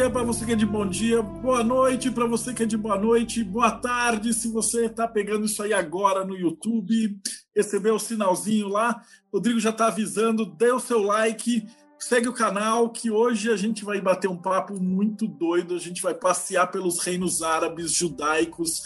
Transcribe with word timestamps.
dia 0.00 0.08
para 0.08 0.22
você 0.22 0.46
que 0.46 0.52
é 0.52 0.56
de 0.56 0.64
bom 0.64 0.86
dia, 0.86 1.20
boa 1.20 1.62
noite 1.62 2.10
para 2.10 2.24
você 2.24 2.54
que 2.54 2.62
é 2.62 2.66
de 2.66 2.74
boa 2.78 2.96
noite, 2.96 3.44
boa 3.44 3.70
tarde 3.70 4.32
se 4.32 4.50
você 4.50 4.86
está 4.86 5.06
pegando 5.06 5.44
isso 5.44 5.62
aí 5.62 5.74
agora 5.74 6.24
no 6.24 6.34
YouTube, 6.34 7.20
recebeu 7.54 7.96
o 7.96 8.00
sinalzinho 8.00 8.66
lá. 8.66 9.02
Rodrigo 9.30 9.60
já 9.60 9.68
está 9.68 9.88
avisando, 9.88 10.46
dê 10.46 10.72
o 10.72 10.80
seu 10.80 11.02
like, 11.02 11.66
segue 11.98 12.30
o 12.30 12.32
canal 12.32 12.88
que 12.88 13.10
hoje 13.10 13.52
a 13.52 13.56
gente 13.58 13.84
vai 13.84 14.00
bater 14.00 14.26
um 14.26 14.38
papo 14.38 14.80
muito 14.80 15.28
doido, 15.28 15.74
a 15.74 15.78
gente 15.78 16.00
vai 16.00 16.14
passear 16.14 16.68
pelos 16.68 17.00
reinos 17.00 17.42
árabes, 17.42 17.92
judaicos, 17.92 18.82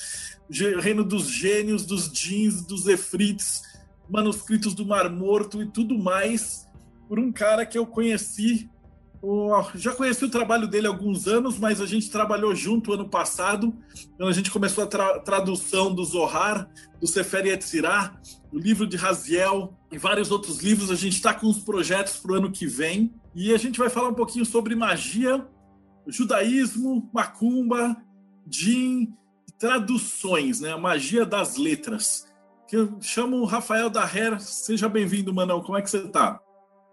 reino 0.80 1.04
dos 1.04 1.28
gênios, 1.28 1.86
dos 1.86 2.10
jeans, 2.10 2.66
dos 2.66 2.88
efrites, 2.88 3.62
manuscritos 4.10 4.74
do 4.74 4.84
Mar 4.84 5.08
Morto 5.08 5.62
e 5.62 5.70
tudo 5.70 5.96
mais, 5.96 6.66
por 7.08 7.20
um 7.20 7.30
cara 7.30 7.64
que 7.64 7.78
eu 7.78 7.86
conheci 7.86 8.68
já 9.74 9.92
conheci 9.94 10.24
o 10.24 10.30
trabalho 10.30 10.66
dele 10.66 10.86
há 10.86 10.90
alguns 10.90 11.26
anos, 11.26 11.58
mas 11.58 11.80
a 11.80 11.86
gente 11.86 12.10
trabalhou 12.10 12.54
junto 12.54 12.92
ano 12.92 13.08
passado. 13.08 13.74
A 14.20 14.32
gente 14.32 14.50
começou 14.50 14.84
a 14.84 14.86
tra 14.86 15.18
tradução 15.20 15.94
do 15.94 16.04
Zohar, 16.04 16.68
do 17.00 17.06
Sefer 17.06 17.46
Yetzirah, 17.46 18.20
o 18.52 18.58
livro 18.58 18.86
de 18.86 18.96
Raziel 18.96 19.74
e 19.90 19.98
vários 19.98 20.30
outros 20.30 20.60
livros. 20.60 20.90
A 20.90 20.94
gente 20.94 21.14
está 21.14 21.32
com 21.32 21.46
os 21.46 21.58
projetos 21.58 22.18
para 22.18 22.32
o 22.32 22.34
ano 22.34 22.52
que 22.52 22.66
vem. 22.66 23.14
E 23.34 23.52
a 23.52 23.58
gente 23.58 23.78
vai 23.78 23.88
falar 23.88 24.08
um 24.08 24.14
pouquinho 24.14 24.44
sobre 24.44 24.74
magia, 24.74 25.46
judaísmo, 26.06 27.08
macumba, 27.12 27.96
jin, 28.48 29.12
traduções, 29.58 30.60
né? 30.60 30.72
a 30.72 30.78
magia 30.78 31.24
das 31.24 31.56
letras. 31.56 32.26
Eu 32.70 33.00
chamo 33.00 33.36
o 33.36 33.44
Rafael 33.44 33.88
Daher. 33.88 34.40
Seja 34.40 34.88
bem-vindo, 34.88 35.32
Manão. 35.32 35.62
Como 35.62 35.78
é 35.78 35.82
que 35.82 35.88
você 35.88 35.98
está? 35.98 36.40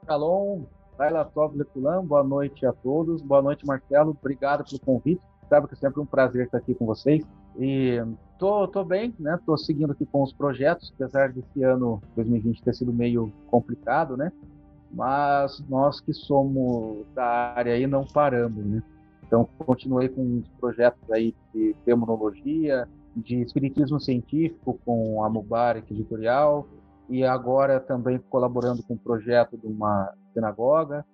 Shalom, 0.05 0.65
Laila 1.01 1.25
Tov 1.25 1.57
Leculam, 1.57 2.05
boa 2.05 2.23
noite 2.23 2.63
a 2.63 2.71
todos. 2.71 3.23
Boa 3.23 3.41
noite, 3.41 3.65
Marcelo. 3.65 4.15
Obrigado 4.21 4.63
pelo 4.63 4.79
convite. 4.79 5.19
Sabe 5.49 5.67
que 5.67 5.73
é 5.73 5.77
sempre 5.77 5.99
um 5.99 6.05
prazer 6.05 6.45
estar 6.45 6.59
aqui 6.59 6.75
com 6.75 6.85
vocês. 6.85 7.25
E 7.57 7.99
tô, 8.37 8.67
tô 8.67 8.83
bem, 8.83 9.11
né? 9.19 9.39
Tô 9.43 9.57
seguindo 9.57 9.93
aqui 9.93 10.05
com 10.05 10.21
os 10.21 10.31
projetos, 10.31 10.93
apesar 10.93 11.31
desse 11.31 11.63
ano 11.63 11.99
2020 12.15 12.61
ter 12.61 12.75
sido 12.75 12.93
meio 12.93 13.33
complicado, 13.47 14.15
né? 14.15 14.31
Mas 14.93 15.59
nós 15.67 15.99
que 15.99 16.13
somos 16.13 17.03
da 17.15 17.55
área 17.55 17.73
aí 17.73 17.87
não 17.87 18.05
paramos, 18.05 18.63
né? 18.63 18.83
Então 19.25 19.49
continuei 19.57 20.07
com 20.07 20.37
os 20.37 20.47
projetos 20.59 21.09
aí 21.09 21.33
de 21.51 21.75
demonologia, 21.83 22.87
de 23.15 23.41
espiritismo 23.41 23.99
científico 23.99 24.79
com 24.85 25.23
a 25.23 25.29
Mubarak 25.31 25.91
Editorial, 25.91 26.67
e 27.09 27.23
agora 27.23 27.79
também 27.79 28.19
colaborando 28.29 28.83
com 28.83 28.93
um 28.93 28.97
projeto 28.97 29.57
de 29.57 29.65
uma 29.65 30.13
sinagoga. 30.33 31.05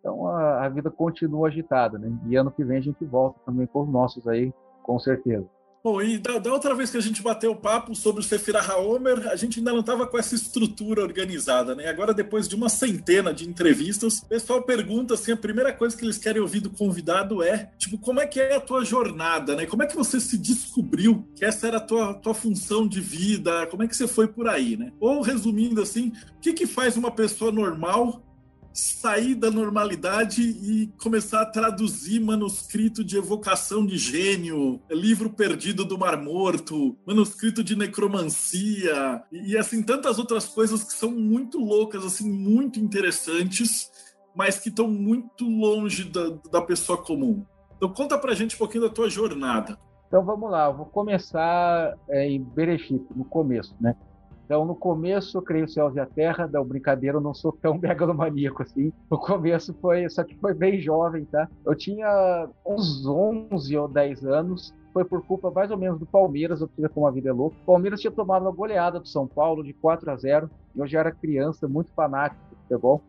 Então 0.00 0.26
a, 0.26 0.64
a, 0.64 0.68
vida 0.68 0.90
continua 0.90 1.48
agitada, 1.48 1.98
né? 1.98 2.12
E 2.26 2.36
ano 2.36 2.50
que 2.50 2.64
vem 2.64 2.78
a 2.78 2.82
gente 2.82 3.04
volta 3.04 3.38
também 3.46 3.66
com 3.66 3.82
os 3.82 3.88
nossos 3.88 4.26
aí, 4.26 4.52
com 4.82 4.98
certeza. 4.98 5.46
Bom, 5.84 6.00
e 6.00 6.16
da, 6.16 6.38
da 6.38 6.52
outra 6.52 6.76
vez 6.76 6.92
que 6.92 6.96
a 6.96 7.00
gente 7.00 7.20
bateu 7.22 7.50
o 7.50 7.56
papo 7.56 7.92
sobre 7.92 8.20
o 8.20 8.24
Sefirah 8.24 8.64
Haomer, 8.64 9.26
a 9.26 9.34
gente 9.34 9.58
ainda 9.58 9.72
não 9.72 9.80
estava 9.80 10.06
com 10.06 10.16
essa 10.16 10.32
estrutura 10.32 11.02
organizada, 11.02 11.74
né? 11.74 11.88
Agora, 11.88 12.14
depois 12.14 12.46
de 12.46 12.54
uma 12.54 12.68
centena 12.68 13.34
de 13.34 13.48
entrevistas, 13.48 14.20
o 14.20 14.26
pessoal 14.26 14.62
pergunta 14.62 15.14
assim: 15.14 15.32
a 15.32 15.36
primeira 15.36 15.72
coisa 15.72 15.96
que 15.96 16.04
eles 16.04 16.18
querem 16.18 16.40
ouvir 16.40 16.60
do 16.60 16.70
convidado 16.70 17.42
é, 17.42 17.72
tipo, 17.76 17.98
como 17.98 18.20
é 18.20 18.26
que 18.28 18.40
é 18.40 18.54
a 18.54 18.60
tua 18.60 18.84
jornada, 18.84 19.56
né? 19.56 19.66
Como 19.66 19.82
é 19.82 19.86
que 19.88 19.96
você 19.96 20.20
se 20.20 20.38
descobriu 20.38 21.26
que 21.34 21.44
essa 21.44 21.66
era 21.66 21.78
a 21.78 21.80
tua, 21.80 22.14
tua 22.14 22.34
função 22.34 22.86
de 22.86 23.00
vida? 23.00 23.66
Como 23.66 23.82
é 23.82 23.88
que 23.88 23.96
você 23.96 24.06
foi 24.06 24.28
por 24.28 24.46
aí, 24.46 24.76
né? 24.76 24.92
Ou 25.00 25.20
resumindo 25.20 25.82
assim, 25.82 26.12
o 26.36 26.40
que, 26.40 26.52
que 26.52 26.66
faz 26.66 26.96
uma 26.96 27.10
pessoa 27.10 27.50
normal 27.50 28.22
sair 28.72 29.34
da 29.34 29.50
normalidade 29.50 30.42
e 30.42 30.86
começar 31.02 31.42
a 31.42 31.46
traduzir 31.46 32.20
manuscrito 32.20 33.04
de 33.04 33.16
evocação 33.16 33.84
de 33.84 33.98
gênio, 33.98 34.80
livro 34.90 35.30
perdido 35.30 35.84
do 35.84 35.98
Mar 35.98 36.16
Morto, 36.16 36.96
manuscrito 37.06 37.62
de 37.62 37.76
necromancia 37.76 39.22
e, 39.30 39.56
assim 39.56 39.82
tantas 39.82 40.18
outras 40.18 40.46
coisas 40.46 40.82
que 40.82 40.92
são 40.92 41.10
muito 41.10 41.58
loucas, 41.58 42.04
assim 42.04 42.30
muito 42.30 42.80
interessantes, 42.80 43.90
mas 44.34 44.58
que 44.58 44.68
estão 44.68 44.88
muito 44.88 45.44
longe 45.44 46.04
da, 46.04 46.30
da 46.50 46.62
pessoa 46.62 46.96
comum. 47.02 47.44
Então 47.76 47.92
conta 47.92 48.16
pra 48.16 48.34
gente 48.34 48.54
um 48.54 48.58
pouquinho 48.58 48.84
da 48.84 48.90
tua 48.90 49.10
jornada. 49.10 49.78
Então 50.06 50.24
vamos 50.24 50.50
lá, 50.50 50.66
eu 50.66 50.76
vou 50.76 50.86
começar 50.86 51.96
é, 52.08 52.28
em 52.28 52.42
Bereshit, 52.42 53.04
no 53.14 53.24
começo, 53.24 53.74
né? 53.80 53.96
Então, 54.44 54.64
no 54.64 54.74
começo, 54.74 55.38
eu 55.38 55.42
criei 55.42 55.64
o 55.64 55.68
Céus 55.68 55.94
e 55.96 56.00
a 56.00 56.06
Terra, 56.06 56.46
da 56.46 56.62
brincadeira, 56.62 57.16
eu 57.16 57.20
não 57.20 57.32
sou 57.32 57.52
tão 57.52 57.78
megalomaníaco 57.78 58.62
assim. 58.62 58.92
No 59.10 59.18
começo 59.18 59.74
foi, 59.80 60.08
só 60.10 60.24
que 60.24 60.36
foi 60.36 60.54
bem 60.54 60.80
jovem, 60.80 61.24
tá? 61.24 61.48
Eu 61.64 61.74
tinha 61.74 62.48
uns 62.66 63.06
11 63.06 63.76
ou 63.76 63.88
10 63.88 64.24
anos, 64.24 64.74
foi 64.92 65.04
por 65.04 65.24
culpa 65.24 65.50
mais 65.50 65.70
ou 65.70 65.78
menos 65.78 65.98
do 65.98 66.06
Palmeiras, 66.06 66.60
eu 66.60 66.66
precisa 66.66 66.88
como 66.88 67.06
a 67.06 67.10
vida 67.10 67.30
é 67.30 67.32
louca. 67.32 67.56
O 67.62 67.66
Palmeiras 67.66 68.00
tinha 68.00 68.10
tomado 68.10 68.42
uma 68.42 68.52
goleada 68.52 69.00
do 69.00 69.08
São 69.08 69.26
Paulo 69.26 69.62
de 69.64 69.72
4 69.72 70.10
a 70.10 70.16
0 70.16 70.50
e 70.74 70.80
eu 70.80 70.86
já 70.86 71.00
era 71.00 71.12
criança, 71.12 71.66
muito 71.66 71.90
fanático 71.92 72.42
de 72.50 72.56
futebol. 72.62 73.02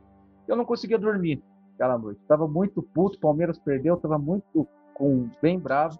Eu 0.48 0.56
não 0.56 0.66
conseguia 0.66 0.98
dormir 0.98 1.42
aquela 1.76 1.98
noite. 1.98 2.22
Tava 2.28 2.48
muito 2.48 2.82
puto, 2.82 3.18
o 3.18 3.22
Palmeiras 3.22 3.58
perdeu, 3.60 3.98
tava 3.98 4.18
muito 4.18 4.68
com 4.94 5.30
bem 5.42 5.60
bravo. 5.60 6.00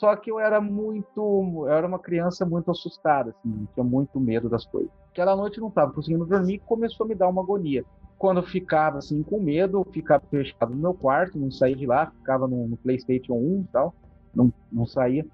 Só 0.00 0.16
que 0.16 0.30
eu 0.30 0.40
era 0.40 0.62
muito, 0.62 1.66
eu 1.66 1.68
era 1.68 1.86
uma 1.86 1.98
criança 1.98 2.46
muito 2.46 2.70
assustada, 2.70 3.34
assim, 3.36 3.68
tinha 3.74 3.84
muito 3.84 4.18
medo 4.18 4.48
das 4.48 4.64
coisas. 4.64 4.90
Aquela 5.10 5.36
noite 5.36 5.58
eu 5.58 5.60
não 5.60 5.68
estava 5.68 5.92
conseguindo 5.92 6.24
dormir, 6.24 6.58
começou 6.60 7.04
a 7.04 7.08
me 7.10 7.14
dar 7.14 7.28
uma 7.28 7.42
agonia. 7.42 7.84
Quando 8.16 8.38
eu 8.38 8.42
ficava 8.42 8.96
assim 8.96 9.22
com 9.22 9.38
medo, 9.38 9.80
eu 9.80 9.92
ficava 9.92 10.24
fechado 10.30 10.74
no 10.74 10.80
meu 10.80 10.94
quarto, 10.94 11.38
não 11.38 11.50
saía 11.50 11.76
de 11.76 11.84
lá, 11.84 12.06
ficava 12.06 12.48
no, 12.48 12.66
no 12.66 12.78
PlayStation 12.78 13.34
1 13.34 13.60
e 13.60 13.68
tal, 13.70 13.94
não, 14.34 14.50
não 14.72 14.86
saía. 14.86 15.26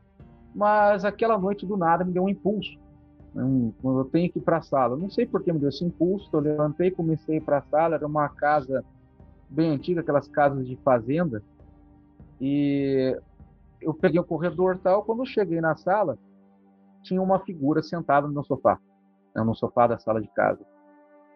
Mas 0.53 1.05
aquela 1.05 1.39
noite 1.39 1.65
do 1.65 1.77
nada 1.77 2.05
me 2.05 2.13
deu 2.13 2.25
um 2.25 2.29
impulso. 2.29 2.77
Um, 3.37 3.73
eu 3.85 4.05
tenho 4.07 4.33
que 4.33 4.41
ir 4.41 4.43
para 4.43 4.57
a 4.57 4.63
sala. 4.63 4.97
Não 4.97 5.09
sei 5.09 5.27
por 5.27 5.45
que 5.45 5.53
me 5.53 5.61
deu 5.61 5.69
esse 5.69 5.85
impulso. 5.85 6.29
Eu 6.33 6.41
levantei, 6.41 6.91
comecei 6.91 7.37
a 7.37 7.39
ir 7.39 7.43
para 7.43 7.59
a 7.59 7.63
sala. 7.63 7.95
Era 7.95 8.07
uma 8.07 8.29
casa 8.31 8.85
bem 9.49 9.71
antiga, 9.71 10.01
aquelas 10.01 10.27
casas 10.27 10.67
de 10.67 10.75
fazenda. 10.77 11.41
E 12.41 13.17
eu 13.81 13.95
peguei 13.95 14.21
o 14.21 14.25
corredor 14.25 14.79
tal, 14.83 15.03
quando 15.05 15.23
eu 15.23 15.27
cheguei 15.27 15.61
na 15.61 15.77
sala, 15.77 16.19
tinha 17.03 17.23
uma 17.23 17.39
figura 17.41 17.83
sentada 17.83 18.27
no 18.27 18.45
sofá, 18.45 18.79
né, 19.35 19.43
no 19.43 19.55
sofá 19.55 19.87
da 19.87 19.99
sala 19.99 20.21
de 20.21 20.29
casa. 20.29 20.65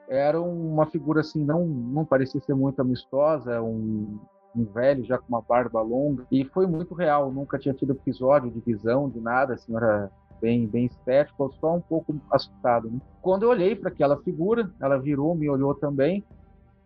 Era 0.09 0.41
uma 0.41 0.87
figura 0.87 1.21
assim, 1.21 1.45
não, 1.45 1.67
não 1.67 2.05
parecia 2.05 2.41
ser 2.41 2.55
muito 2.55 2.81
amistosa, 2.81 3.63
um, 3.63 4.19
um 4.57 4.65
velho 4.65 5.05
já 5.05 5.17
com 5.19 5.29
uma 5.29 5.41
barba 5.41 5.81
longa, 5.81 6.27
e 6.31 6.45
foi 6.45 6.67
muito 6.67 6.95
real, 6.95 7.31
nunca 7.31 7.59
tinha 7.59 7.73
tido 7.73 7.93
episódio 7.93 8.51
de 8.51 8.61
visão, 8.61 9.09
de 9.09 9.21
nada, 9.21 9.55
assim, 9.55 9.75
era 9.77 10.11
bem, 10.41 10.67
bem 10.67 10.87
estético, 10.87 11.53
só 11.61 11.77
um 11.77 11.81
pouco 11.81 12.19
assustado. 12.33 12.91
Né? 12.91 13.01
Quando 13.23 13.45
eu 13.45 13.51
olhei 13.51 13.77
para 13.77 13.91
aquela 13.91 14.17
figura, 14.23 14.69
ela 14.81 14.99
virou, 14.99 15.35
me 15.35 15.49
olhou 15.49 15.75
também, 15.75 16.25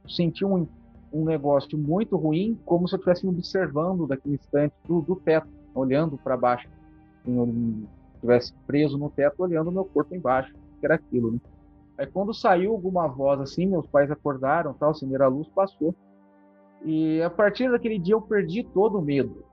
senti 0.07 0.45
um 0.45 0.67
um 1.15 1.25
negócio 1.25 1.79
muito 1.79 2.17
ruim, 2.17 2.59
como 2.67 2.89
se 2.89 2.95
eu 2.95 2.99
estivesse 2.99 3.27
observando 3.27 4.07
daquele 4.07 4.35
instante 4.35 4.75
do, 4.85 5.01
do 5.01 5.15
teto, 5.15 5.47
olhando 5.73 6.19
para 6.19 6.37
baixo. 6.37 6.69
Assim, 7.21 7.37
eu 7.37 7.87
estivesse 8.15 8.53
preso 8.67 8.99
no 8.99 9.09
teto, 9.09 9.41
olhando 9.41 9.71
meu 9.71 9.85
corpo 9.85 10.15
embaixo, 10.15 10.53
que 10.81 10.85
era 10.85 10.97
aquilo, 10.97 11.31
né? 11.33 11.39
Aí 11.97 12.07
quando 12.09 12.35
saiu 12.35 12.73
alguma 12.73 13.07
voz 13.07 13.41
assim, 13.41 13.67
meus 13.67 13.87
pais 13.87 14.11
acordaram, 14.11 14.75
tal, 14.75 14.91
acenderam 14.91 15.27
a 15.27 15.29
luz, 15.29 15.47
passou. 15.55 15.95
E 16.85 17.23
a 17.23 17.31
partir 17.31 17.71
daquele 17.71 17.99
dia 18.01 18.15
eu 18.15 18.21
perdi 18.21 18.65
todo 18.65 18.99
o 18.99 19.03
medo 19.03 19.45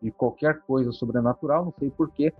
de 0.00 0.10
qualquer 0.10 0.60
coisa 0.62 0.90
sobrenatural, 0.92 1.66
não 1.66 1.74
sei 1.78 1.90
porquê, 1.90 2.32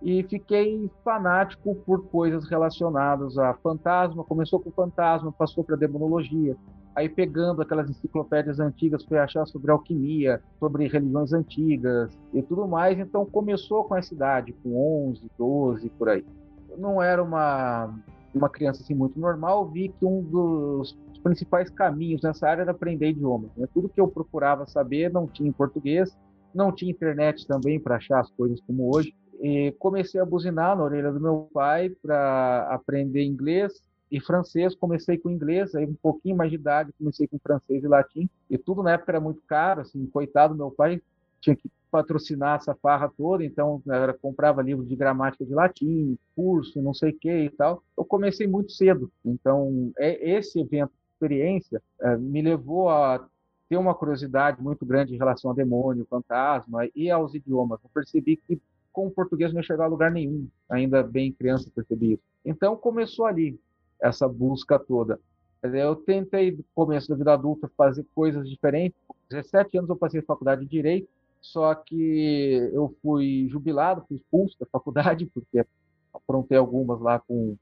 e 0.00 0.22
fiquei 0.22 0.88
fanático 1.04 1.74
por 1.74 2.06
coisas 2.06 2.48
relacionadas 2.48 3.36
a 3.36 3.52
fantasma. 3.54 4.22
Começou 4.22 4.60
com 4.60 4.70
fantasma, 4.70 5.32
passou 5.32 5.64
para 5.64 5.74
demonologia, 5.74 6.56
Aí 6.94 7.08
pegando 7.08 7.62
aquelas 7.62 7.88
enciclopédias 7.88 8.58
antigas, 8.58 9.04
foi 9.04 9.18
achar 9.18 9.46
sobre 9.46 9.70
alquimia, 9.70 10.42
sobre 10.58 10.88
religiões 10.88 11.32
antigas 11.32 12.10
e 12.34 12.42
tudo 12.42 12.66
mais. 12.66 12.98
Então 12.98 13.24
começou 13.24 13.84
com 13.84 13.96
essa 13.96 14.12
idade, 14.12 14.52
com 14.62 15.08
11, 15.10 15.30
12, 15.38 15.88
por 15.90 16.08
aí. 16.08 16.24
Eu 16.68 16.78
não 16.78 17.00
era 17.00 17.22
uma, 17.22 17.94
uma 18.34 18.48
criança 18.48 18.82
assim 18.82 18.94
muito 18.94 19.18
normal, 19.18 19.68
vi 19.68 19.88
que 19.88 20.04
um 20.04 20.22
dos 20.22 20.98
principais 21.22 21.70
caminhos 21.70 22.22
nessa 22.22 22.48
área 22.48 22.62
era 22.62 22.70
aprender 22.72 23.10
idiomas. 23.10 23.50
Né? 23.56 23.68
Tudo 23.72 23.88
que 23.88 24.00
eu 24.00 24.08
procurava 24.08 24.66
saber 24.66 25.12
não 25.12 25.26
tinha 25.26 25.48
em 25.48 25.52
português, 25.52 26.16
não 26.54 26.72
tinha 26.72 26.90
internet 26.90 27.46
também 27.46 27.78
para 27.78 27.96
achar 27.96 28.20
as 28.20 28.30
coisas 28.32 28.60
como 28.62 28.94
hoje. 28.94 29.14
e 29.40 29.72
comecei 29.78 30.20
a 30.20 30.24
buzinar 30.24 30.76
na 30.76 30.84
orelha 30.84 31.12
do 31.12 31.20
meu 31.20 31.48
pai 31.52 31.88
para 32.02 32.68
aprender 32.70 33.24
inglês 33.24 33.72
e 34.10 34.20
francês. 34.20 34.74
Comecei 34.74 35.18
com 35.18 35.30
inglês, 35.30 35.74
aí 35.74 35.86
um 35.86 35.94
pouquinho 35.94 36.36
mais 36.36 36.50
de 36.50 36.56
idade, 36.56 36.92
comecei 36.98 37.26
com 37.26 37.38
francês 37.38 37.84
e 37.84 37.88
latim. 37.88 38.28
E 38.48 38.58
tudo 38.58 38.82
na 38.82 38.92
época 38.92 39.12
era 39.12 39.20
muito 39.20 39.42
caro, 39.46 39.80
assim, 39.82 40.04
coitado 40.06 40.54
meu 40.54 40.70
pai 40.70 41.00
tinha 41.40 41.56
que 41.56 41.70
patrocinar 41.90 42.56
essa 42.56 42.74
farra 42.74 43.10
toda, 43.16 43.44
então 43.44 43.82
era, 43.88 44.14
comprava 44.14 44.62
livros 44.62 44.88
de 44.88 44.94
gramática 44.94 45.44
de 45.44 45.52
latim, 45.52 46.16
curso, 46.36 46.80
não 46.80 46.94
sei 46.94 47.10
o 47.10 47.18
que 47.18 47.44
e 47.44 47.50
tal. 47.50 47.82
Eu 47.96 48.04
comecei 48.04 48.46
muito 48.46 48.72
cedo, 48.72 49.10
então 49.24 49.90
é, 49.98 50.36
esse 50.36 50.60
evento, 50.60 50.92
experiência, 51.12 51.82
é, 52.00 52.16
me 52.16 52.40
levou 52.40 52.88
a 52.88 53.26
ter 53.68 53.76
uma 53.76 53.94
curiosidade 53.94 54.62
muito 54.62 54.84
grande 54.86 55.14
em 55.14 55.18
relação 55.18 55.50
a 55.50 55.54
demônio, 55.54 56.06
fantasma 56.08 56.88
e 56.94 57.10
aos 57.10 57.34
idiomas. 57.34 57.80
Eu 57.82 57.90
percebi 57.92 58.36
que 58.36 58.60
com 58.92 59.06
o 59.06 59.10
português 59.10 59.52
não 59.52 59.60
ia 59.60 59.66
chegar 59.66 59.84
a 59.84 59.88
lugar 59.88 60.10
nenhum, 60.10 60.48
ainda 60.68 61.02
bem 61.02 61.32
criança 61.32 61.70
percebi 61.74 62.14
isso. 62.14 62.22
Então 62.44 62.76
começou 62.76 63.26
ali 63.26 63.58
essa 64.02 64.28
busca 64.28 64.78
toda. 64.78 65.18
Eu 65.62 65.94
tentei, 65.94 66.52
no 66.52 66.64
começo 66.74 67.08
da 67.08 67.16
vida 67.16 67.32
adulta, 67.32 67.70
fazer 67.76 68.06
coisas 68.14 68.48
diferentes. 68.48 68.98
Com 69.06 69.14
17 69.28 69.78
anos 69.78 69.90
eu 69.90 69.96
passei 69.96 70.22
faculdade 70.22 70.62
de 70.62 70.70
Direito, 70.70 71.08
só 71.40 71.74
que 71.74 72.70
eu 72.72 72.94
fui 73.02 73.46
jubilado, 73.50 74.04
fui 74.08 74.16
expulso 74.16 74.56
da 74.58 74.66
faculdade, 74.66 75.26
porque 75.34 75.64
aprontei 76.12 76.56
algumas 76.56 77.00
lá 77.00 77.18
com 77.18 77.56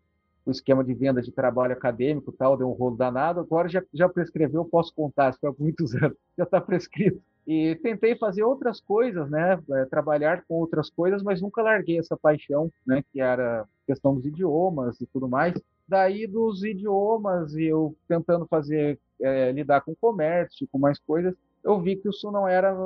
o 0.46 0.50
esquema 0.50 0.82
de 0.82 0.94
venda 0.94 1.20
de 1.20 1.30
trabalho 1.30 1.72
acadêmico 1.72 2.32
tal, 2.32 2.56
deu 2.56 2.68
um 2.68 2.72
rolo 2.72 2.96
danado. 2.96 3.40
Agora 3.40 3.68
já, 3.68 3.82
já 3.92 4.08
prescreveu, 4.08 4.64
posso 4.64 4.94
contar, 4.94 5.30
isso 5.30 5.38
foi 5.40 5.50
há 5.50 5.54
muitos 5.58 5.94
anos, 5.96 6.16
já 6.36 6.44
está 6.44 6.60
prescrito. 6.60 7.20
E 7.46 7.76
tentei 7.76 8.14
fazer 8.14 8.42
outras 8.42 8.80
coisas, 8.80 9.28
né, 9.30 9.58
é, 9.70 9.84
trabalhar 9.86 10.44
com 10.46 10.56
outras 10.56 10.90
coisas, 10.90 11.22
mas 11.22 11.40
nunca 11.40 11.62
larguei 11.62 11.98
essa 11.98 12.16
paixão, 12.16 12.70
né, 12.86 13.02
que 13.10 13.20
era 13.20 13.66
questão 13.86 14.14
dos 14.14 14.26
idiomas 14.26 15.00
e 15.00 15.06
tudo 15.06 15.26
mais. 15.28 15.54
Daí 15.88 16.26
dos 16.26 16.62
idiomas 16.62 17.54
e 17.54 17.64
eu 17.64 17.96
tentando 18.06 18.46
fazer, 18.46 19.00
é, 19.20 19.50
lidar 19.52 19.80
com 19.80 19.94
comércio, 19.94 20.68
com 20.70 20.78
mais 20.78 20.98
coisas, 20.98 21.34
eu 21.64 21.80
vi 21.80 21.96
que 21.96 22.08
isso 22.08 22.30
não 22.30 22.46
era 22.46 22.76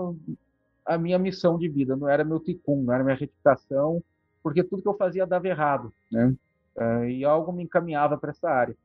a 0.87 0.97
minha 0.97 1.19
missão 1.19 1.59
de 1.59 1.69
vida, 1.69 1.97
não 1.97 2.09
era 2.09 2.25
meu 2.25 2.39
ticum, 2.39 2.83
não 2.83 2.95
era 2.95 3.05
minha 3.05 3.17
reputação, 3.17 4.03
porque 4.43 4.63
tudo 4.63 4.83
que 4.83 4.89
eu 4.89 4.97
fazia 4.97 5.27
dava 5.27 5.49
errado, 5.49 5.93
né? 6.11 6.35
Uh, 6.77 7.05
e 7.05 7.25
algo 7.25 7.53
me 7.53 7.65
encaminhava 7.65 8.17
para 8.17 8.31
essa 8.31 8.49
área. 8.49 8.77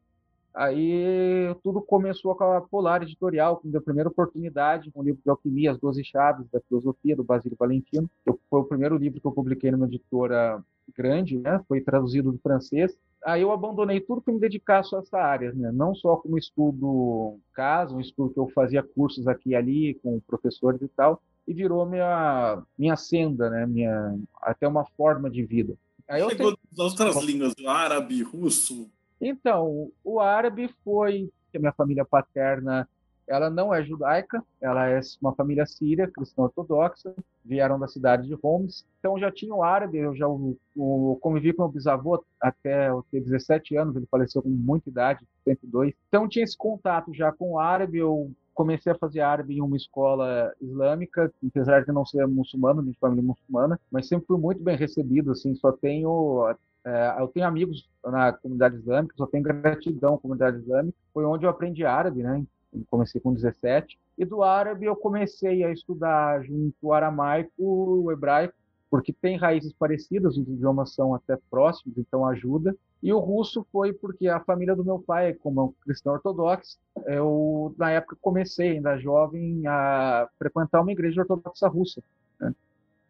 Aí 0.53 1.55
tudo 1.63 1.79
começou 1.81 2.35
com 2.35 2.43
a 2.43 2.61
Polar 2.61 3.03
Editorial, 3.03 3.57
que 3.57 3.67
me 3.67 3.71
deu 3.71 3.79
a 3.79 3.83
primeira 3.83 4.09
oportunidade, 4.09 4.91
um 4.95 5.03
livro 5.03 5.21
de 5.23 5.29
alquimia, 5.29 5.71
As 5.71 5.77
Doze 5.77 6.03
Chaves 6.03 6.49
da 6.49 6.59
Filosofia, 6.61 7.15
do 7.15 7.23
Basílio 7.23 7.55
Valentino. 7.57 8.09
Eu, 8.25 8.39
foi 8.49 8.61
o 8.61 8.65
primeiro 8.65 8.97
livro 8.97 9.21
que 9.21 9.27
eu 9.27 9.31
publiquei 9.31 9.69
numa 9.69 9.85
editora 9.85 10.59
grande, 10.95 11.37
né? 11.37 11.63
foi 11.67 11.79
traduzido 11.81 12.31
do 12.31 12.39
francês. 12.39 12.97
Aí 13.25 13.41
eu 13.41 13.51
abandonei 13.51 13.99
tudo 13.99 14.21
para 14.21 14.33
me 14.33 14.39
dedicar 14.39 14.83
só 14.83 14.97
a 14.97 14.99
essa 14.99 15.17
área, 15.17 15.51
né? 15.53 15.71
não 15.71 15.93
só 15.95 16.15
como 16.17 16.37
estudo 16.37 17.39
caso, 17.53 17.95
um 17.95 17.99
estudo 17.99 18.33
que 18.33 18.39
eu 18.39 18.49
fazia 18.49 18.83
cursos 18.83 19.27
aqui 19.27 19.49
e 19.49 19.55
ali 19.55 19.99
com 20.03 20.19
professores 20.21 20.81
e 20.81 20.87
tal, 20.87 21.21
e 21.47 21.53
virou 21.53 21.85
minha, 21.85 22.61
minha 22.77 22.95
senda, 22.95 23.49
né? 23.49 23.65
minha, 23.65 24.17
até 24.41 24.67
uma 24.67 24.85
forma 24.95 25.29
de 25.29 25.43
vida. 25.43 25.75
Aí 26.07 26.21
Chegou 26.29 26.55
tenho... 26.55 26.85
outras 26.85 27.23
línguas, 27.23 27.53
árabe, 27.65 28.21
russo? 28.23 28.89
Então, 29.19 29.91
o 30.03 30.19
árabe 30.19 30.69
foi 30.83 31.29
que 31.51 31.57
a 31.57 31.59
minha 31.59 31.73
família 31.73 32.05
paterna 32.05 32.87
ela 33.27 33.49
não 33.49 33.73
é 33.73 33.83
judaica, 33.83 34.43
ela 34.61 34.87
é 34.87 34.99
uma 35.21 35.33
família 35.35 35.65
síria, 35.65 36.07
cristã 36.07 36.43
ortodoxa, 36.43 37.13
vieram 37.43 37.79
da 37.79 37.87
cidade 37.87 38.27
de 38.27 38.37
Homs, 38.41 38.85
então 38.99 39.19
já 39.19 39.31
tinha 39.31 39.53
o 39.53 39.63
árabe, 39.63 39.97
eu 39.97 40.15
já 40.15 40.27
o, 40.27 40.57
o, 40.75 41.17
convivi 41.21 41.53
com 41.53 41.63
meu 41.63 41.71
bisavô 41.71 42.23
até 42.41 42.89
eu 42.89 43.05
ter 43.11 43.21
17 43.21 43.75
anos, 43.75 43.95
ele 43.95 44.07
faleceu 44.09 44.41
com 44.41 44.49
muita 44.49 44.89
idade, 44.89 45.25
102, 45.43 45.93
então 46.07 46.27
tinha 46.27 46.43
esse 46.43 46.57
contato 46.57 47.13
já 47.13 47.31
com 47.31 47.53
o 47.53 47.59
árabe, 47.59 47.97
eu 47.97 48.31
comecei 48.53 48.91
a 48.91 48.97
fazer 48.97 49.21
árabe 49.21 49.55
em 49.55 49.61
uma 49.61 49.77
escola 49.77 50.51
islâmica, 50.59 51.31
apesar 51.45 51.85
de 51.85 51.91
não 51.91 52.05
ser 52.05 52.25
muçulmano, 52.27 52.81
de 52.83 52.97
família 52.99 53.23
muçulmana, 53.23 53.79
mas 53.91 54.07
sempre 54.07 54.25
fui 54.25 54.37
muito 54.37 54.63
bem 54.63 54.75
recebido, 54.75 55.31
assim, 55.31 55.53
só 55.55 55.71
tenho 55.71 56.55
é, 56.87 57.15
eu 57.19 57.27
tenho 57.27 57.45
amigos 57.45 57.85
na 58.01 58.31
comunidade 58.31 58.77
islâmica, 58.77 59.13
só 59.17 59.27
tenho 59.27 59.43
gratidão 59.43 60.15
à 60.15 60.17
comunidade 60.17 60.59
islâmica. 60.59 60.97
Foi 61.13 61.25
onde 61.25 61.45
eu 61.45 61.49
aprendi 61.49 61.83
árabe, 61.83 62.23
né? 62.23 62.41
Comecei 62.89 63.19
com 63.21 63.33
17. 63.33 63.97
E 64.17 64.25
do 64.25 64.43
árabe 64.43 64.85
eu 64.85 64.95
comecei 64.95 65.63
a 65.63 65.71
estudar 65.71 66.43
junto 66.43 66.75
o 66.81 66.93
aramaico, 66.93 67.51
o 67.57 68.11
hebraico, 68.11 68.53
porque 68.89 69.11
tem 69.11 69.37
raízes 69.37 69.73
parecidas, 69.73 70.37
os 70.37 70.47
idiomas 70.47 70.93
são 70.93 71.13
até 71.13 71.37
próximos, 71.49 71.97
então 71.97 72.25
ajuda. 72.25 72.75
E 73.03 73.11
o 73.13 73.19
russo 73.19 73.65
foi 73.71 73.93
porque 73.93 74.27
a 74.27 74.39
família 74.39 74.75
do 74.75 74.83
meu 74.83 74.99
pai, 74.99 75.33
como 75.33 75.59
é 75.59 75.63
um 75.65 75.73
cristão 75.83 76.13
ortodoxo, 76.13 76.77
eu, 77.05 77.75
na 77.77 77.91
época, 77.91 78.17
comecei, 78.21 78.71
ainda 78.71 78.97
jovem, 78.97 79.61
a 79.67 80.27
frequentar 80.39 80.81
uma 80.81 80.91
igreja 80.91 81.21
ortodoxa 81.21 81.67
russa. 81.67 82.01
Né? 82.39 82.55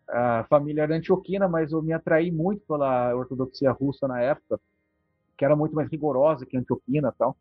A 0.09 0.45
família 0.49 0.83
era 0.83 0.95
antioquina, 0.95 1.47
mas 1.47 1.71
eu 1.71 1.81
me 1.81 1.93
atraí 1.93 2.31
muito 2.31 2.61
pela 2.67 3.15
ortodoxia 3.15 3.71
russa 3.71 4.07
na 4.07 4.19
época, 4.19 4.59
que 5.37 5.45
era 5.45 5.55
muito 5.55 5.75
mais 5.75 5.89
rigorosa 5.89 6.45
que 6.45 6.57
a 6.57 6.59
antioquina 6.59 7.13
tal. 7.17 7.37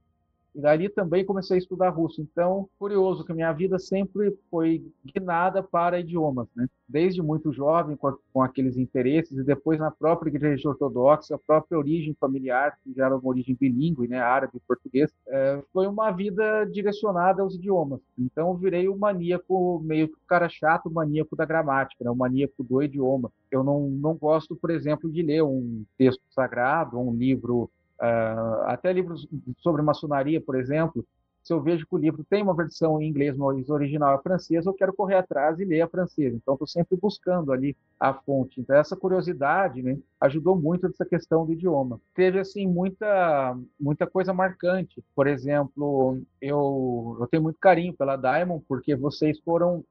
E 0.57 0.61
dali 0.61 0.89
também 0.89 1.23
comecei 1.23 1.57
a 1.57 1.59
estudar 1.59 1.91
russo. 1.91 2.23
Então, 2.23 2.67
curioso 2.79 3.27
que 3.27 3.33
minha 3.35 3.53
vida 3.53 3.79
sempre 3.79 4.35
foi 4.51 4.83
guinada 5.05 5.63
para 5.63 6.01
idiomas, 6.01 6.49
né? 6.57 6.67
Desde 6.89 7.21
muito 7.21 7.53
jovem, 7.53 7.95
com, 7.95 8.17
com 8.33 8.43
aqueles 8.43 8.79
interesses, 8.79 9.37
e 9.37 9.45
depois 9.45 9.79
na 9.79 9.91
própria 9.91 10.31
igreja 10.31 10.71
ortodoxa, 10.71 11.35
a 11.35 11.39
própria 11.39 11.77
origem 11.77 12.17
familiar, 12.19 12.79
que 12.83 12.95
já 12.95 13.05
era 13.05 13.17
uma 13.17 13.29
origem 13.29 13.55
bilíngue, 13.55 14.09
né? 14.09 14.19
Árabe 14.19 14.57
e 14.57 14.61
português, 14.61 15.13
é, 15.29 15.63
foi 15.75 15.87
uma 15.87 16.11
vida 16.11 16.65
direcionada 16.65 17.43
aos 17.43 17.55
idiomas. 17.55 18.01
Então, 18.19 18.57
virei 18.57 18.89
o 18.89 18.97
maníaco, 18.97 19.79
meio 19.85 20.09
que 20.09 20.15
o 20.15 20.27
cara 20.27 20.49
chato, 20.49 20.91
maníaco 20.91 21.37
da 21.37 21.45
gramática, 21.45 22.03
né? 22.03 22.11
O 22.11 22.17
maníaco 22.17 22.65
do 22.65 22.83
idioma. 22.83 23.31
Eu 23.51 23.63
não, 23.63 23.91
não 23.91 24.15
gosto, 24.15 24.57
por 24.57 24.71
exemplo, 24.71 25.13
de 25.13 25.21
ler 25.21 25.43
um 25.43 25.85
texto 25.99 26.23
sagrado, 26.31 26.99
um 26.99 27.13
livro 27.13 27.71
Uh, 28.01 28.63
até 28.67 28.93
livros 28.93 29.27
sobre 29.59 29.81
maçonaria, 29.83 30.41
por 30.41 30.55
exemplo, 30.55 31.07
se 31.47 31.53
eu 31.53 31.63
vejo 31.63 31.87
que 31.87 31.95
o 31.95 31.99
livro 31.99 32.25
tem 32.29 32.43
uma 32.43 32.57
versão 32.57 33.01
em 33.01 33.07
inglês, 33.09 33.37
mas 33.37 33.71
original 33.71 34.19
é 34.19 34.21
francês, 34.21 34.67
eu 34.67 34.75
quero 34.75 34.93
correr 34.93 35.15
atrás 35.15 35.61
e 35.61 35.65
ler 35.65 35.81
a 35.81 35.89
francesa. 35.89 36.35
Então, 36.35 36.55
estou 36.55 36.67
sempre 36.67 36.97
buscando 36.97 37.53
ali 37.53 37.77
a 38.01 38.13
fonte. 38.13 38.61
Então, 38.61 38.75
essa 38.75 38.97
curiosidade 38.97 39.81
né, 39.81 39.97
ajudou 40.21 40.57
muito 40.57 40.89
nessa 40.89 41.05
questão 41.07 41.47
do 41.47 41.53
idioma. 41.53 42.01
Teve, 42.17 42.41
assim, 42.41 42.67
muita, 42.67 43.57
muita 43.79 44.09
coisa 44.09 44.35
marcante. 44.35 45.05
Por 45.15 45.29
exemplo, 45.29 46.21
eu, 46.41 47.17
eu 47.21 47.29
tenho 47.29 47.45
muito 47.45 47.61
carinho 47.61 47.95
pela 47.95 48.17
Diamond, 48.17 48.65
porque 48.67 48.97
vocês 48.97 49.39
foram 49.39 49.85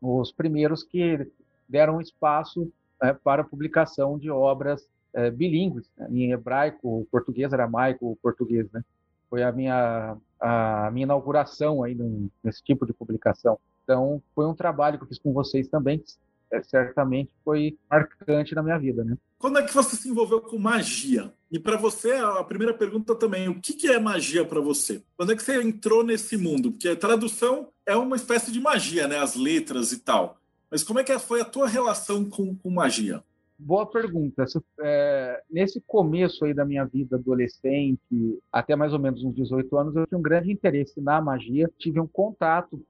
os 0.00 0.30
primeiros 0.30 0.84
que 0.84 1.28
deram 1.68 2.00
espaço 2.00 2.72
né, 3.02 3.12
para 3.14 3.42
a 3.42 3.44
publicação 3.44 4.16
de 4.16 4.30
obras 4.30 4.86
é, 5.14 5.30
bilíngues, 5.30 5.90
né? 5.96 6.08
em 6.10 6.32
hebraico, 6.32 7.06
português, 7.10 7.52
aramaico, 7.52 8.18
português, 8.22 8.70
né? 8.72 8.82
Foi 9.30 9.42
a 9.42 9.50
minha 9.50 10.16
a 10.40 10.90
minha 10.92 11.04
inauguração 11.04 11.82
aí 11.82 11.96
nesse 12.42 12.62
tipo 12.62 12.84
de 12.84 12.92
publicação. 12.92 13.58
Então, 13.82 14.22
foi 14.34 14.46
um 14.46 14.54
trabalho 14.54 14.98
que 14.98 15.04
eu 15.04 15.08
fiz 15.08 15.18
com 15.18 15.32
vocês 15.32 15.68
também, 15.68 15.98
que 15.98 16.14
é, 16.50 16.62
certamente 16.62 17.30
foi 17.42 17.78
marcante 17.90 18.54
na 18.54 18.62
minha 18.62 18.78
vida, 18.78 19.02
né? 19.04 19.16
Quando 19.38 19.58
é 19.58 19.62
que 19.62 19.74
você 19.74 19.96
se 19.96 20.08
envolveu 20.08 20.40
com 20.40 20.58
magia? 20.58 21.32
E 21.50 21.58
para 21.58 21.76
você, 21.76 22.12
a 22.12 22.42
primeira 22.44 22.72
pergunta 22.74 23.14
também, 23.14 23.48
o 23.48 23.60
que, 23.60 23.74
que 23.74 23.88
é 23.88 23.98
magia 23.98 24.44
para 24.44 24.60
você? 24.60 25.02
Quando 25.16 25.32
é 25.32 25.36
que 25.36 25.42
você 25.42 25.62
entrou 25.62 26.02
nesse 26.02 26.36
mundo? 26.36 26.70
Porque 26.70 26.88
a 26.88 26.96
tradução 26.96 27.68
é 27.86 27.96
uma 27.96 28.16
espécie 28.16 28.50
de 28.50 28.60
magia, 28.60 29.06
né? 29.08 29.18
As 29.18 29.34
letras 29.34 29.92
e 29.92 29.98
tal. 29.98 30.38
Mas 30.70 30.82
como 30.82 30.98
é 30.98 31.04
que 31.04 31.18
foi 31.18 31.40
a 31.40 31.44
tua 31.44 31.68
relação 31.68 32.24
com, 32.24 32.54
com 32.56 32.70
magia? 32.70 33.22
Boa 33.58 33.86
pergunta. 33.86 34.44
É, 34.80 35.42
nesse 35.50 35.80
começo 35.86 36.44
aí 36.44 36.52
da 36.52 36.64
minha 36.64 36.84
vida 36.84 37.16
adolescente, 37.16 38.38
até 38.52 38.74
mais 38.74 38.92
ou 38.92 38.98
menos 38.98 39.22
uns 39.22 39.34
18 39.34 39.76
anos, 39.78 39.96
eu 39.96 40.06
tinha 40.06 40.18
um 40.18 40.22
grande 40.22 40.52
interesse 40.52 41.00
na 41.00 41.20
magia. 41.20 41.70
Tive 41.78 42.00
um 42.00 42.06
contato 42.06 42.80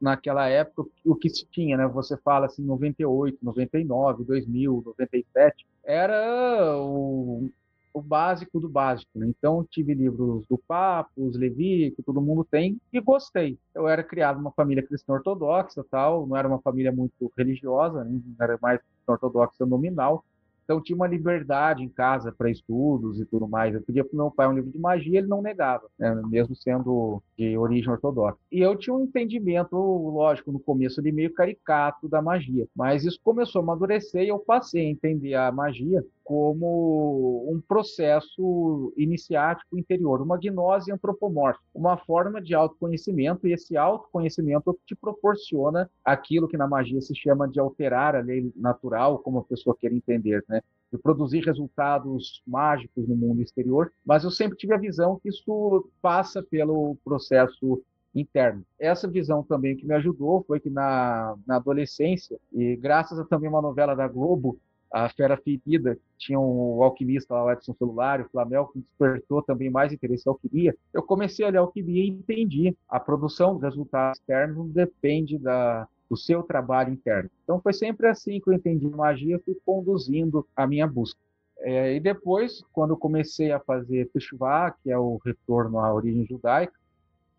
naquela 0.00 0.48
época, 0.48 0.88
o 1.04 1.14
que 1.14 1.28
se 1.28 1.44
tinha, 1.46 1.76
né? 1.76 1.86
Você 1.88 2.16
fala 2.18 2.46
assim, 2.46 2.62
98, 2.64 3.38
99, 3.42 4.24
2000, 4.24 4.82
97. 4.86 5.66
Era 5.84 6.76
o, 6.78 7.50
o 7.92 8.00
básico 8.00 8.60
do 8.60 8.68
básico. 8.68 9.10
Né? 9.18 9.26
Então, 9.26 9.66
tive 9.68 9.92
livros 9.94 10.46
do 10.48 10.56
Papo, 10.56 11.10
os 11.16 11.36
Levi, 11.36 11.92
que 11.96 12.02
todo 12.02 12.20
mundo 12.20 12.44
tem, 12.44 12.80
e 12.92 13.00
gostei. 13.00 13.58
Eu 13.74 13.88
era 13.88 14.02
criado 14.04 14.36
numa 14.36 14.52
família 14.52 14.86
cristã 14.86 15.14
ortodoxa, 15.14 15.84
tal, 15.90 16.26
não 16.26 16.36
era 16.36 16.46
uma 16.46 16.60
família 16.60 16.92
muito 16.92 17.32
religiosa, 17.36 18.04
né? 18.04 18.20
era 18.40 18.58
mais 18.62 18.80
ortodoxa 19.12 19.66
nominal, 19.66 20.24
Então 20.66 20.82
tinha 20.82 20.96
uma 20.96 21.06
liberdade 21.06 21.82
em 21.82 21.88
casa 21.88 22.32
para 22.32 22.50
estudos 22.50 23.20
e 23.20 23.24
tudo 23.24 23.46
mais. 23.46 23.72
Eu 23.72 23.82
pedia 23.82 24.04
para 24.04 24.16
meu 24.16 24.32
pai 24.32 24.48
um 24.48 24.52
livro 24.52 24.70
de 24.70 24.78
magia, 24.78 25.18
ele 25.18 25.28
não 25.28 25.40
negava, 25.40 25.88
né? 25.96 26.20
mesmo 26.26 26.56
sendo 26.56 27.22
de 27.38 27.56
origem 27.56 27.90
ortodoxa. 27.90 28.36
E 28.50 28.60
eu 28.60 28.76
tinha 28.76 28.94
um 28.94 29.04
entendimento, 29.04 29.76
lógico, 29.76 30.50
no 30.50 30.58
começo 30.58 31.00
de 31.00 31.12
meio 31.12 31.32
caricato 31.32 32.08
da 32.08 32.20
magia, 32.20 32.66
mas 32.74 33.04
isso 33.04 33.20
começou 33.22 33.60
a 33.60 33.62
amadurecer 33.62 34.22
e 34.22 34.28
eu 34.28 34.40
passei 34.40 34.86
a 34.86 34.90
entender 34.90 35.34
a 35.34 35.52
magia 35.52 36.04
como 36.26 37.46
um 37.48 37.60
processo 37.60 38.92
iniciático 38.96 39.78
interior, 39.78 40.20
uma 40.20 40.36
gnose 40.36 40.90
antropomórfica, 40.90 41.64
uma 41.72 41.96
forma 41.96 42.42
de 42.42 42.52
autoconhecimento, 42.52 43.46
e 43.46 43.52
esse 43.52 43.76
autoconhecimento 43.76 44.76
te 44.84 44.96
proporciona 44.96 45.88
aquilo 46.04 46.48
que 46.48 46.56
na 46.56 46.66
magia 46.66 47.00
se 47.00 47.14
chama 47.14 47.48
de 47.48 47.60
alterar 47.60 48.16
a 48.16 48.20
lei 48.20 48.50
natural, 48.56 49.20
como 49.20 49.38
a 49.38 49.44
pessoa 49.44 49.76
queira 49.78 49.94
entender, 49.94 50.44
né? 50.48 50.55
De 50.92 50.98
produzir 50.98 51.44
resultados 51.44 52.42
mágicos 52.46 53.08
no 53.08 53.16
mundo 53.16 53.42
exterior, 53.42 53.92
mas 54.04 54.24
eu 54.24 54.30
sempre 54.30 54.56
tive 54.56 54.74
a 54.74 54.78
visão 54.78 55.18
que 55.20 55.28
isso 55.28 55.90
passa 56.00 56.42
pelo 56.42 56.96
processo 57.04 57.82
interno. 58.14 58.64
Essa 58.78 59.08
visão 59.08 59.42
também 59.42 59.76
que 59.76 59.86
me 59.86 59.94
ajudou 59.94 60.44
foi 60.46 60.58
que 60.60 60.70
na, 60.70 61.36
na 61.46 61.56
adolescência, 61.56 62.38
e 62.52 62.76
graças 62.76 63.18
a 63.18 63.24
também 63.24 63.48
uma 63.48 63.60
novela 63.60 63.94
da 63.94 64.08
Globo, 64.08 64.58
a 64.90 65.08
Fera 65.08 65.36
Ferida, 65.36 65.98
tinha 66.16 66.38
um 66.38 66.82
alquimista 66.82 67.34
lá, 67.34 67.44
o 67.44 67.50
Edson 67.50 67.74
Celular, 67.74 68.20
o 68.20 68.28
Flamel, 68.30 68.66
que 68.68 68.78
despertou 68.78 69.42
também 69.42 69.68
mais 69.68 69.92
interesse 69.92 70.24
em 70.26 70.30
alquimia. 70.30 70.76
Eu 70.94 71.02
comecei 71.02 71.44
a 71.44 71.50
ler 71.50 71.58
alquimia 71.58 72.04
e 72.04 72.08
entendi. 72.08 72.74
A 72.88 72.98
produção 72.98 73.54
dos 73.54 73.62
resultados 73.62 74.18
externos 74.18 74.70
depende 74.72 75.38
da, 75.38 75.86
do 76.08 76.16
seu 76.16 76.42
trabalho 76.42 76.92
interno. 76.92 77.30
Então 77.44 77.60
foi 77.60 77.72
sempre 77.72 78.06
assim 78.08 78.40
que 78.40 78.48
eu 78.48 78.54
entendi 78.54 78.88
magia, 78.88 79.40
fui 79.44 79.56
conduzindo 79.64 80.46
a 80.54 80.66
minha 80.66 80.86
busca. 80.86 81.18
É, 81.58 81.94
e 81.94 82.00
depois, 82.00 82.62
quando 82.72 82.96
comecei 82.96 83.50
a 83.50 83.58
fazer 83.58 84.10
Teshuvah, 84.12 84.74
que 84.82 84.90
é 84.90 84.98
o 84.98 85.18
retorno 85.24 85.78
à 85.78 85.92
origem 85.92 86.26
judaica, 86.26 86.74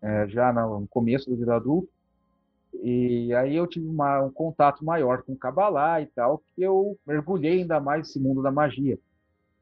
é, 0.02 0.28
já 0.28 0.52
no 0.52 0.86
começo 0.88 1.30
do 1.30 1.36
vida 1.36 1.54
adulto, 1.54 1.88
e 2.82 3.32
aí 3.34 3.56
eu 3.56 3.66
tive 3.66 3.86
uma, 3.86 4.22
um 4.22 4.30
contato 4.30 4.84
maior 4.84 5.22
com 5.22 5.36
Kabbalah 5.36 6.00
e 6.00 6.06
tal, 6.06 6.42
que 6.54 6.62
eu 6.62 6.98
mergulhei 7.06 7.60
ainda 7.60 7.80
mais 7.80 8.06
nesse 8.06 8.20
mundo 8.20 8.42
da 8.42 8.50
magia. 8.50 8.98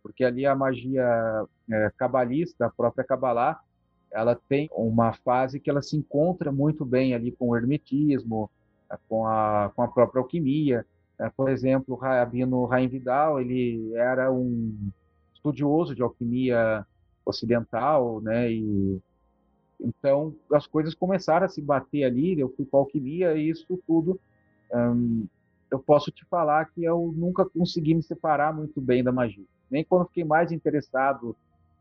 Porque 0.03 0.25
ali 0.25 0.45
a 0.45 0.55
magia 0.55 1.47
é, 1.71 1.93
cabalista, 1.97 2.67
a 2.67 2.71
própria 2.71 3.05
Kabbalah, 3.05 3.61
ela 4.11 4.35
tem 4.49 4.69
uma 4.73 5.13
fase 5.13 5.61
que 5.61 5.69
ela 5.71 5.83
se 5.83 5.97
encontra 5.97 6.53
muito 6.53 6.85
bem 6.85 7.15
ali 7.15 7.33
com 7.33 7.49
o 7.49 7.57
hermetismo, 7.57 8.51
com 9.09 9.27
a, 9.27 9.71
com 9.75 9.83
a 9.83 9.89
própria 9.89 10.21
alquimia. 10.21 10.85
É, 11.19 11.31
por 11.31 11.49
exemplo, 11.49 11.95
o 11.95 11.99
Rabino 11.99 12.65
Raim 12.67 12.89
Vidal, 12.89 13.41
ele 13.41 13.93
era 13.95 14.31
um 14.31 14.91
estudioso 15.35 15.95
de 15.95 16.03
alquimia 16.03 16.87
ocidental, 17.25 18.21
né, 18.21 18.53
e 18.53 19.01
então, 19.81 20.35
as 20.53 20.67
coisas 20.67 20.95
começaram 20.95 21.47
a 21.47 21.49
se 21.49 21.61
bater 21.61 22.05
ali, 22.05 22.39
eu 22.39 22.49
fui 22.57 22.65
para 22.65 22.81
alquimia 22.81 23.35
e 23.37 23.51
isso 23.51 23.79
tudo. 23.87 24.19
Hum, 24.73 25.27
eu 25.71 25.79
posso 25.79 26.11
te 26.11 26.25
falar 26.27 26.65
que 26.67 26.85
eu 26.85 27.13
nunca 27.17 27.45
consegui 27.45 27.95
me 27.95 28.03
separar 28.03 28.55
muito 28.55 28.81
bem 28.81 29.03
da 29.03 29.13
magia. 29.13 29.45
Nem 29.71 29.85
quando 29.85 30.07
fiquei 30.07 30.25
mais 30.25 30.53
interessado 30.53 31.37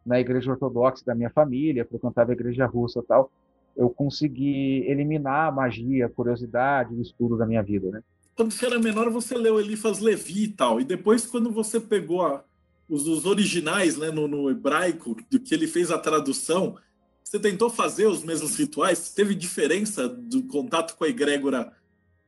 na 0.05 0.19
igreja 0.19 0.51
ortodoxa 0.51 1.03
da 1.05 1.15
minha 1.15 1.29
família, 1.29 1.85
frequentava 1.85 2.31
a 2.31 2.33
igreja 2.33 2.65
russa 2.65 2.99
e 2.99 3.03
tal, 3.03 3.31
eu 3.75 3.89
consegui 3.89 4.85
eliminar 4.87 5.47
a 5.47 5.51
magia, 5.51 6.05
a 6.05 6.09
curiosidade, 6.09 6.93
o 6.93 7.01
estudo 7.01 7.37
da 7.37 7.45
minha 7.45 7.61
vida, 7.61 7.89
né? 7.89 8.01
Quando 8.35 8.51
você 8.51 8.65
era 8.65 8.79
menor, 8.79 9.09
você 9.09 9.35
leu 9.35 9.59
Elifas 9.59 9.99
Levi 9.99 10.43
e 10.43 10.47
tal, 10.49 10.81
e 10.81 10.83
depois 10.83 11.25
quando 11.25 11.51
você 11.51 11.79
pegou 11.79 12.21
a, 12.21 12.43
os, 12.89 13.07
os, 13.07 13.25
originais, 13.25 13.97
né, 13.97 14.11
no, 14.11 14.27
no 14.27 14.49
hebraico, 14.49 15.15
do 15.29 15.39
que 15.39 15.53
ele 15.53 15.67
fez 15.67 15.89
a 15.89 15.97
tradução, 15.97 16.77
você 17.23 17.39
tentou 17.39 17.69
fazer 17.69 18.07
os 18.07 18.23
mesmos 18.23 18.57
rituais? 18.57 19.09
Teve 19.13 19.33
diferença 19.33 20.07
do 20.07 20.43
contato 20.43 20.95
com 20.97 21.05
a 21.05 21.09
egrégora 21.09 21.71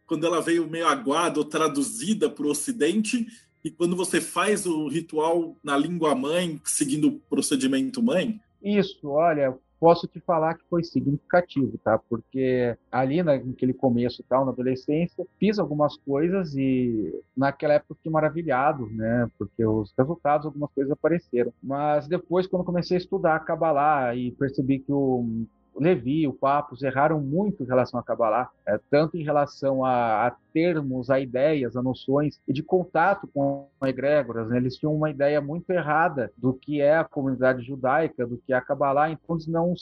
quando 0.05 0.25
ela 0.25 0.41
veio 0.41 0.69
meio 0.69 0.87
aguada 0.87 1.39
ou 1.39 1.45
traduzida 1.45 2.29
para 2.29 2.45
o 2.45 2.49
Ocidente 2.49 3.27
e 3.63 3.69
quando 3.69 3.95
você 3.95 4.21
faz 4.21 4.65
o 4.65 4.87
ritual 4.87 5.57
na 5.61 5.77
língua 5.77 6.15
mãe, 6.15 6.59
seguindo 6.63 7.09
o 7.09 7.19
procedimento 7.19 8.01
mãe? 8.01 8.39
Isso, 8.63 9.09
olha, 9.09 9.57
posso 9.79 10.07
te 10.07 10.19
falar 10.19 10.55
que 10.55 10.63
foi 10.69 10.83
significativo, 10.83 11.77
tá? 11.79 11.97
Porque 11.97 12.75
ali 12.91 13.21
naquele 13.23 13.73
começo, 13.73 14.23
tal, 14.27 14.45
na 14.45 14.51
adolescência, 14.51 15.25
fiz 15.39 15.59
algumas 15.59 15.97
coisas 15.97 16.55
e 16.55 17.13
naquela 17.35 17.73
época 17.73 17.95
fiquei 17.95 18.11
maravilhado, 18.11 18.87
né? 18.87 19.29
Porque 19.37 19.65
os 19.65 19.93
resultados, 19.97 20.45
algumas 20.45 20.71
coisas 20.71 20.91
apareceram. 20.91 21.53
Mas 21.61 22.07
depois, 22.07 22.47
quando 22.47 22.65
comecei 22.65 22.97
a 22.97 22.99
estudar 22.99 23.39
Kabbalah 23.45 24.15
e 24.15 24.31
percebi 24.31 24.79
que 24.79 24.91
o 24.91 25.45
Levi, 25.79 26.27
o 26.27 26.33
Papos 26.33 26.81
erraram 26.81 27.19
muito 27.19 27.63
em 27.63 27.67
relação 27.67 27.99
a 27.99 28.03
Kabbalah, 28.03 28.49
é, 28.65 28.79
tanto 28.89 29.17
em 29.17 29.23
relação 29.23 29.83
a, 29.85 30.27
a, 30.27 30.35
termos, 30.53 31.09
a 31.09 31.19
ideias, 31.19 31.75
a 31.75 31.83
noções 31.83 32.39
e 32.47 32.53
de 32.53 32.63
contato 32.63 33.27
com 33.33 33.67
egrégoras. 33.83 34.49
Né? 34.49 34.57
Eles 34.57 34.75
tinham 34.75 34.95
uma 34.95 35.09
ideia 35.09 35.39
muito 35.39 35.69
errada 35.69 36.31
do 36.37 36.53
que 36.53 36.81
é 36.81 36.97
a 36.97 37.03
comunidade 37.03 37.63
judaica, 37.63 38.25
do 38.25 38.37
que 38.37 38.53
é 38.53 38.55
a 38.55 38.61
Kabbalah, 38.61 39.09
então 39.11 39.37
não, 39.47 39.73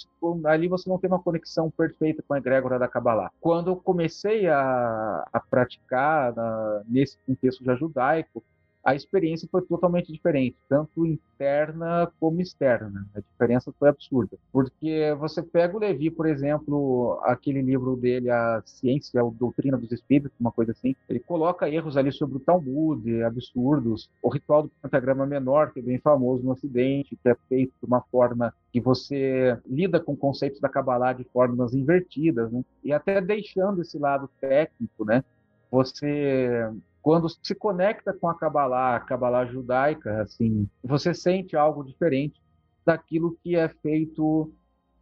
ali 0.45 0.67
você 0.67 0.89
não 0.89 0.99
tem 0.99 1.09
uma 1.09 1.21
conexão 1.21 1.71
perfeita 1.71 2.23
com 2.27 2.33
a 2.33 2.37
egrégora 2.37 2.77
da 2.77 2.87
Kabbalah. 2.87 3.31
Quando 3.39 3.71
eu 3.71 3.75
comecei 3.75 4.47
a, 4.47 5.27
a 5.31 5.39
praticar 5.39 6.35
na, 6.35 6.81
nesse 6.87 7.17
contexto 7.25 7.63
já 7.63 7.75
judaico, 7.75 8.43
a 8.86 8.94
experiência 8.94 9.48
foi 9.51 9.63
totalmente 9.63 10.13
diferente, 10.13 10.56
tanto 10.70 11.08
interna 11.08 12.08
como 12.20 12.39
externa. 12.39 13.04
A 13.15 13.20
diferença 13.20 13.74
foi 13.80 13.89
absurda. 13.89 14.38
Porque 14.54 15.12
você 15.20 15.42
pega 15.42 15.75
o 15.75 15.80
Levi, 15.80 16.12
por 16.12 16.27
exemplo, 16.27 17.20
aquele 17.24 17.63
livro 17.63 17.96
dele, 17.96 18.30
A 18.30 18.62
Ciência, 18.63 19.20
a 19.20 19.24
Doutrina 19.24 19.75
dos 19.75 19.92
Espíritos, 19.92 20.39
uma 20.39 20.51
coisa 20.51 20.72
assim, 20.72 20.96
ele 21.10 21.20
coloca 21.20 21.68
erros 21.68 21.98
ali 21.98 22.12
sobre 22.12 22.38
o 22.38 22.39
Talmud, 22.39 23.24
absurdos. 23.24 24.08
O 24.22 24.30
ritual 24.30 24.63
do 24.63 24.72
pentagrama 24.84 25.25
menor, 25.25 25.72
que 25.72 25.80
é 25.80 25.84
bem 25.84 25.98
famoso 25.98 26.44
no 26.44 26.51
Ocidente, 26.51 27.15
que 27.15 27.30
é 27.30 27.36
feito 27.50 27.74
de 27.82 27.88
uma 27.88 28.01
forma 28.01 28.54
que 28.72 28.80
você 28.80 29.58
lida 29.65 30.00
com 30.00 30.15
conceitos 30.15 30.60
da 30.60 30.70
Kabbalah 30.70 31.13
de 31.13 31.24
formas 31.24 31.74
invertidas, 31.74 32.51
né? 32.51 32.63
E 32.84 32.94
até 32.94 33.20
deixando 33.20 33.82
esse 33.82 33.98
lado 33.98 34.30
técnico, 34.39 35.04
né? 35.04 35.24
Você 35.72 36.70
quando 37.05 37.29
se 37.29 37.53
conecta 37.53 38.12
com 38.12 38.27
a 38.27 38.33
Kabbalah, 38.33 38.95
a 38.95 39.00
Kabbalah 39.00 39.45
judaica, 39.45 40.24
assim, 40.24 40.67
você 40.83 41.13
sente 41.13 41.55
algo 41.55 41.83
diferente 41.83 42.41
daquilo 42.83 43.38
que 43.43 43.55
é 43.55 43.69
feito 43.69 44.51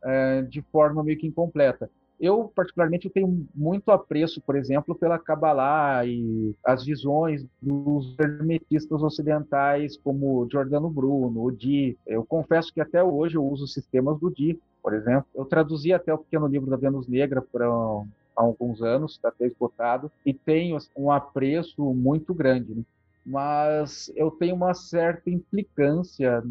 é, 0.04 0.42
de 0.42 0.62
forma 0.64 1.02
meio 1.02 1.18
que 1.18 1.28
incompleta. 1.28 1.90
Eu, 2.20 2.52
particularmente, 2.54 3.10
tenho 3.10 3.48
muito 3.56 3.90
apreço, 3.90 4.42
por 4.42 4.58
exemplo, 4.58 4.94
pela 4.94 5.18
Kabbalah 5.18 6.06
e 6.06 6.54
as 6.66 6.84
visões 6.84 7.46
dos 7.62 8.14
hermetistas 8.20 9.02
ocidentais, 9.02 9.96
como 9.96 10.46
Giordano 10.52 10.90
Bruno, 10.90 11.42
o 11.42 11.52
Di. 11.52 11.98
Eu 12.06 12.26
confesso 12.26 12.74
que 12.74 12.82
até 12.82 13.02
hoje 13.02 13.36
eu 13.36 13.46
uso 13.46 13.66
sistemas 13.66 14.20
do 14.20 14.30
Di, 14.30 14.60
por 14.82 14.94
exemplo. 14.94 15.26
Eu 15.34 15.46
traduzi 15.46 15.94
até 15.94 16.14
o 16.14 16.18
pequeno 16.18 16.48
livro 16.48 16.70
da 16.70 16.76
Vênus 16.76 17.08
Negra 17.08 17.42
para 17.42 17.66
há 18.36 18.42
alguns 18.42 18.82
anos, 18.82 19.14
está 19.14 19.30
até 19.30 19.46
esgotado, 19.46 20.12
e 20.26 20.34
tenho 20.34 20.78
um 20.96 21.12
apreço 21.12 21.82
muito 21.94 22.34
grande. 22.34 22.74
Né? 22.74 22.84
Mas 23.26 24.12
eu 24.16 24.32
tenho 24.32 24.56
uma 24.56 24.74
certa 24.74 25.30
implicância 25.30 26.44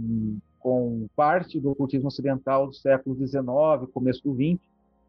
com 0.59 1.07
parte 1.17 1.61
do 1.61 1.71
ocultismo 1.71 2.09
ocidental 2.09 2.67
do 2.67 2.73
século 2.73 3.17
XIX, 3.17 3.45
começo 3.93 4.23
do 4.23 4.35
XX, 4.35 4.61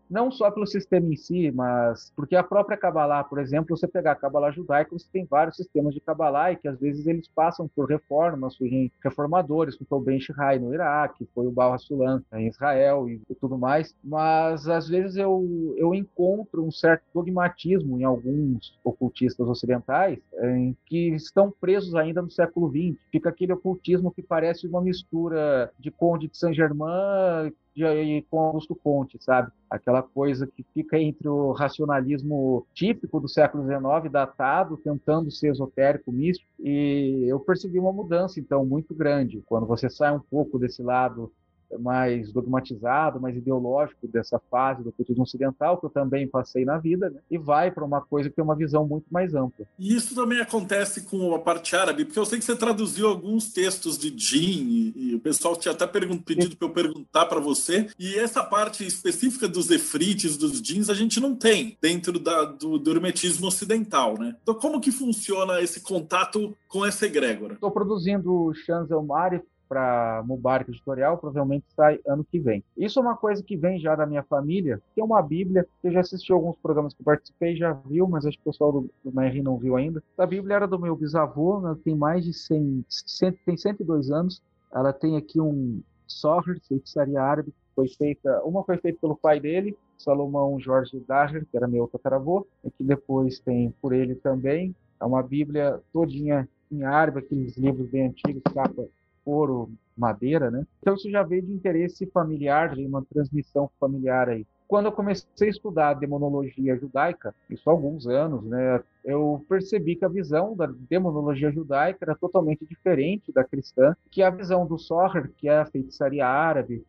não 0.09 0.31
só 0.31 0.51
pelo 0.51 0.67
sistema 0.67 1.07
em 1.07 1.15
si, 1.15 1.51
mas 1.51 2.11
porque 2.15 2.35
a 2.35 2.43
própria 2.43 2.77
Kabbalah, 2.77 3.23
por 3.23 3.39
exemplo, 3.39 3.75
você 3.75 3.87
pegar 3.87 4.13
a 4.13 4.15
Kabbalah 4.15 4.51
judaica, 4.51 4.91
você 4.91 5.07
tem 5.11 5.25
vários 5.25 5.55
sistemas 5.55 5.93
de 5.93 5.99
Kabbalah 5.99 6.51
e 6.51 6.57
que 6.57 6.67
às 6.67 6.79
vezes 6.79 7.07
eles 7.07 7.27
passam 7.27 7.67
por 7.67 7.87
reformas, 7.87 8.55
surgem 8.55 8.91
reformadores, 9.03 9.75
como 9.75 9.87
foi 9.87 9.97
o 9.97 10.01
Ben 10.01 10.19
Shihai 10.19 10.59
no 10.59 10.73
Iraque, 10.73 11.27
foi 11.33 11.47
o 11.47 11.51
Baal 11.51 11.73
HaSulam 11.73 12.21
em 12.33 12.47
Israel 12.47 13.09
e, 13.09 13.21
e, 13.29 13.35
tudo 13.35 13.57
mais, 13.57 13.95
mas 14.03 14.67
às 14.67 14.87
vezes 14.87 15.17
eu, 15.17 15.75
eu 15.77 15.93
encontro 15.93 16.63
um 16.63 16.71
certo 16.71 17.03
dogmatismo 17.13 17.99
em 17.99 18.03
alguns 18.03 18.77
ocultistas 18.83 19.47
ocidentais 19.47 20.19
em 20.41 20.75
que 20.85 21.09
estão 21.09 21.53
presos 21.59 21.95
ainda 21.95 22.21
no 22.21 22.29
século 22.29 22.69
XX. 22.69 22.99
Fica 23.11 23.29
aquele 23.29 23.53
ocultismo 23.53 24.11
que 24.11 24.21
parece 24.21 24.67
uma 24.67 24.81
mistura 24.81 25.71
de 25.79 25.91
Conde 25.91 26.27
de 26.27 26.37
Saint-Germain 26.37 27.51
de, 27.75 28.25
com 28.29 28.39
Augusto 28.39 28.75
Conte, 28.75 29.17
sabe? 29.19 29.51
Aquela 29.69 30.01
coisa 30.01 30.47
que 30.47 30.63
fica 30.73 30.99
entre 30.99 31.27
o 31.27 31.51
racionalismo 31.51 32.65
típico 32.73 33.19
do 33.19 33.27
século 33.27 33.63
XIX, 33.63 34.11
datado, 34.11 34.77
tentando 34.77 35.31
ser 35.31 35.49
esotérico, 35.49 36.11
místico, 36.11 36.49
e 36.59 37.25
eu 37.27 37.39
percebi 37.39 37.79
uma 37.79 37.91
mudança, 37.91 38.39
então, 38.39 38.65
muito 38.65 38.93
grande, 38.93 39.41
quando 39.45 39.65
você 39.65 39.89
sai 39.89 40.15
um 40.15 40.19
pouco 40.19 40.59
desse 40.59 40.83
lado 40.83 41.31
mais 41.79 42.31
dogmatizado, 42.31 43.19
mais 43.19 43.35
ideológico 43.35 44.07
dessa 44.07 44.39
fase 44.51 44.83
do 44.83 44.91
cultismo 44.91 45.23
ocidental, 45.23 45.77
que 45.77 45.85
eu 45.85 45.89
também 45.89 46.27
passei 46.27 46.65
na 46.65 46.77
vida, 46.77 47.09
né? 47.09 47.19
e 47.29 47.37
vai 47.37 47.71
para 47.71 47.83
uma 47.83 48.01
coisa 48.01 48.29
que 48.29 48.35
tem 48.35 48.43
uma 48.43 48.55
visão 48.55 48.85
muito 48.87 49.05
mais 49.11 49.33
ampla. 49.33 49.65
E 49.77 49.95
isso 49.95 50.15
também 50.15 50.39
acontece 50.39 51.01
com 51.01 51.33
a 51.33 51.39
parte 51.39 51.75
árabe, 51.75 52.05
porque 52.05 52.19
eu 52.19 52.25
sei 52.25 52.39
que 52.39 52.45
você 52.45 52.55
traduziu 52.55 53.07
alguns 53.07 53.51
textos 53.51 53.97
de 53.97 54.13
Jin, 54.15 54.93
e, 54.95 55.11
e 55.11 55.15
o 55.15 55.19
pessoal 55.19 55.55
tinha 55.55 55.73
até 55.73 55.87
pedido 55.87 56.55
para 56.55 56.67
eu 56.67 56.73
perguntar 56.73 57.25
para 57.25 57.39
você, 57.39 57.87
e 57.97 58.15
essa 58.15 58.43
parte 58.43 58.85
específica 58.85 59.47
dos 59.47 59.69
efrites, 59.71 60.37
dos 60.37 60.61
jeans, 60.61 60.89
a 60.89 60.93
gente 60.93 61.19
não 61.19 61.35
tem 61.35 61.77
dentro 61.81 62.19
da, 62.19 62.45
do, 62.45 62.77
do 62.77 62.91
hermetismo 62.91 63.47
ocidental, 63.47 64.17
né? 64.17 64.35
Então 64.41 64.55
como 64.55 64.79
que 64.79 64.91
funciona 64.91 65.61
esse 65.61 65.81
contato 65.81 66.55
com 66.67 66.85
essa 66.85 67.05
egrégora? 67.05 67.53
Estou 67.53 67.71
produzindo 67.71 68.33
o 68.33 68.53
Shanzel 68.53 69.03
Marif, 69.03 69.43
para 69.67 70.23
Mubarak 70.25 70.69
Editorial, 70.69 71.17
provavelmente 71.17 71.65
sai 71.75 71.99
ano 72.07 72.23
que 72.23 72.39
vem. 72.39 72.63
Isso 72.77 72.99
é 72.99 73.01
uma 73.01 73.17
coisa 73.17 73.43
que 73.43 73.57
vem 73.57 73.79
já 73.79 73.95
da 73.95 74.05
minha 74.05 74.23
família, 74.23 74.81
que 74.93 75.01
é 75.01 75.03
uma 75.03 75.21
Bíblia, 75.21 75.67
eu 75.83 75.91
já 75.91 76.01
assisti 76.01 76.31
alguns 76.31 76.55
programas 76.57 76.93
que 76.93 77.01
eu 77.01 77.05
participei, 77.05 77.55
já 77.55 77.73
viu, 77.73 78.07
mas 78.07 78.25
acho 78.25 78.37
que 78.37 78.43
o 78.47 78.51
pessoal 78.51 78.71
do, 78.71 78.89
do 79.03 79.43
não 79.43 79.57
viu 79.57 79.75
ainda. 79.75 80.03
A 80.17 80.25
Bíblia 80.25 80.55
era 80.55 80.67
do 80.67 80.79
meu 80.79 80.95
bisavô, 80.95 81.59
ela 81.59 81.75
tem 81.83 81.95
mais 81.95 82.23
de 82.23 82.33
100, 82.33 82.85
100 82.89 83.31
tem 83.45 83.57
102 83.57 84.11
anos, 84.11 84.41
ela 84.71 84.93
tem 84.93 85.17
aqui 85.17 85.39
um 85.39 85.81
Soher, 86.07 86.59
feitiçaria 86.67 87.21
árabe, 87.21 87.53
foi 87.75 87.87
feita, 87.87 88.41
uma 88.43 88.63
foi 88.63 88.77
feita 88.77 88.99
pelo 89.01 89.15
pai 89.15 89.39
dele, 89.39 89.75
Salomão 89.97 90.59
Jorge 90.59 91.03
Daher, 91.07 91.45
que 91.49 91.57
era 91.57 91.67
meu 91.67 91.87
tataravô, 91.87 92.45
e 92.63 92.69
que 92.69 92.83
depois 92.83 93.39
tem 93.39 93.73
por 93.81 93.93
ele 93.93 94.15
também. 94.15 94.75
É 94.99 95.05
uma 95.05 95.23
Bíblia 95.23 95.81
todinha 95.91 96.47
em 96.71 96.83
árabe, 96.83 97.19
aqueles 97.19 97.57
livros 97.57 97.89
bem 97.89 98.07
antigos, 98.07 98.41
capa 98.53 98.87
couro, 99.23 99.71
madeira, 99.95 100.49
né? 100.49 100.65
Então 100.81 100.95
isso 100.95 101.09
já 101.09 101.23
veio 101.23 101.43
de 101.43 101.51
interesse 101.51 102.05
familiar, 102.07 102.75
de 102.75 102.85
uma 102.85 103.03
transmissão 103.03 103.69
familiar 103.79 104.29
aí. 104.29 104.45
Quando 104.67 104.87
eu 104.87 104.91
comecei 104.91 105.47
a 105.47 105.51
estudar 105.51 105.93
demonologia 105.93 106.75
judaica, 106.77 107.35
isso 107.49 107.69
há 107.69 107.73
alguns 107.73 108.07
anos, 108.07 108.43
né, 108.43 108.81
eu 109.05 109.45
percebi 109.47 109.95
que 109.95 110.05
a 110.05 110.09
visão 110.09 110.55
da 110.55 110.65
demonologia 110.65 111.51
judaica 111.51 111.99
era 112.01 112.15
totalmente 112.15 112.65
diferente 112.65 113.31
da 113.31 113.43
cristã, 113.43 113.95
que 114.09 114.23
a 114.23 114.31
visão 114.31 114.65
do 114.65 114.79
Soher, 114.79 115.29
que 115.37 115.47
é 115.47 115.59
a 115.59 115.65
feitiçaria 115.65 116.25
árabe, 116.25 116.83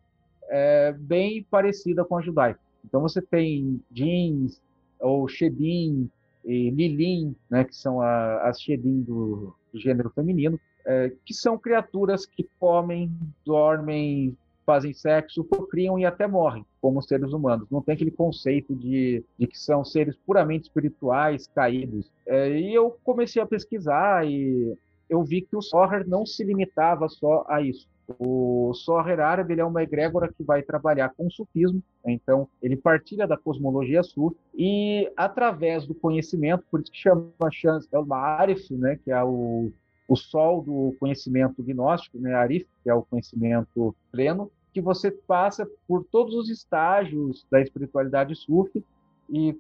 é 0.49 0.93
bem 0.93 1.43
parecida 1.51 2.05
com 2.05 2.17
a 2.17 2.23
judaica. 2.23 2.61
Então 2.85 3.03
você 3.03 3.21
tem 3.21 3.81
jeans 3.91 4.63
ou 5.01 5.29
shedim 5.29 6.09
e 6.45 6.71
lilim, 6.71 7.35
né, 7.51 7.65
que 7.65 7.77
são 7.77 8.01
a, 8.01 8.49
as 8.49 8.61
shedim 8.61 9.03
do, 9.03 9.55
do 9.73 9.79
gênero 9.79 10.11
feminino, 10.11 10.59
é, 10.87 11.13
que 11.25 11.35
são 11.35 11.59
criaturas 11.59 12.27
que 12.27 12.47
comem, 12.59 13.11
dormem, 13.45 14.37
fazem 14.65 14.93
sexo, 14.93 15.45
procriam 15.45 15.99
e 15.99 16.05
até 16.05 16.27
morrem, 16.27 16.65
como 16.81 17.03
seres 17.03 17.33
humanos. 17.33 17.69
Não 17.71 17.83
tem 17.83 17.95
aquele 17.95 18.11
conceito 18.11 18.75
de, 18.75 19.23
de 19.39 19.47
que 19.47 19.59
são 19.59 19.85
seres 19.85 20.17
puramente 20.27 20.65
espirituais, 20.65 21.47
caídos. 21.55 22.11
É, 22.27 22.59
e 22.59 22.75
eu 22.75 22.97
comecei 23.05 23.41
a 23.41 23.47
pesquisar 23.47 24.27
e 24.27 24.77
eu 25.09 25.23
vi 25.23 25.43
que 25.43 25.57
o 25.57 25.63
Soher 25.63 26.07
não 26.09 26.25
se 26.25 26.43
limitava 26.43 27.09
só 27.09 27.45
a 27.49 27.61
isso. 27.61 27.87
O 28.19 28.73
Soher 28.75 29.19
árabe 29.21 29.59
é 29.59 29.65
uma 29.65 29.83
egrégora 29.83 30.31
que 30.31 30.43
vai 30.43 30.63
trabalhar 30.63 31.15
com 31.17 31.27
o 31.27 31.31
sufismo, 31.31 31.83
então 32.05 32.47
ele 32.63 32.77
partilha 32.77 33.27
da 33.27 33.37
cosmologia 33.37 34.03
sul 34.03 34.37
e 34.55 35.11
através 35.17 35.87
do 35.87 35.95
conhecimento, 35.95 36.65
por 36.71 36.81
isso 36.81 36.93
que 36.93 36.99
chama 36.99 37.33
Shans 37.51 37.89
El 37.91 38.05
Ma'arif, 38.05 38.71
né, 38.75 38.99
que 39.03 39.11
é 39.11 39.25
o 39.25 39.73
o 40.07 40.17
sol 40.17 40.63
do 40.63 40.95
conhecimento 40.99 41.63
gnóstico, 41.63 42.19
né, 42.19 42.35
Arif, 42.35 42.67
que 42.83 42.91
é 42.91 42.95
o 42.95 43.03
conhecimento 43.03 43.95
pleno, 44.13 44.51
que 44.73 44.81
você 44.81 45.11
passa 45.11 45.69
por 45.87 46.05
todos 46.05 46.35
os 46.35 46.51
estágios 46.51 47.47
da 47.51 47.61
espiritualidade 47.61 48.35
sufi 48.35 48.85
e 49.31 49.57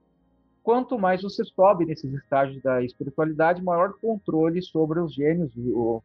quanto 0.62 0.98
mais 0.98 1.22
você 1.22 1.44
sobe 1.44 1.84
nesses 1.84 2.12
estágios 2.12 2.62
da 2.62 2.82
espiritualidade, 2.82 3.62
maior 3.62 3.94
controle 4.00 4.60
sobre 4.60 4.98
os 4.98 5.14
gênios 5.14 5.52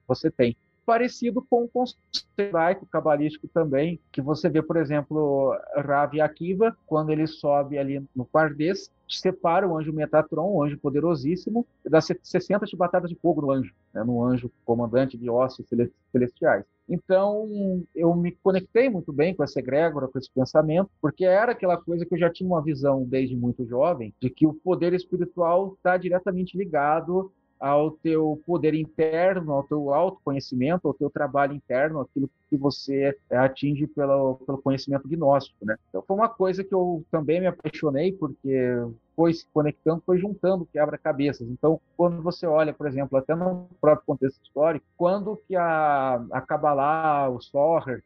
você 0.08 0.30
tem. 0.30 0.56
Parecido 0.90 1.46
com 1.48 1.66
o 1.66 1.70
conceito 1.70 2.84
cabalístico 2.92 3.48
também, 3.48 4.00
que 4.12 4.24
você 4.24 4.50
vê, 4.50 4.60
por 4.60 4.76
exemplo, 4.76 5.56
Rav 5.76 6.20
Akiva, 6.20 6.76
quando 6.88 7.12
ele 7.12 7.28
sobe 7.28 7.78
ali 7.78 8.04
no 8.16 8.26
Pardes, 8.26 8.90
separa 9.08 9.68
o 9.68 9.78
anjo 9.78 9.94
Metatron, 9.94 10.50
o 10.50 10.64
anjo 10.64 10.80
poderosíssimo, 10.80 11.64
e 11.86 11.90
dá 11.92 12.02
60 12.02 12.66
chibatadas 12.66 13.08
de 13.08 13.16
fogo 13.16 13.40
no 13.40 13.52
anjo, 13.52 13.72
né, 13.94 14.04
no 14.04 14.24
anjo 14.24 14.52
comandante 14.66 15.16
de 15.16 15.30
ossos 15.30 15.64
celestiais. 16.12 16.66
Então, 16.90 17.84
eu 17.94 18.16
me 18.16 18.32
conectei 18.32 18.90
muito 18.90 19.14
bem 19.14 19.36
com 19.36 19.44
essa 19.44 19.60
egrégora, 19.60 20.08
com 20.08 20.18
esse 20.18 20.32
pensamento, 20.32 20.90
porque 21.00 21.24
era 21.24 21.52
aquela 21.52 21.78
coisa 21.78 22.04
que 22.04 22.16
eu 22.16 22.20
já 22.20 22.32
tinha 22.32 22.50
uma 22.50 22.64
visão 22.64 23.04
desde 23.04 23.36
muito 23.36 23.64
jovem, 23.64 24.12
de 24.20 24.28
que 24.28 24.48
o 24.48 24.56
poder 24.56 24.94
espiritual 24.94 25.76
está 25.78 25.98
diretamente 25.98 26.58
ligado 26.58 27.32
ao 27.60 27.92
teu 27.92 28.42
poder 28.46 28.74
interno, 28.74 29.52
ao 29.52 29.64
teu 29.64 29.94
autoconhecimento, 29.94 30.88
ao 30.88 30.94
teu 30.94 31.10
trabalho 31.10 31.54
interno, 31.54 32.00
aquilo 32.00 32.30
que 32.50 32.56
você 32.56 33.18
atinge 33.30 33.86
pelo, 33.86 34.36
pelo 34.36 34.62
conhecimento 34.62 35.08
gnóstico, 35.08 35.66
né? 35.66 35.76
Então 35.90 36.02
foi 36.02 36.16
uma 36.16 36.30
coisa 36.30 36.64
que 36.64 36.74
eu 36.74 37.04
também 37.12 37.42
me 37.42 37.48
apaixonei, 37.48 38.14
porque 38.14 38.78
foi 39.16 39.34
se 39.34 39.46
conectando, 39.54 40.02
foi 40.06 40.18
juntando 40.18 40.66
quebra-cabeças. 40.72 41.50
Então, 41.50 41.82
quando 41.98 42.22
você 42.22 42.48
olha, 42.48 42.74
por 42.74 42.88
exemplo, 42.88 43.18
até 43.18 43.36
no 43.36 43.68
próprio 43.82 44.06
contexto 44.06 44.42
histórico, 44.42 44.86
quando 44.96 45.36
que 45.46 45.56
a, 45.56 46.24
a 46.32 46.42
Kabbalah, 46.42 47.30
o 47.30 47.42
Soher, 47.42 48.02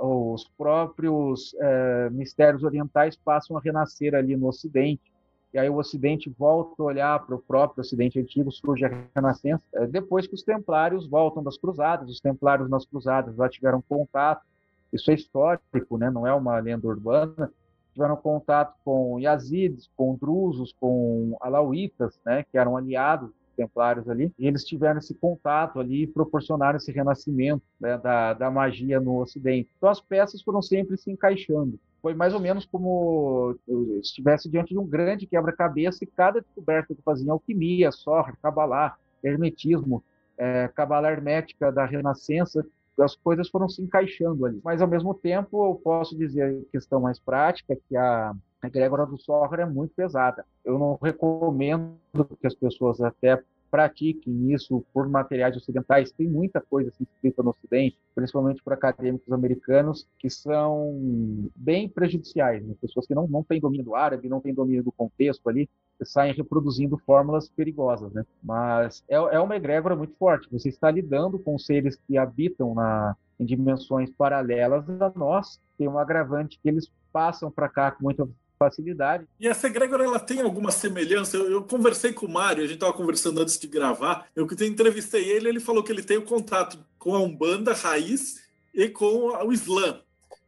os 0.00 0.44
próprios 0.56 1.54
é, 1.58 2.10
mistérios 2.10 2.62
orientais 2.62 3.16
passam 3.16 3.56
a 3.56 3.60
renascer 3.60 4.14
ali 4.14 4.36
no 4.36 4.48
Ocidente, 4.48 5.10
e 5.52 5.58
aí 5.58 5.68
o 5.68 5.76
Ocidente 5.76 6.28
volta 6.30 6.82
a 6.82 6.86
olhar 6.86 7.26
para 7.26 7.34
o 7.34 7.38
próprio 7.38 7.80
Ocidente 7.80 8.20
antigo, 8.20 8.52
surge 8.52 8.84
a 8.84 8.90
Renascença, 9.14 9.62
é, 9.72 9.86
depois 9.86 10.26
que 10.26 10.34
os 10.34 10.42
Templários 10.42 11.06
voltam 11.06 11.42
das 11.42 11.56
Cruzadas, 11.56 12.10
os 12.10 12.20
Templários 12.20 12.68
nas 12.68 12.84
Cruzadas 12.84 13.34
já 13.34 13.48
tiveram 13.48 13.82
contato, 13.82 14.44
isso 14.92 15.10
é 15.10 15.14
histórico, 15.14 15.96
né? 15.96 16.10
não 16.10 16.26
é 16.26 16.34
uma 16.34 16.58
lenda 16.58 16.86
urbana, 16.86 17.50
tiveram 17.92 18.16
contato 18.16 18.74
com 18.84 19.18
Yazidis, 19.18 19.90
com 19.96 20.14
Drusos, 20.16 20.72
com 20.78 21.36
Alauítas, 21.40 22.18
né? 22.24 22.44
que 22.50 22.58
eram 22.58 22.76
aliados 22.76 23.30
templários 23.56 24.08
ali, 24.08 24.32
e 24.38 24.46
eles 24.46 24.64
tiveram 24.64 24.98
esse 24.98 25.12
contato 25.14 25.80
ali 25.80 26.04
e 26.04 26.06
proporcionaram 26.06 26.76
esse 26.76 26.92
renascimento 26.92 27.64
né, 27.80 27.98
da, 27.98 28.32
da 28.32 28.50
magia 28.52 29.00
no 29.00 29.20
Ocidente. 29.20 29.68
Então 29.76 29.88
as 29.88 30.00
peças 30.00 30.40
foram 30.42 30.62
sempre 30.62 30.96
se 30.96 31.10
encaixando 31.10 31.76
foi 32.00 32.14
mais 32.14 32.34
ou 32.34 32.40
menos 32.40 32.64
como 32.64 33.56
estivesse 34.00 34.48
diante 34.48 34.74
de 34.74 34.78
um 34.78 34.86
grande 34.86 35.26
quebra-cabeça 35.26 36.04
e 36.04 36.06
cada 36.06 36.40
descoberta 36.40 36.94
que 36.94 37.02
fazia 37.02 37.32
alquimia, 37.32 37.90
sorra, 37.90 38.36
cabalá, 38.42 38.96
hermetismo, 39.22 40.02
é, 40.36 40.68
cabala 40.68 41.10
hermética 41.10 41.72
da 41.72 41.84
Renascença, 41.84 42.64
as 42.98 43.14
coisas 43.14 43.48
foram 43.48 43.68
se 43.68 43.80
encaixando 43.82 44.44
ali. 44.44 44.60
Mas, 44.64 44.82
ao 44.82 44.88
mesmo 44.88 45.14
tempo, 45.14 45.70
eu 45.70 45.74
posso 45.76 46.16
dizer, 46.16 46.66
questão 46.72 47.00
mais 47.00 47.18
prática, 47.18 47.76
que 47.88 47.96
a 47.96 48.34
a 48.60 48.66
egrégora 48.66 49.06
do 49.06 49.18
Sorra 49.18 49.62
é 49.62 49.66
muito 49.66 49.94
pesada. 49.94 50.44
Eu 50.64 50.78
não 50.78 50.98
recomendo 51.00 51.96
que 52.40 52.46
as 52.46 52.54
pessoas 52.54 53.00
até 53.00 53.40
pratiquem 53.70 54.52
isso 54.52 54.84
por 54.92 55.08
materiais 55.08 55.56
ocidentais. 55.56 56.10
Tem 56.10 56.28
muita 56.28 56.60
coisa 56.60 56.90
assim, 56.90 57.04
escrita 57.04 57.42
no 57.42 57.50
Ocidente, 57.50 57.98
principalmente 58.14 58.62
por 58.62 58.72
acadêmicos 58.72 59.32
americanos, 59.32 60.06
que 60.18 60.28
são 60.30 61.48
bem 61.54 61.88
prejudiciais. 61.88 62.64
Né? 62.64 62.74
Pessoas 62.80 63.06
que 63.06 63.14
não, 63.14 63.26
não 63.28 63.42
têm 63.42 63.60
domínio 63.60 63.84
do 63.84 63.94
árabe, 63.94 64.28
não 64.28 64.40
têm 64.40 64.54
domínio 64.54 64.82
do 64.82 64.92
contexto 64.92 65.48
ali, 65.48 65.68
saem 66.02 66.34
reproduzindo 66.34 66.98
fórmulas 66.98 67.48
perigosas. 67.48 68.12
Né? 68.12 68.24
Mas 68.42 69.04
é, 69.08 69.16
é 69.16 69.40
uma 69.40 69.56
egrégora 69.56 69.96
muito 69.96 70.14
forte. 70.16 70.48
Você 70.50 70.68
está 70.68 70.90
lidando 70.90 71.38
com 71.38 71.58
seres 71.58 71.96
que 72.06 72.16
habitam 72.16 72.74
na, 72.74 73.16
em 73.38 73.44
dimensões 73.44 74.10
paralelas 74.10 74.88
a 74.88 75.12
nós. 75.14 75.60
Tem 75.76 75.88
um 75.88 75.98
agravante 75.98 76.58
que 76.62 76.68
eles 76.68 76.90
passam 77.12 77.50
para 77.50 77.68
cá 77.68 77.90
com 77.90 78.04
muita 78.04 78.28
facilidade. 78.58 79.26
E 79.38 79.46
essa 79.46 79.66
egrégora 79.66 80.04
ela 80.04 80.18
tem 80.18 80.40
alguma 80.40 80.70
semelhança? 80.70 81.36
Eu, 81.36 81.50
eu 81.50 81.62
conversei 81.62 82.12
com 82.12 82.26
o 82.26 82.30
Mário, 82.30 82.64
a 82.64 82.66
gente 82.66 82.74
estava 82.74 82.92
conversando 82.92 83.40
antes 83.40 83.58
de 83.58 83.66
gravar. 83.66 84.26
Eu 84.34 84.46
que 84.46 84.64
entrevistei 84.64 85.28
ele, 85.28 85.48
ele 85.48 85.60
falou 85.60 85.82
que 85.82 85.92
ele 85.92 86.02
tem 86.02 86.18
o 86.18 86.22
um 86.22 86.24
contato 86.24 86.78
com 86.98 87.14
a 87.14 87.20
Umbanda 87.20 87.72
raiz 87.72 88.42
e 88.74 88.88
com 88.88 89.28
o 89.46 89.52
Islã. 89.52 90.00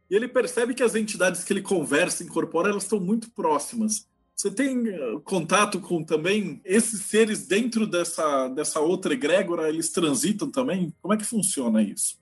E 0.09 0.15
ele 0.15 0.27
percebe 0.27 0.73
que 0.73 0.83
as 0.83 0.93
entidades 0.93 1.43
que 1.43 1.53
ele 1.53 1.61
conversa, 1.61 2.23
incorpora, 2.23 2.69
elas 2.69 2.83
estão 2.83 2.99
muito 2.99 3.31
próximas. 3.31 4.05
Você 4.35 4.51
tem 4.51 4.87
eh, 4.87 5.19
contato 5.23 5.79
com 5.79 6.03
também 6.03 6.59
esses 6.65 7.01
seres 7.03 7.47
dentro 7.47 7.85
dessa, 7.85 8.47
dessa 8.49 8.79
outra 8.79 9.13
egrégora? 9.13 9.69
Eles 9.69 9.91
transitam 9.91 10.49
também? 10.49 10.93
Como 11.01 11.13
é 11.13 11.17
que 11.17 11.23
funciona 11.23 11.81
isso? 11.81 12.19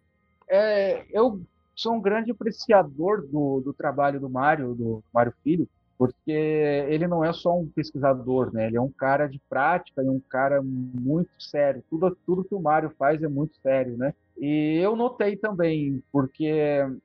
É, 0.50 1.06
eu 1.12 1.42
sou 1.76 1.94
um 1.94 2.02
grande 2.02 2.30
apreciador 2.32 3.26
do, 3.26 3.62
do 3.62 3.74
trabalho 3.74 4.20
do 4.20 4.30
Mário, 4.30 4.76
do 4.76 5.04
Mário 5.14 5.34
Filho, 5.44 5.68
porque 6.00 6.32
ele 6.32 7.06
não 7.08 7.26
é 7.26 7.34
só 7.34 7.60
um 7.60 7.68
pesquisador, 7.68 8.54
né? 8.54 8.68
Ele 8.68 8.78
é 8.78 8.82
um 8.82 8.90
cara 8.90 9.28
de 9.28 9.38
prática 9.50 10.02
e 10.02 10.08
um 10.08 10.22
cara 10.30 10.62
muito 10.64 11.30
sério. 11.38 11.84
Tudo, 11.90 12.18
tudo 12.26 12.46
que 12.46 12.56
o 12.56 12.62
Mário 12.62 12.90
faz 12.98 13.22
é 13.22 13.28
muito 13.28 13.58
sério, 13.62 13.98
né? 13.98 14.14
E 14.38 14.80
eu 14.82 14.96
notei 14.96 15.36
também, 15.36 16.02
porque 16.10 16.54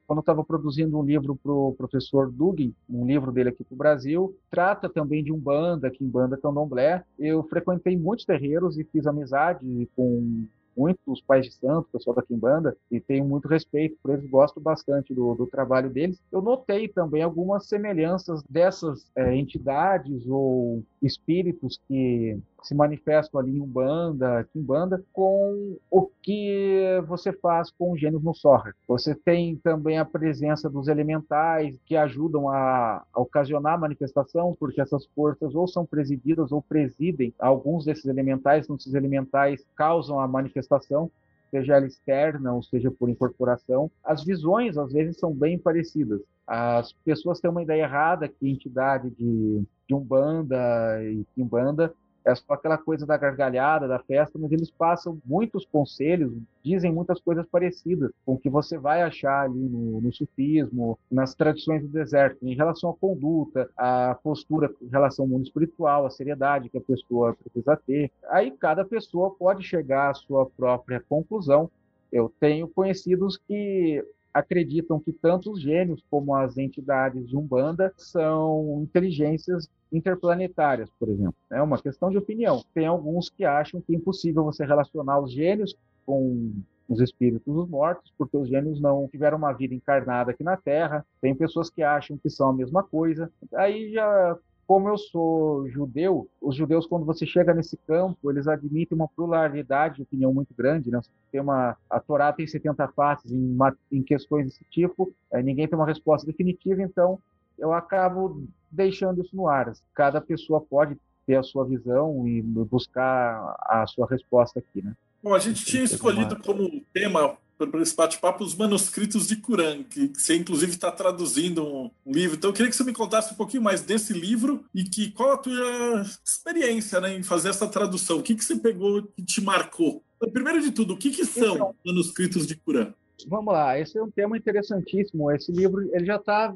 quando 0.06 0.18
eu 0.18 0.20
estava 0.20 0.44
produzindo 0.44 0.96
um 0.96 1.02
livro 1.02 1.34
para 1.34 1.50
o 1.50 1.74
professor 1.76 2.30
Dugin, 2.30 2.72
um 2.88 3.04
livro 3.04 3.32
dele 3.32 3.48
aqui 3.48 3.64
para 3.64 3.74
o 3.74 3.78
Brasil, 3.78 4.38
trata 4.48 4.88
também 4.88 5.24
de 5.24 5.32
um 5.32 5.38
banda, 5.40 5.88
aqui 5.88 6.04
em 6.04 6.08
banda 6.08 6.36
candomblé. 6.36 7.02
Eu 7.18 7.42
frequentei 7.42 7.96
muitos 7.96 8.24
terreiros 8.24 8.78
e 8.78 8.84
fiz 8.84 9.08
amizade 9.08 9.88
com 9.96 10.46
muitos 10.76 11.20
pais 11.20 11.46
de 11.46 11.52
santo, 11.52 11.88
pessoal 11.92 12.16
da 12.16 12.22
Quimbanda, 12.22 12.76
e 12.90 13.00
tenho 13.00 13.24
muito 13.24 13.48
respeito 13.48 13.96
por 14.02 14.12
eles, 14.12 14.28
gosto 14.28 14.60
bastante 14.60 15.14
do, 15.14 15.34
do 15.34 15.46
trabalho 15.46 15.90
deles. 15.90 16.20
Eu 16.32 16.42
notei 16.42 16.88
também 16.88 17.22
algumas 17.22 17.66
semelhanças 17.66 18.42
dessas 18.44 19.10
é, 19.16 19.34
entidades 19.34 20.26
ou 20.26 20.82
espíritos 21.06 21.80
que 21.86 22.38
se 22.62 22.74
manifestam 22.74 23.40
ali 23.40 23.56
em 23.56 23.60
Umbanda, 23.60 24.48
Kimbanda, 24.52 25.04
com 25.12 25.76
o 25.90 26.10
que 26.22 26.80
você 27.06 27.32
faz 27.32 27.70
com 27.70 27.92
os 27.92 28.00
gênios 28.00 28.22
no 28.22 28.34
Sorra. 28.34 28.74
Você 28.88 29.14
tem 29.14 29.56
também 29.56 29.98
a 29.98 30.04
presença 30.04 30.68
dos 30.70 30.88
elementais 30.88 31.76
que 31.84 31.94
ajudam 31.94 32.48
a, 32.48 33.04
a 33.12 33.20
ocasionar 33.20 33.74
a 33.74 33.78
manifestação, 33.78 34.56
porque 34.58 34.80
essas 34.80 35.04
forças 35.14 35.54
ou 35.54 35.68
são 35.68 35.84
presididas 35.84 36.52
ou 36.52 36.62
presidem 36.62 37.34
alguns 37.38 37.84
desses 37.84 38.06
elementais, 38.06 38.64
então 38.64 38.76
esses 38.76 38.94
elementais 38.94 39.64
causam 39.76 40.18
a 40.18 40.26
manifestação 40.26 41.10
seja 41.54 41.76
ela 41.76 41.86
externa 41.86 42.52
ou 42.52 42.62
seja 42.64 42.90
por 42.90 43.08
incorporação. 43.08 43.88
As 44.02 44.24
visões, 44.24 44.76
às 44.76 44.92
vezes, 44.92 45.18
são 45.18 45.32
bem 45.32 45.56
parecidas. 45.56 46.20
As 46.44 46.92
pessoas 47.04 47.40
têm 47.40 47.50
uma 47.50 47.62
ideia 47.62 47.82
errada 47.82 48.28
que 48.28 48.50
entidade 48.50 49.08
de, 49.10 49.62
de 49.88 49.94
Umbanda 49.94 51.02
e 51.02 51.24
Kimbanda 51.34 51.94
é 52.24 52.34
só 52.34 52.54
aquela 52.54 52.78
coisa 52.78 53.04
da 53.04 53.18
gargalhada, 53.18 53.86
da 53.86 53.98
festa, 53.98 54.38
mas 54.38 54.50
eles 54.50 54.70
passam 54.70 55.20
muitos 55.26 55.66
conselhos, 55.66 56.32
dizem 56.62 56.90
muitas 56.90 57.20
coisas 57.20 57.46
parecidas 57.46 58.10
com 58.24 58.32
o 58.32 58.38
que 58.38 58.48
você 58.48 58.78
vai 58.78 59.02
achar 59.02 59.42
ali 59.42 59.60
no, 59.60 60.00
no 60.00 60.12
sufismo, 60.12 60.98
nas 61.10 61.34
tradições 61.34 61.82
do 61.82 61.88
deserto, 61.88 62.38
em 62.42 62.54
relação 62.54 62.90
à 62.90 62.94
conduta, 62.94 63.68
à 63.76 64.18
postura 64.22 64.72
em 64.80 64.88
relação 64.88 65.26
ao 65.26 65.28
mundo 65.28 65.44
espiritual, 65.44 66.06
a 66.06 66.10
seriedade 66.10 66.70
que 66.70 66.78
a 66.78 66.80
pessoa 66.80 67.34
precisa 67.34 67.76
ter. 67.76 68.10
Aí 68.30 68.50
cada 68.52 68.84
pessoa 68.84 69.34
pode 69.38 69.62
chegar 69.62 70.10
à 70.10 70.14
sua 70.14 70.46
própria 70.46 71.04
conclusão. 71.06 71.70
Eu 72.10 72.32
tenho 72.40 72.66
conhecidos 72.68 73.36
que 73.36 74.02
acreditam 74.34 74.98
que 74.98 75.12
tanto 75.12 75.52
os 75.52 75.62
gênios 75.62 76.02
como 76.10 76.34
as 76.34 76.58
entidades 76.58 77.28
de 77.28 77.36
Umbanda 77.36 77.94
são 77.96 78.82
inteligências 78.82 79.70
interplanetárias, 79.92 80.90
por 80.98 81.08
exemplo. 81.08 81.36
É 81.50 81.62
uma 81.62 81.80
questão 81.80 82.10
de 82.10 82.18
opinião. 82.18 82.64
Tem 82.74 82.86
alguns 82.86 83.30
que 83.30 83.44
acham 83.44 83.80
que 83.80 83.94
é 83.94 83.96
impossível 83.96 84.42
você 84.42 84.64
relacionar 84.64 85.20
os 85.20 85.32
gênios 85.32 85.76
com 86.04 86.52
os 86.88 87.00
espíritos 87.00 87.54
dos 87.54 87.68
mortos, 87.68 88.12
porque 88.18 88.36
os 88.36 88.48
gênios 88.48 88.80
não 88.80 89.08
tiveram 89.08 89.38
uma 89.38 89.52
vida 89.52 89.72
encarnada 89.72 90.32
aqui 90.32 90.42
na 90.42 90.56
Terra. 90.56 91.06
Tem 91.20 91.34
pessoas 91.34 91.70
que 91.70 91.82
acham 91.82 92.18
que 92.18 92.28
são 92.28 92.50
a 92.50 92.52
mesma 92.52 92.82
coisa. 92.82 93.30
Aí 93.54 93.92
já 93.92 94.36
como 94.66 94.88
eu 94.88 94.96
sou 94.96 95.68
judeu, 95.68 96.28
os 96.40 96.56
judeus, 96.56 96.86
quando 96.86 97.04
você 97.04 97.26
chega 97.26 97.52
nesse 97.52 97.76
campo, 97.86 98.30
eles 98.30 98.48
admitem 98.48 98.96
uma 98.96 99.08
pluralidade 99.08 99.96
de 99.96 100.02
opinião 100.02 100.32
muito 100.32 100.54
grande. 100.54 100.90
Né? 100.90 101.00
Tem 101.30 101.40
uma, 101.40 101.76
a 101.88 102.00
Torá 102.00 102.32
tem 102.32 102.46
70 102.46 102.88
faces 102.88 103.30
em, 103.32 103.54
uma, 103.54 103.76
em 103.90 104.02
questões 104.02 104.46
desse 104.46 104.64
tipo, 104.70 105.12
é, 105.32 105.42
ninguém 105.42 105.68
tem 105.68 105.78
uma 105.78 105.86
resposta 105.86 106.26
definitiva, 106.26 106.82
então 106.82 107.18
eu 107.58 107.72
acabo 107.72 108.42
deixando 108.70 109.22
isso 109.22 109.36
no 109.36 109.48
ar. 109.48 109.72
Cada 109.94 110.20
pessoa 110.20 110.60
pode 110.60 110.96
ter 111.26 111.36
a 111.36 111.42
sua 111.42 111.64
visão 111.64 112.26
e 112.26 112.42
buscar 112.42 113.56
a 113.60 113.86
sua 113.86 114.06
resposta 114.06 114.58
aqui, 114.58 114.82
né? 114.82 114.94
Bom, 115.22 115.34
a 115.34 115.38
gente 115.38 115.64
tinha 115.64 115.82
escolhido 115.82 116.38
como 116.42 116.68
tema 116.92 117.38
para 117.56 117.82
esse 117.82 117.94
bate-papo 117.94 118.44
os 118.44 118.54
manuscritos 118.54 119.28
de 119.28 119.36
Kuran, 119.36 119.84
que, 119.84 120.08
você 120.08 120.36
inclusive 120.36 120.72
está 120.72 120.90
traduzindo 120.90 121.66
um, 121.66 121.90
livro. 122.06 122.36
Então 122.36 122.50
eu 122.50 122.54
queria 122.54 122.70
que 122.70 122.76
você 122.76 122.84
me 122.84 122.92
contasse 122.92 123.32
um 123.32 123.36
pouquinho 123.36 123.62
mais 123.62 123.80
desse 123.80 124.12
livro 124.12 124.64
e 124.74 124.84
que 124.84 125.10
qual 125.10 125.32
a 125.32 125.38
tua 125.38 126.04
experiência 126.24 127.00
né, 127.00 127.16
em 127.16 127.22
fazer 127.22 127.48
essa 127.50 127.68
tradução. 127.68 128.18
O 128.18 128.22
que, 128.22 128.34
que 128.34 128.44
você 128.44 128.56
pegou 128.56 129.02
que 129.02 129.22
te 129.22 129.40
marcou? 129.40 130.02
Então, 130.16 130.30
primeiro 130.30 130.60
de 130.60 130.70
tudo, 130.70 130.94
o 130.94 130.96
que, 130.96 131.10
que 131.10 131.24
são 131.24 131.54
então, 131.54 131.74
manuscritos 131.84 132.46
de 132.46 132.56
Kuran? 132.56 132.92
Vamos 133.26 133.52
lá, 133.52 133.78
esse 133.78 133.96
é 133.96 134.02
um 134.02 134.10
tema 134.10 134.36
interessantíssimo. 134.36 135.30
Esse 135.30 135.52
livro 135.52 135.82
ele 135.94 136.04
já 136.04 136.16
está 136.16 136.54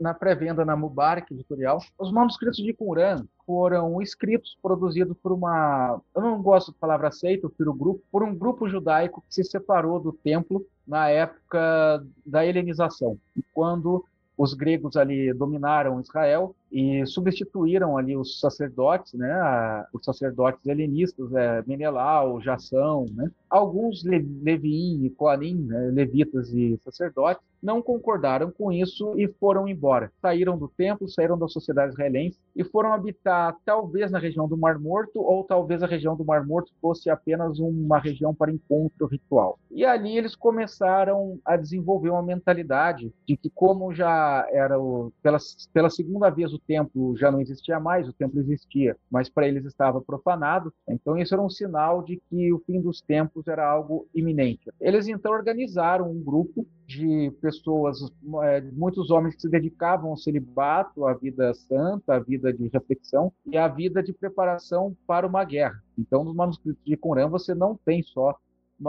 na 0.00 0.14
pré-venda 0.14 0.64
na 0.64 0.74
Mubarak 0.74 1.32
Editorial. 1.32 1.78
Os 1.98 2.10
manuscritos 2.10 2.56
de 2.56 2.72
Qumran 2.72 3.24
foram 3.46 4.00
escritos, 4.00 4.56
produzidos 4.62 5.16
por 5.22 5.32
uma. 5.32 6.00
Eu 6.14 6.22
não 6.22 6.42
gosto 6.42 6.72
da 6.72 6.78
palavra 6.78 7.10
seita, 7.12 7.46
eu 7.46 7.50
prefiro 7.50 7.74
grupo, 7.74 8.02
por 8.10 8.22
um 8.22 8.34
grupo 8.34 8.68
judaico 8.68 9.22
que 9.28 9.34
se 9.34 9.44
separou 9.44 10.00
do 10.00 10.12
templo 10.12 10.64
na 10.86 11.08
época 11.08 12.04
da 12.24 12.44
helenização, 12.44 13.18
quando 13.52 14.04
os 14.40 14.54
gregos 14.54 14.96
ali 14.96 15.34
dominaram 15.34 16.00
Israel 16.00 16.56
e 16.72 17.04
substituíram 17.04 17.98
ali 17.98 18.16
os 18.16 18.40
sacerdotes, 18.40 19.12
né, 19.12 19.84
os 19.92 20.02
sacerdotes 20.02 20.64
helenistas, 20.66 21.30
é, 21.34 21.62
Menelau, 21.66 22.40
Jação, 22.40 23.04
né, 23.12 23.30
alguns 23.50 24.02
Leviim 24.02 25.04
e 25.04 25.10
Coanim, 25.10 25.66
né, 25.66 25.90
levitas 25.92 26.48
e 26.54 26.78
sacerdotes, 26.82 27.44
não 27.62 27.82
concordaram 27.82 28.50
com 28.50 28.72
isso 28.72 29.14
e 29.18 29.28
foram 29.28 29.68
embora. 29.68 30.12
Saíram 30.20 30.58
do 30.58 30.68
templo, 30.68 31.08
saíram 31.08 31.38
da 31.38 31.48
sociedade 31.48 31.92
israelense 31.92 32.38
e 32.54 32.64
foram 32.64 32.92
habitar 32.92 33.56
talvez 33.64 34.10
na 34.10 34.18
região 34.18 34.48
do 34.48 34.56
Mar 34.56 34.78
Morto 34.78 35.20
ou 35.20 35.44
talvez 35.44 35.82
a 35.82 35.86
região 35.86 36.16
do 36.16 36.24
Mar 36.24 36.46
Morto 36.46 36.72
fosse 36.80 37.10
apenas 37.10 37.58
uma 37.58 37.98
região 37.98 38.34
para 38.34 38.52
encontro 38.52 39.06
ritual. 39.06 39.58
E 39.70 39.84
ali 39.84 40.16
eles 40.16 40.34
começaram 40.34 41.38
a 41.44 41.56
desenvolver 41.56 42.10
uma 42.10 42.22
mentalidade 42.22 43.12
de 43.26 43.36
que 43.36 43.50
como 43.50 43.92
já 43.92 44.46
era 44.50 44.78
o, 44.78 45.12
pela, 45.22 45.38
pela 45.72 45.90
segunda 45.90 46.30
vez 46.30 46.52
o 46.52 46.58
templo 46.58 47.16
já 47.16 47.30
não 47.30 47.40
existia 47.40 47.78
mais, 47.78 48.08
o 48.08 48.12
templo 48.12 48.40
existia, 48.40 48.96
mas 49.10 49.28
para 49.28 49.46
eles 49.46 49.64
estava 49.64 50.00
profanado. 50.00 50.72
Então 50.88 51.16
isso 51.16 51.34
era 51.34 51.42
um 51.42 51.50
sinal 51.50 52.02
de 52.02 52.20
que 52.28 52.52
o 52.52 52.58
fim 52.60 52.80
dos 52.80 53.00
tempos 53.00 53.46
era 53.46 53.66
algo 53.66 54.06
iminente. 54.14 54.70
Eles 54.80 55.08
então 55.08 55.32
organizaram 55.32 56.10
um 56.10 56.22
grupo 56.22 56.66
de 56.90 57.30
pessoas, 57.40 57.98
é, 58.42 58.60
muitos 58.72 59.10
homens 59.10 59.36
que 59.36 59.42
se 59.42 59.48
dedicavam 59.48 60.10
ao 60.10 60.16
celibato, 60.16 61.06
à 61.06 61.14
vida 61.14 61.54
santa, 61.54 62.14
à 62.14 62.18
vida 62.18 62.52
de 62.52 62.66
reflexão 62.68 63.32
e 63.46 63.56
à 63.56 63.68
vida 63.68 64.02
de 64.02 64.12
preparação 64.12 64.96
para 65.06 65.24
uma 65.24 65.44
guerra. 65.44 65.80
Então, 65.96 66.24
nos 66.24 66.34
manuscritos 66.34 66.82
de 66.84 66.96
Corã 66.96 67.28
você 67.28 67.54
não 67.54 67.78
tem 67.84 68.02
só 68.02 68.36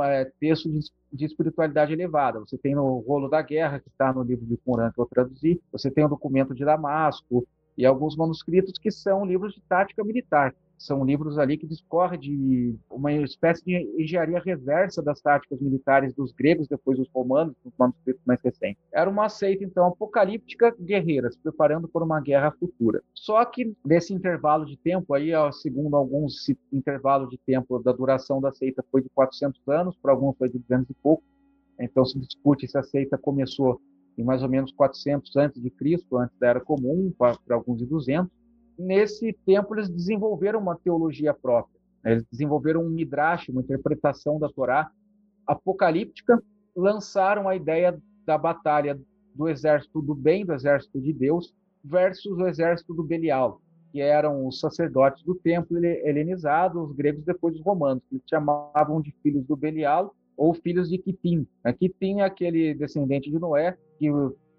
é, 0.04 0.26
texto 0.40 0.68
de, 0.68 0.80
de, 1.14 1.26
espiritualidade 1.26 1.94
elevada. 1.94 2.40
Você 2.40 2.58
tem 2.58 2.74
no 2.74 3.00
rolo 3.00 3.30
da 3.30 3.42
guerra, 3.44 3.80
que 3.80 3.90
está 3.90 4.12
no 4.12 4.24
livro 4.24 4.48
de 4.48 4.58
Corã 4.58 4.92
que 4.92 5.00
eu 5.00 5.06
traduzi, 5.06 5.62
você 5.72 5.92
tem 5.92 6.04
o 6.04 6.10
documento 6.10 6.56
de 6.56 6.66
Damasco, 6.66 7.46
e 7.78 7.86
alguns 7.86 8.16
manuscritos 8.16 8.80
que 8.80 8.90
são 8.90 9.26
livros 9.26 9.54
de 9.54 9.62
tática 9.62 10.04
militar. 10.04 10.56
São 10.82 11.06
livros 11.06 11.38
ali 11.38 11.58
que 11.58 11.68
discorrem 11.68 12.20
de 12.20 12.76
uma 12.90 13.14
espécie 13.14 13.64
de 13.64 14.02
engenharia 14.02 14.40
reversa 14.40 15.00
das 15.02 15.22
táticas 15.22 15.62
militares 15.62 16.12
dos 16.12 16.32
gregos, 16.32 16.68
depois 16.68 16.98
dos 16.98 17.08
romanos, 17.14 17.56
nos 17.64 17.74
manuscritos 17.78 18.22
mais 18.26 18.42
recentes. 18.42 18.82
Era 18.92 19.08
uma 19.08 19.30
seita, 19.30 19.64
então, 19.64 19.86
apocalíptica 19.86 20.76
guerreira, 20.80 21.32
se 21.32 21.38
preparando 21.38 21.88
por 21.88 22.02
uma 22.02 22.20
guerra 22.20 22.50
futura. 22.52 23.04
Só 23.14 23.46
que 23.46 23.76
nesse 23.86 24.12
intervalo 24.12 24.66
de 24.66 24.76
tempo, 24.76 25.14
aí, 25.14 25.30
segundo 25.54 25.96
alguns, 25.96 26.42
esse 26.42 26.58
intervalo 26.74 27.30
de 27.30 27.38
tempo 27.38 27.78
da 27.78 27.92
duração 27.92 28.42
da 28.42 28.52
seita 28.52 28.84
foi 28.92 29.04
de 29.04 29.10
400 29.10 29.62
anos, 29.68 29.96
para 30.02 30.12
alguns 30.12 30.36
foi 30.36 30.50
de 30.50 30.58
200 30.58 30.90
e 30.90 30.94
pouco. 30.96 31.24
Então 31.80 32.04
se 32.04 32.18
discute 32.20 32.68
se 32.68 32.78
a 32.78 32.84
seita 32.84 33.20
começou 33.20 33.80
em 34.18 34.24
mais 34.24 34.42
ou 34.42 34.50
menos 34.50 34.72
400 34.72 35.36
antes 35.36 35.62
de 35.62 35.70
Cristo, 35.70 36.18
antes 36.18 36.36
da 36.40 36.48
Era 36.48 36.60
Comum, 36.60 37.14
para 37.18 37.38
alguns 37.52 37.78
de 37.78 37.86
200. 37.86 38.41
Nesse 38.82 39.32
tempo 39.46 39.76
eles 39.76 39.88
desenvolveram 39.88 40.60
uma 40.60 40.76
teologia 40.76 41.34
própria. 41.34 41.80
Né? 42.04 42.14
Eles 42.14 42.26
desenvolveram 42.32 42.84
um 42.84 42.90
midrash, 42.90 43.50
uma 43.50 43.62
interpretação 43.62 44.40
da 44.40 44.50
Torá 44.50 44.90
apocalíptica, 45.46 46.42
lançaram 46.76 47.48
a 47.48 47.56
ideia 47.56 48.00
da 48.26 48.38
batalha 48.38 49.00
do 49.36 49.48
exército 49.48 50.02
do 50.02 50.16
bem, 50.16 50.46
do 50.46 50.54
exército 50.54 51.00
de 51.00 51.14
Deus, 51.14 51.54
versus 51.84 52.38
o 52.38 52.48
exército 52.48 52.94
do 52.94 53.04
Belial, 53.04 53.62
que 53.92 54.02
eram 54.02 54.48
os 54.48 54.60
sacerdotes 54.60 55.24
do 55.24 55.36
templo 55.36 55.78
helenizado, 55.84 56.84
os 56.84 56.96
gregos 56.96 57.24
depois 57.24 57.56
os 57.56 57.62
romanos, 57.62 58.04
que 58.10 58.22
chamavam 58.30 59.02
de 59.02 59.14
filhos 59.22 59.46
do 59.46 59.56
Belial 59.56 60.16
ou 60.36 60.54
filhos 60.54 60.90
de 60.90 60.98
Kitim. 60.98 61.46
Kitim 61.78 62.20
é 62.20 62.24
aquele 62.24 62.74
descendente 62.74 63.30
de 63.30 63.38
Noé 63.38 63.78
que 64.00 64.10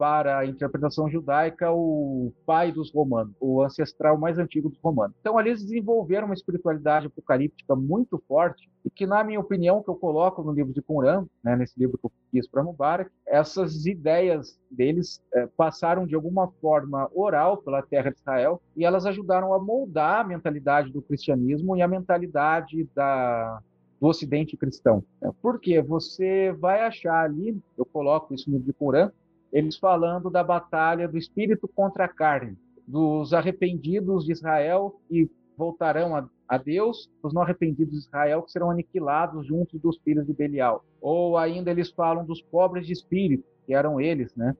para 0.02 0.38
a 0.38 0.44
interpretação 0.44 1.08
judaica, 1.08 1.70
o 1.70 2.32
pai 2.44 2.72
dos 2.72 2.92
romanos, 2.92 3.32
o 3.38 3.62
ancestral 3.62 4.18
mais 4.18 4.36
antigo 4.36 4.68
dos 4.68 4.80
romanos. 4.80 5.14
Então, 5.20 5.38
ali 5.38 5.50
eles 5.50 5.62
desenvolveram 5.62 6.26
uma 6.26 6.34
espiritualidade 6.34 7.06
apocalíptica 7.06 7.76
muito 7.76 8.20
forte 8.26 8.68
e 8.84 8.90
que, 8.90 9.06
na 9.06 9.22
minha 9.22 9.38
opinião, 9.38 9.80
que 9.80 9.88
eu 9.88 9.94
coloco 9.94 10.42
no 10.42 10.50
livro 10.50 10.72
de 10.72 10.82
Qumran, 10.82 11.24
né, 11.40 11.54
nesse 11.54 11.78
livro 11.78 11.96
que 11.96 12.04
eu 12.04 12.12
fiz 12.32 12.48
para 12.48 12.64
Mubarak, 12.64 13.12
essas 13.24 13.86
ideias 13.86 14.58
deles 14.68 15.22
é, 15.34 15.46
passaram 15.56 16.04
de 16.04 16.16
alguma 16.16 16.48
forma 16.60 17.08
oral 17.14 17.58
pela 17.58 17.80
terra 17.80 18.10
de 18.10 18.18
Israel 18.18 18.60
e 18.76 18.84
elas 18.84 19.06
ajudaram 19.06 19.54
a 19.54 19.62
moldar 19.62 20.22
a 20.22 20.24
mentalidade 20.24 20.90
do 20.90 21.00
cristianismo 21.00 21.76
e 21.76 21.82
a 21.82 21.86
mentalidade 21.86 22.88
da, 22.92 23.60
do 24.00 24.08
Ocidente 24.08 24.56
cristão. 24.56 25.04
É, 25.22 25.30
porque 25.40 25.80
você 25.80 26.50
vai 26.58 26.80
achar 26.80 27.22
ali, 27.22 27.56
eu 27.78 27.86
coloco 27.86 28.34
isso 28.34 28.50
no 28.50 28.56
livro 28.56 28.66
de 28.66 28.76
Corã, 28.76 29.12
eles 29.52 29.76
falando 29.76 30.30
da 30.30 30.42
batalha 30.42 31.06
do 31.06 31.18
espírito 31.18 31.68
contra 31.68 32.06
a 32.06 32.08
carne, 32.08 32.56
dos 32.86 33.32
arrependidos 33.34 34.24
de 34.24 34.32
Israel 34.32 34.98
que 35.08 35.30
voltarão 35.56 36.16
a, 36.16 36.26
a 36.48 36.56
Deus, 36.56 37.10
os 37.22 37.34
não 37.34 37.42
arrependidos 37.42 37.92
de 37.92 38.00
Israel 38.00 38.42
que 38.42 38.50
serão 38.50 38.70
aniquilados 38.70 39.46
junto 39.46 39.78
dos 39.78 39.98
filhos 39.98 40.26
de 40.26 40.32
Belial. 40.32 40.84
Ou 41.00 41.36
ainda 41.36 41.70
eles 41.70 41.90
falam 41.90 42.24
dos 42.24 42.40
pobres 42.40 42.86
de 42.86 42.92
espírito, 42.92 43.44
que 43.66 43.74
eram 43.74 44.00
eles, 44.00 44.34
né? 44.34 44.56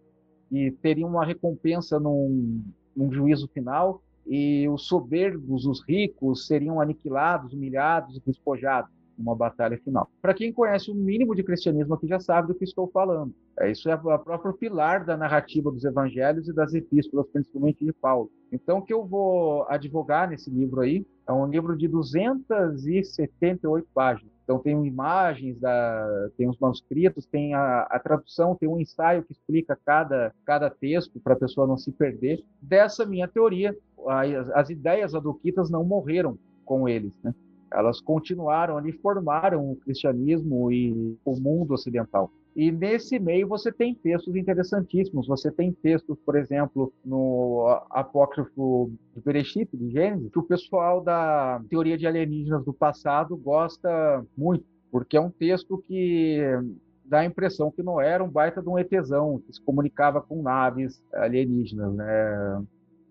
E 0.50 0.70
teriam 0.70 1.08
uma 1.08 1.24
recompensa 1.24 1.98
num, 1.98 2.62
num 2.94 3.10
juízo 3.10 3.48
final, 3.48 4.02
e 4.26 4.68
os 4.68 4.86
soberbos, 4.86 5.66
os 5.66 5.82
ricos, 5.82 6.46
seriam 6.46 6.80
aniquilados, 6.80 7.52
humilhados 7.52 8.16
e 8.16 8.22
despojados 8.24 9.01
uma 9.18 9.34
batalha 9.34 9.78
final. 9.78 10.08
Para 10.20 10.34
quem 10.34 10.52
conhece 10.52 10.90
o 10.90 10.94
mínimo 10.94 11.34
de 11.34 11.42
cristianismo 11.42 11.94
aqui 11.94 12.06
já 12.06 12.20
sabe 12.20 12.48
do 12.48 12.54
que 12.54 12.64
estou 12.64 12.86
falando. 12.88 13.34
É, 13.58 13.70
isso 13.70 13.88
é 13.88 13.94
o 13.94 14.18
próprio 14.18 14.52
pilar 14.54 15.04
da 15.04 15.16
narrativa 15.16 15.70
dos 15.70 15.84
evangelhos 15.84 16.48
e 16.48 16.52
das 16.52 16.74
epístolas, 16.74 17.26
principalmente 17.32 17.84
de 17.84 17.92
Paulo. 17.92 18.28
Então, 18.50 18.78
o 18.78 18.82
que 18.82 18.92
eu 18.92 19.06
vou 19.06 19.64
advogar 19.68 20.28
nesse 20.28 20.50
livro 20.50 20.80
aí 20.80 21.06
é 21.26 21.32
um 21.32 21.46
livro 21.46 21.76
de 21.76 21.86
278 21.88 23.88
páginas. 23.94 24.32
Então, 24.44 24.58
tem 24.58 24.84
imagens, 24.84 25.58
da, 25.58 26.28
tem 26.36 26.48
os 26.48 26.58
manuscritos, 26.58 27.26
tem 27.26 27.54
a, 27.54 27.82
a 27.82 27.98
tradução, 27.98 28.56
tem 28.56 28.68
um 28.68 28.80
ensaio 28.80 29.22
que 29.22 29.32
explica 29.32 29.78
cada, 29.86 30.34
cada 30.44 30.68
texto 30.68 31.20
para 31.20 31.34
a 31.34 31.38
pessoa 31.38 31.66
não 31.66 31.78
se 31.78 31.92
perder. 31.92 32.44
Dessa 32.60 33.06
minha 33.06 33.28
teoria, 33.28 33.74
as, 34.08 34.50
as 34.50 34.70
ideias 34.70 35.14
adoquitas 35.14 35.70
não 35.70 35.84
morreram 35.84 36.36
com 36.64 36.88
eles, 36.88 37.12
né? 37.22 37.32
Elas 37.74 38.00
continuaram 38.00 38.76
ali, 38.76 38.92
formaram 38.92 39.72
o 39.72 39.76
cristianismo 39.76 40.70
e 40.70 41.16
o 41.24 41.40
mundo 41.40 41.74
ocidental. 41.74 42.30
E 42.54 42.70
nesse 42.70 43.18
meio 43.18 43.48
você 43.48 43.72
tem 43.72 43.94
textos 43.94 44.36
interessantíssimos. 44.36 45.26
Você 45.26 45.50
tem 45.50 45.72
textos, 45.72 46.18
por 46.24 46.36
exemplo, 46.36 46.92
no 47.04 47.66
apócrifo 47.90 48.90
de 49.14 49.22
Bereshit, 49.22 49.68
de 49.74 49.90
Gênesis, 49.90 50.30
que 50.30 50.38
o 50.38 50.42
pessoal 50.42 51.00
da 51.00 51.62
teoria 51.70 51.96
de 51.96 52.06
alienígenas 52.06 52.64
do 52.64 52.72
passado 52.72 53.36
gosta 53.36 54.24
muito, 54.36 54.64
porque 54.90 55.16
é 55.16 55.20
um 55.20 55.30
texto 55.30 55.82
que 55.88 56.40
dá 57.04 57.20
a 57.20 57.24
impressão 57.24 57.70
que 57.70 57.82
não 57.82 58.00
era 58.00 58.22
um 58.22 58.28
baita 58.28 58.62
de 58.62 58.68
um 58.68 58.78
ETzão, 58.78 59.40
que 59.46 59.52
se 59.52 59.62
comunicava 59.62 60.20
com 60.20 60.42
naves 60.42 61.02
alienígenas, 61.14 61.94
né? 61.94 62.62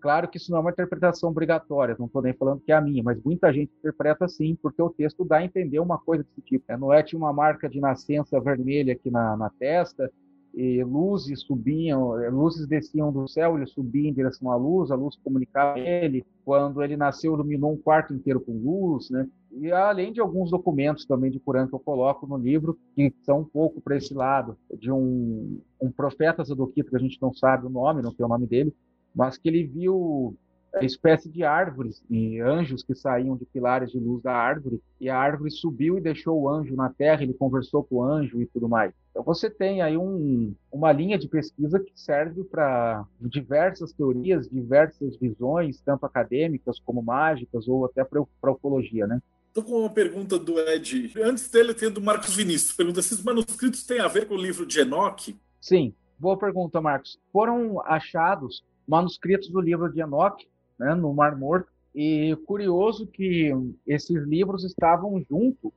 Claro 0.02 0.28
que 0.28 0.36
isso 0.36 0.50
não 0.50 0.58
é 0.58 0.60
uma 0.60 0.70
interpretação 0.72 1.30
obrigatória, 1.30 1.94
não 1.96 2.06
estou 2.06 2.20
nem 2.20 2.34
falando 2.34 2.60
que 2.60 2.72
é 2.72 2.74
a 2.74 2.80
minha, 2.80 3.04
mas 3.04 3.22
muita 3.22 3.52
gente 3.52 3.70
interpreta 3.78 4.24
assim, 4.24 4.58
porque 4.60 4.82
o 4.82 4.90
texto 4.90 5.24
dá 5.24 5.36
a 5.36 5.44
entender 5.44 5.78
uma 5.78 5.96
coisa 5.96 6.24
desse 6.24 6.42
tipo. 6.42 6.64
É, 6.66 6.76
Noé 6.76 7.04
tinha 7.04 7.18
uma 7.18 7.32
marca 7.32 7.68
de 7.68 7.78
nascença 7.80 8.40
vermelha 8.40 8.94
aqui 8.94 9.12
na, 9.12 9.36
na 9.36 9.48
testa, 9.48 10.10
e 10.52 10.82
luzes 10.82 11.42
subiam, 11.42 12.18
é, 12.20 12.28
luzes 12.28 12.66
desciam 12.66 13.12
do 13.12 13.28
céu, 13.28 13.56
ele 13.56 13.66
subia 13.66 14.08
em 14.08 14.12
direção 14.12 14.50
à 14.50 14.56
luz, 14.56 14.90
a 14.90 14.96
luz 14.96 15.16
comunicava 15.22 15.78
ele. 15.78 16.26
Quando 16.44 16.82
ele 16.82 16.96
nasceu, 16.96 17.34
iluminou 17.34 17.72
um 17.72 17.78
quarto 17.78 18.12
inteiro 18.12 18.40
com 18.40 18.52
luz, 18.52 19.08
né? 19.08 19.26
E 19.52 19.70
além 19.70 20.12
de 20.12 20.20
alguns 20.20 20.50
documentos 20.50 21.06
também 21.06 21.30
de 21.30 21.38
Corã 21.38 21.66
que 21.66 21.74
eu 21.74 21.78
coloco 21.78 22.26
no 22.26 22.36
livro, 22.36 22.76
que 22.94 23.14
são 23.22 23.40
um 23.40 23.44
pouco 23.44 23.80
para 23.80 23.96
esse 23.96 24.12
lado, 24.12 24.58
de 24.78 24.90
um, 24.90 25.60
um 25.80 25.90
profeta 25.90 26.44
Zadoquito, 26.44 26.90
que 26.90 26.96
a 26.96 27.00
gente 27.00 27.22
não 27.22 27.32
sabe 27.32 27.66
o 27.66 27.70
nome, 27.70 28.02
não 28.02 28.12
tem 28.12 28.26
o 28.26 28.28
nome 28.28 28.46
dele, 28.46 28.74
mas 29.14 29.36
que 29.36 29.48
ele 29.48 29.64
viu 29.64 30.36
a 30.74 30.84
espécie 30.84 31.28
de 31.28 31.44
árvores 31.44 32.02
e 32.08 32.40
anjos 32.40 32.82
que 32.82 32.94
saíam 32.94 33.36
de 33.36 33.44
pilares 33.44 33.90
de 33.90 33.98
luz 33.98 34.22
da 34.22 34.32
árvore 34.32 34.80
e 34.98 35.08
a 35.08 35.18
árvore 35.18 35.50
subiu 35.50 35.98
e 35.98 36.00
deixou 36.00 36.40
o 36.40 36.48
anjo 36.48 36.74
na 36.74 36.88
terra, 36.88 37.22
ele 37.22 37.34
conversou 37.34 37.84
com 37.84 37.96
o 37.96 38.02
anjo 38.02 38.40
e 38.40 38.46
tudo 38.46 38.68
mais. 38.68 38.92
Então 39.10 39.22
você 39.22 39.50
tem 39.50 39.82
aí 39.82 39.98
um, 39.98 40.54
uma 40.72 40.90
linha 40.90 41.18
de 41.18 41.28
pesquisa 41.28 41.78
que 41.78 41.92
serve 41.94 42.42
para 42.44 43.04
diversas 43.20 43.92
teorias, 43.92 44.48
diversas 44.48 45.16
visões, 45.18 45.80
tanto 45.82 46.06
acadêmicas 46.06 46.78
como 46.78 47.02
mágicas 47.02 47.68
ou 47.68 47.84
até 47.84 48.02
para 48.02 48.52
ufologia, 48.52 49.06
né? 49.06 49.20
Estou 49.48 49.64
com 49.64 49.80
uma 49.80 49.90
pergunta 49.90 50.38
do 50.38 50.58
Ed. 50.58 51.12
Antes 51.22 51.50
dele, 51.50 51.74
tem 51.74 51.90
do 51.90 52.00
Marcos 52.00 52.34
Vinícius. 52.34 52.72
Pergunta 52.72 53.02
se 53.02 53.12
esses 53.12 53.22
manuscritos 53.22 53.84
têm 53.84 54.00
a 54.00 54.08
ver 54.08 54.26
com 54.26 54.34
o 54.34 54.40
livro 54.40 54.64
de 54.64 54.80
Enoch? 54.80 55.38
Sim, 55.60 55.94
boa 56.18 56.38
pergunta, 56.38 56.80
Marcos. 56.80 57.20
Foram 57.30 57.78
achados 57.84 58.64
manuscritos 58.86 59.48
do 59.48 59.60
livro 59.60 59.92
de 59.92 60.00
Enoch, 60.00 60.46
né, 60.78 60.94
no 60.94 61.12
Mar 61.14 61.36
Morto. 61.36 61.70
E 61.94 62.36
curioso 62.46 63.06
que 63.06 63.52
esses 63.86 64.22
livros 64.24 64.64
estavam 64.64 65.22
junto 65.28 65.72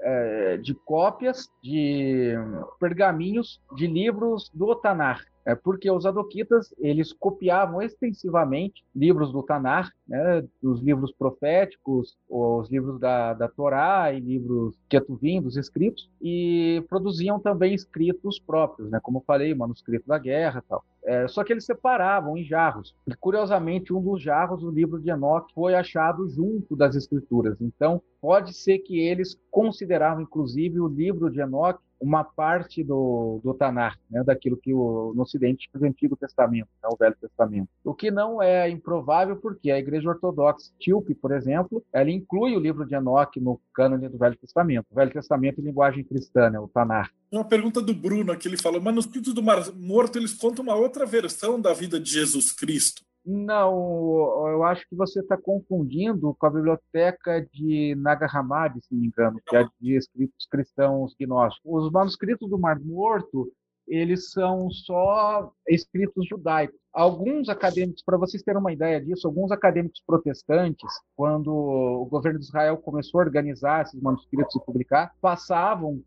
é, 0.00 0.56
de 0.58 0.74
cópias 0.74 1.50
de 1.62 2.34
pergaminhos 2.78 3.60
de 3.76 3.86
livros 3.86 4.50
do 4.54 4.74
Tanar, 4.74 5.24
é 5.44 5.54
porque 5.54 5.90
os 5.90 6.04
adoquitas 6.06 6.72
eles 6.78 7.12
copiavam 7.12 7.80
extensivamente 7.80 8.84
livros 8.94 9.32
do 9.32 9.42
Tanar, 9.42 9.90
né, 10.06 10.44
os 10.62 10.80
livros 10.80 11.12
proféticos, 11.12 12.16
os 12.28 12.70
livros 12.70 13.00
da, 13.00 13.34
da 13.34 13.48
Torá 13.48 14.12
e 14.12 14.20
livros 14.20 14.76
Ketuvim, 14.88 15.40
dos 15.40 15.56
escritos, 15.56 16.10
e 16.20 16.84
produziam 16.88 17.40
também 17.40 17.74
escritos 17.74 18.38
próprios, 18.38 18.90
né, 18.90 19.00
como 19.02 19.24
falei, 19.26 19.54
manuscrito 19.54 20.06
da 20.06 20.18
guerra 20.18 20.62
tal. 20.68 20.84
É, 21.04 21.26
só 21.28 21.42
que 21.42 21.52
eles 21.52 21.64
separavam 21.64 22.36
em 22.36 22.44
jarros. 22.44 22.94
E, 23.06 23.14
curiosamente, 23.14 23.92
um 23.92 24.02
dos 24.02 24.22
jarros, 24.22 24.62
o 24.62 24.70
livro 24.70 25.00
de 25.00 25.10
Enoch, 25.10 25.52
foi 25.54 25.74
achado 25.74 26.28
junto 26.28 26.76
das 26.76 26.94
escrituras. 26.94 27.60
Então, 27.60 28.02
pode 28.20 28.54
ser 28.54 28.78
que 28.80 28.98
eles 28.98 29.40
consideravam, 29.50 30.22
inclusive, 30.22 30.78
o 30.78 30.88
livro 30.88 31.30
de 31.30 31.40
Enoch 31.40 31.80
uma 32.00 32.24
parte 32.24 32.82
do, 32.82 33.40
do 33.44 33.52
Tanar, 33.52 33.98
né, 34.10 34.24
daquilo 34.24 34.56
que 34.56 34.72
o, 34.72 35.12
no 35.14 35.22
Ocidente 35.22 35.68
o 35.74 35.84
Antigo 35.84 36.16
Testamento, 36.16 36.68
né, 36.82 36.88
o 36.90 36.96
Velho 36.96 37.16
Testamento. 37.20 37.68
O 37.84 37.94
que 37.94 38.10
não 38.10 38.42
é 38.42 38.68
improvável, 38.68 39.36
porque 39.36 39.70
a 39.70 39.78
Igreja 39.78 40.08
Ortodoxa 40.08 40.72
Tilpe, 40.78 41.14
por 41.14 41.32
exemplo, 41.32 41.84
ela 41.92 42.10
inclui 42.10 42.56
o 42.56 42.60
livro 42.60 42.86
de 42.86 42.94
Enoch 42.94 43.38
no 43.38 43.60
cânone 43.74 44.08
do 44.08 44.18
Velho 44.18 44.36
Testamento. 44.36 44.86
O 44.90 44.94
Velho 44.94 45.12
Testamento 45.12 45.60
em 45.60 45.64
linguagem 45.64 46.02
cristã, 46.02 46.48
né, 46.48 46.58
o 46.58 46.68
Tanar. 46.68 47.10
Uma 47.30 47.44
pergunta 47.44 47.80
do 47.80 47.94
Bruno 47.94 48.32
aqui, 48.32 48.48
ele 48.48 48.56
falou, 48.56 48.80
manuscritos 48.80 49.34
do 49.34 49.42
Mar 49.42 49.60
Morto, 49.74 50.18
eles 50.18 50.34
contam 50.34 50.64
uma 50.64 50.74
outra 50.74 51.04
versão 51.04 51.60
da 51.60 51.72
vida 51.72 52.00
de 52.00 52.10
Jesus 52.10 52.50
Cristo. 52.52 53.02
Não, 53.24 54.48
eu 54.48 54.64
acho 54.64 54.88
que 54.88 54.96
você 54.96 55.20
está 55.20 55.36
confundindo 55.36 56.34
com 56.38 56.46
a 56.46 56.50
biblioteca 56.50 57.46
de 57.52 57.94
Nag 57.96 58.24
Hammadi, 58.24 58.80
se 58.80 58.94
não 58.94 59.00
me 59.00 59.08
engano, 59.08 59.40
que 59.46 59.56
é 59.56 59.64
de 59.78 59.96
escritos 59.96 60.46
cristãos 60.46 61.14
gnósticos. 61.20 61.84
Os 61.84 61.92
manuscritos 61.92 62.48
do 62.48 62.58
Mar 62.58 62.80
Morto, 62.80 63.52
eles 63.86 64.30
são 64.30 64.70
só 64.70 65.52
escritos 65.68 66.26
judaicos. 66.26 66.78
Alguns 66.92 67.48
acadêmicos, 67.48 68.02
para 68.02 68.16
vocês 68.16 68.42
terem 68.42 68.60
uma 68.60 68.72
ideia 68.72 69.00
disso, 69.00 69.26
alguns 69.28 69.52
acadêmicos 69.52 70.02
protestantes, 70.06 70.90
quando 71.14 71.52
o 71.52 72.06
governo 72.06 72.38
de 72.38 72.46
Israel 72.46 72.78
começou 72.78 73.20
a 73.20 73.24
organizar 73.24 73.82
esses 73.82 74.00
manuscritos 74.00 74.56
e 74.56 74.64
publicar, 74.64 75.12
passavam 75.20 76.02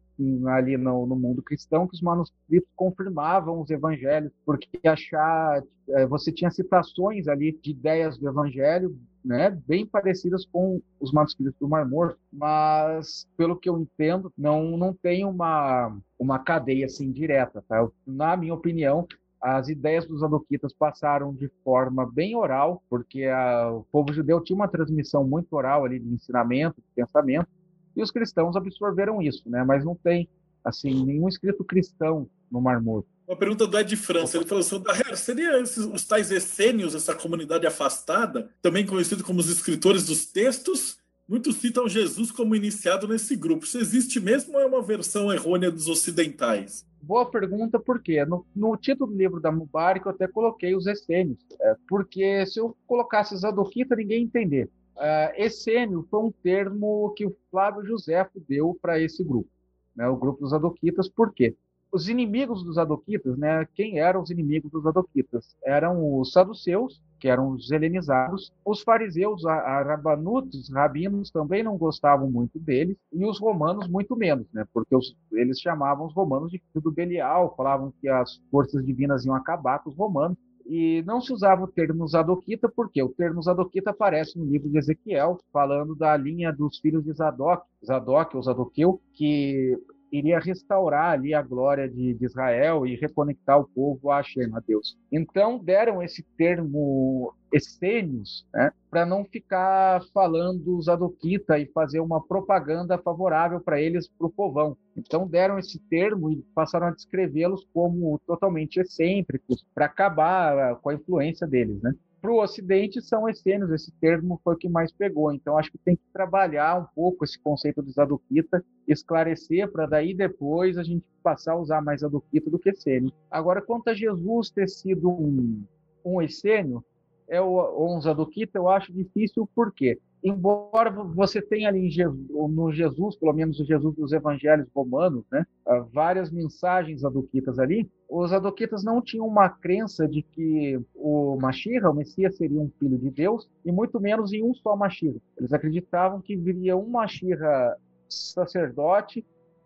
ali 0.47 0.77
no, 0.77 1.05
no, 1.05 1.15
mundo 1.15 1.41
cristão 1.41 1.87
que 1.87 1.95
os 1.95 2.01
manuscritos 2.01 2.69
confirmavam 2.75 3.59
os 3.59 3.69
evangelhos, 3.69 4.31
porque 4.45 4.87
achar 4.87 5.63
é, 5.89 6.05
você 6.05 6.31
tinha 6.31 6.51
citações 6.51 7.27
ali 7.27 7.57
de 7.61 7.71
ideias 7.71 8.17
do 8.17 8.27
evangelho, 8.27 8.97
né, 9.23 9.49
bem 9.49 9.85
parecidas 9.85 10.45
com 10.45 10.81
os 10.99 11.11
manuscritos 11.11 11.55
do 11.59 11.67
Mar 11.67 11.87
Morto, 11.87 12.19
mas 12.31 13.27
pelo 13.37 13.55
que 13.55 13.69
eu 13.69 13.79
entendo, 13.79 14.31
não 14.37 14.77
não 14.77 14.93
tem 14.93 15.25
uma 15.25 15.97
uma 16.19 16.39
cadeia 16.39 16.85
assim 16.85 17.11
direta, 17.11 17.63
tá? 17.67 17.87
Na 18.05 18.37
minha 18.37 18.53
opinião, 18.53 19.07
as 19.41 19.67
ideias 19.67 20.07
dos 20.07 20.23
adoquitas 20.23 20.73
passaram 20.73 21.33
de 21.33 21.49
forma 21.65 22.09
bem 22.09 22.33
oral, 22.33 22.81
porque 22.89 23.25
a, 23.25 23.71
o 23.71 23.83
povo 23.91 24.13
judeu 24.13 24.41
tinha 24.41 24.55
uma 24.55 24.69
transmissão 24.69 25.27
muito 25.27 25.51
oral 25.53 25.83
ali 25.83 25.99
de 25.99 26.07
ensinamento, 26.07 26.81
de 26.81 26.87
pensamento, 26.95 27.47
e 27.95 28.01
os 28.01 28.11
cristãos 28.11 28.55
absorveram 28.55 29.21
isso, 29.21 29.49
né? 29.49 29.63
Mas 29.63 29.83
não 29.83 29.95
tem 29.95 30.29
assim 30.63 31.03
nenhum 31.05 31.27
escrito 31.27 31.63
cristão 31.63 32.29
no 32.51 32.61
Mar 32.61 32.81
Morto. 32.81 33.07
Uma 33.27 33.37
pergunta 33.37 33.65
do 33.65 33.79
Ed 33.79 33.95
França, 33.95 34.37
ele 34.37 34.45
falou 34.45 34.61
assim, 34.61 35.15
seria 35.15 35.59
esses, 35.59 35.85
os 35.85 36.05
tais 36.05 36.29
essênios, 36.29 36.93
essa 36.93 37.15
comunidade 37.15 37.65
afastada, 37.65 38.49
também 38.61 38.85
conhecido 38.85 39.23
como 39.23 39.39
os 39.39 39.49
escritores 39.49 40.05
dos 40.05 40.25
textos? 40.25 40.97
Muitos 41.27 41.55
citam 41.55 41.87
Jesus 41.87 42.31
como 42.31 42.53
iniciado 42.53 43.07
nesse 43.07 43.35
grupo. 43.35 43.63
Isso 43.63 43.77
existe 43.77 44.19
mesmo 44.19 44.55
ou 44.55 44.59
é 44.61 44.65
uma 44.65 44.81
versão 44.81 45.31
errônea 45.31 45.71
dos 45.71 45.87
ocidentais? 45.87 46.85
Boa 47.01 47.29
pergunta, 47.29 47.79
por 47.79 48.01
quê? 48.01 48.23
No, 48.25 48.45
no 48.55 48.75
título 48.75 49.11
do 49.11 49.17
livro 49.17 49.39
da 49.39 49.51
Mubarak 49.51 50.05
eu 50.05 50.11
até 50.11 50.27
coloquei 50.27 50.75
os 50.75 50.85
essênios, 50.85 51.37
é, 51.61 51.75
porque 51.87 52.45
se 52.45 52.59
eu 52.59 52.75
colocasse 52.85 53.35
Zadokita, 53.37 53.95
ninguém 53.95 54.19
ia 54.19 54.25
entender. 54.25 54.69
Uh, 54.95 55.33
essênio 55.35 56.05
foi 56.09 56.19
um 56.19 56.31
termo 56.31 57.11
que 57.17 57.25
o 57.25 57.35
Flávio 57.49 57.83
José 57.85 58.27
deu 58.47 58.77
para 58.79 58.99
esse 58.99 59.23
grupo, 59.23 59.49
né, 59.95 60.07
o 60.07 60.15
grupo 60.15 60.41
dos 60.41 60.53
Adoquitas, 60.53 61.09
por 61.09 61.33
quê? 61.33 61.55
Os 61.91 62.09
inimigos 62.09 62.63
dos 62.63 62.77
Adoquitas, 62.77 63.37
né, 63.37 63.67
quem 63.73 63.99
eram 63.99 64.21
os 64.21 64.29
inimigos 64.29 64.71
dos 64.71 64.85
Adoquitas? 64.85 65.55
Eram 65.63 66.19
os 66.19 66.31
saduceus, 66.31 67.01
que 67.19 67.27
eram 67.27 67.49
os 67.49 67.71
helenizados, 67.71 68.51
os 68.65 68.81
fariseus, 68.81 69.45
arabanutos, 69.45 70.69
rabinos 70.71 71.31
também 71.31 71.63
não 71.63 71.77
gostavam 71.77 72.29
muito 72.29 72.59
deles, 72.59 72.97
e 73.11 73.25
os 73.25 73.39
romanos 73.39 73.87
muito 73.87 74.15
menos, 74.15 74.45
né, 74.53 74.65
porque 74.71 74.95
os, 74.95 75.15
eles 75.31 75.59
chamavam 75.59 76.05
os 76.05 76.13
romanos 76.13 76.51
de 76.51 76.59
filho 76.59 76.83
do 76.83 76.91
Belial, 76.91 77.55
falavam 77.57 77.93
que 77.99 78.07
as 78.07 78.37
forças 78.51 78.85
divinas 78.85 79.25
iam 79.25 79.35
acabar 79.35 79.79
com 79.79 79.89
os 79.89 79.95
romanos, 79.95 80.37
e 80.65 81.03
não 81.05 81.21
se 81.21 81.33
usava 81.33 81.63
o 81.63 81.67
termo 81.67 82.07
Zadoquita, 82.07 82.69
porque 82.69 83.01
o 83.01 83.09
termo 83.09 83.41
Zadoquita 83.41 83.91
aparece 83.91 84.37
no 84.37 84.45
livro 84.45 84.69
de 84.69 84.77
Ezequiel, 84.77 85.39
falando 85.51 85.95
da 85.95 86.15
linha 86.15 86.51
dos 86.51 86.79
filhos 86.79 87.03
de 87.03 87.13
Zadok, 87.13 87.65
Zadok 87.85 88.35
ou 88.35 88.43
Zadoqueu, 88.43 89.01
que 89.13 89.77
iria 90.13 90.39
restaurar 90.39 91.11
ali 91.11 91.33
a 91.33 91.41
glória 91.41 91.89
de, 91.89 92.13
de 92.13 92.25
Israel 92.25 92.85
e 92.85 92.95
reconectar 92.95 93.59
o 93.59 93.67
povo 93.67 94.11
a 94.11 94.17
Hashem, 94.17 94.49
a 94.53 94.59
Deus. 94.59 94.95
Então 95.11 95.57
deram 95.57 96.03
esse 96.03 96.21
termo 96.37 97.33
essênios, 97.51 98.45
né, 98.53 98.71
para 98.89 99.05
não 99.05 99.25
ficar 99.25 100.01
falando 100.13 100.81
Zadoquita 100.81 101.57
e 101.57 101.65
fazer 101.67 101.99
uma 101.99 102.21
propaganda 102.21 102.97
favorável 102.97 103.59
para 103.59 103.81
eles, 103.81 104.07
para 104.07 104.27
o 104.27 104.31
povão. 104.31 104.77
Então 104.95 105.27
deram 105.27 105.57
esse 105.57 105.79
termo 105.89 106.31
e 106.31 106.43
passaram 106.53 106.87
a 106.87 106.91
descrevê-los 106.91 107.67
como 107.73 108.19
totalmente 108.25 108.79
excêntricos, 108.79 109.65
para 109.73 109.85
acabar 109.85 110.75
com 110.77 110.89
a 110.89 110.93
influência 110.93 111.47
deles, 111.47 111.81
né? 111.81 111.93
Para 112.23 112.31
o 112.31 112.41
Ocidente 112.41 113.01
são 113.01 113.27
essênios, 113.27 113.69
esse 113.69 113.91
termo 113.99 114.39
foi 114.45 114.53
o 114.53 114.57
que 114.57 114.69
mais 114.69 114.93
pegou. 114.93 115.33
Então, 115.33 115.57
acho 115.57 115.69
que 115.69 115.77
tem 115.77 115.97
que 115.97 116.03
trabalhar 116.13 116.79
um 116.79 116.85
pouco 116.95 117.25
esse 117.25 117.37
conceito 117.37 117.83
de 117.83 117.91
Zadukita, 117.91 118.63
esclarecer, 118.87 119.69
para 119.69 119.85
daí 119.85 120.13
depois 120.13 120.77
a 120.77 120.83
gente 120.83 121.05
passar 121.21 121.51
a 121.51 121.59
usar 121.59 121.81
mais 121.81 121.99
Zadukita 121.99 122.49
do 122.49 122.57
que 122.57 122.69
essênio. 122.69 123.11
Agora, 123.29 123.61
quanto 123.61 123.89
a 123.89 123.93
Jesus 123.93 124.49
ter 124.49 124.69
sido 124.69 125.09
um, 125.09 125.65
um 126.05 126.21
essênio, 126.21 126.81
é 127.27 127.41
o, 127.41 127.93
um 127.93 127.99
Zadukita, 127.99 128.57
eu 128.57 128.69
acho 128.69 128.93
difícil, 128.93 129.45
por 129.53 129.73
quê? 129.73 129.99
Embora 130.23 130.89
você 130.89 131.41
tenha 131.41 131.67
ali 131.67 131.89
Jesus, 131.89 132.27
no 132.29 132.71
Jesus, 132.71 133.15
pelo 133.17 133.33
menos 133.33 133.59
o 133.59 133.65
Jesus 133.65 133.93
dos 133.95 134.13
evangelhos 134.13 134.69
romanos, 134.73 135.25
né, 135.29 135.45
ah, 135.65 135.79
várias 135.91 136.31
mensagens 136.31 137.03
adoquitas 137.03 137.59
ali, 137.59 137.89
os 138.09 138.31
adoquitas 138.31 138.83
não 138.83 139.01
tinham 139.01 139.27
uma 139.27 139.49
crença 139.49 140.07
de 140.07 140.21
que 140.21 140.79
o 140.95 141.37
Mashiach, 141.41 141.85
o 141.85 141.93
Messias, 141.93 142.37
seria 142.37 142.59
um 142.59 142.71
filho 142.79 142.97
de 142.97 143.09
Deus, 143.09 143.49
e 143.65 143.71
muito 143.71 143.99
menos 143.99 144.31
em 144.31 144.41
um 144.41 144.53
só 144.53 144.77
Mashiach. 144.77 145.21
Eles 145.37 145.51
acreditavam 145.51 146.21
que 146.21 146.37
viria 146.37 146.77
um 146.77 146.87
Mashiach 146.87 147.77
sacerdote, 148.07 149.25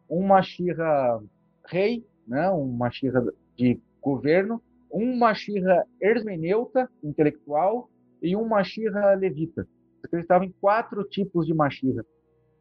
um 0.10 0.26
Mashiach 0.26 1.24
rei, 1.68 2.04
né, 2.28 2.50
um 2.50 2.66
Mashiach 2.66 3.32
de 3.56 3.80
governo, 4.02 4.60
um 4.92 5.18
Mashiach 5.18 5.88
hermeneuta, 6.02 6.90
intelectual, 7.04 7.90
e 8.24 8.36
um 8.36 8.48
Mashiach 8.48 9.20
levita 9.20 9.68
acreditavam 10.08 10.48
em 10.48 10.54
quatro 10.60 11.04
tipos 11.04 11.46
de 11.46 11.54
Mashiach. 11.54 12.08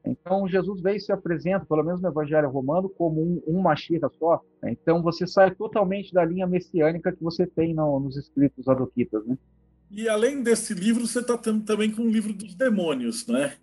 Então, 0.05 0.47
Jesus 0.47 0.81
veio 0.81 0.97
e 0.97 1.01
se 1.01 1.11
apresenta, 1.11 1.67
pelo 1.67 1.83
menos 1.83 2.01
no 2.01 2.09
Evangelho 2.09 2.49
Romano, 2.49 2.89
como 2.89 3.21
um, 3.21 3.43
um 3.47 3.61
Mashiach 3.61 4.07
só. 4.19 4.41
Né? 4.63 4.73
Então, 4.73 5.03
você 5.03 5.27
sai 5.27 5.53
totalmente 5.55 6.13
da 6.13 6.25
linha 6.25 6.47
messiânica 6.47 7.13
que 7.13 7.23
você 7.23 7.47
tem 7.47 7.75
no, 7.75 7.99
nos 7.99 8.17
escritos 8.17 8.69
adoquitas. 8.69 9.27
Né? 9.27 9.37
E 9.91 10.09
além 10.09 10.43
desse 10.43 10.75
livro, 10.75 11.07
você 11.07 11.21
está 11.21 11.37
também 11.37 11.91
com 11.91 12.03
o 12.03 12.09
livro 12.09 12.33
dos 12.33 12.55
demônios, 12.55 13.27
né? 13.27 13.57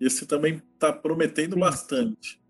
Esse 0.00 0.26
também 0.26 0.62
está 0.74 0.92
prometendo 0.92 1.54
Sim. 1.54 1.60
bastante. 1.60 2.42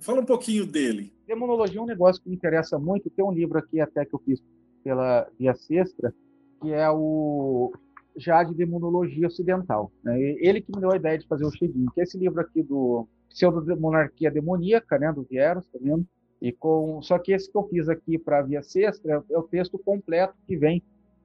Fala 0.00 0.20
um 0.20 0.24
pouquinho 0.24 0.66
dele. 0.66 1.12
Demonologia 1.26 1.78
é 1.78 1.82
um 1.82 1.86
negócio 1.86 2.22
que 2.22 2.28
me 2.28 2.36
interessa 2.36 2.78
muito. 2.78 3.10
Tem 3.10 3.24
um 3.24 3.32
livro 3.32 3.58
aqui 3.58 3.80
até 3.80 4.04
que 4.04 4.14
eu 4.14 4.20
fiz 4.24 4.42
pela 4.82 5.28
Via 5.38 5.54
Sexta, 5.54 6.14
que 6.60 6.72
é 6.72 6.88
o 6.90 7.72
já 8.16 8.42
de 8.42 8.54
demonologia 8.54 9.26
ocidental. 9.26 9.90
Né? 10.02 10.20
Ele 10.38 10.60
que 10.60 10.72
me 10.74 10.80
deu 10.80 10.92
a 10.92 10.96
ideia 10.96 11.18
de 11.18 11.26
fazer 11.26 11.44
o 11.44 11.50
Shedin, 11.50 11.86
que 11.94 12.00
é 12.00 12.04
esse 12.04 12.18
livro 12.18 12.40
aqui 12.40 12.62
do 12.62 13.06
Pseudo-Monarquia 13.28 14.30
Demoníaca, 14.30 14.98
né, 14.98 15.12
do 15.12 15.24
Vieros, 15.24 15.66
tá 15.66 15.78
vendo? 15.80 16.06
E 16.40 16.52
com, 16.52 17.00
só 17.02 17.18
que 17.18 17.32
esse 17.32 17.50
que 17.50 17.56
eu 17.56 17.66
fiz 17.68 17.88
aqui 17.88 18.18
para 18.18 18.38
a 18.38 18.42
Via 18.42 18.62
Sexta 18.62 19.24
é 19.30 19.38
o 19.38 19.42
texto 19.42 19.78
completo 19.78 20.34
que 20.46 20.56
vem 20.56 20.82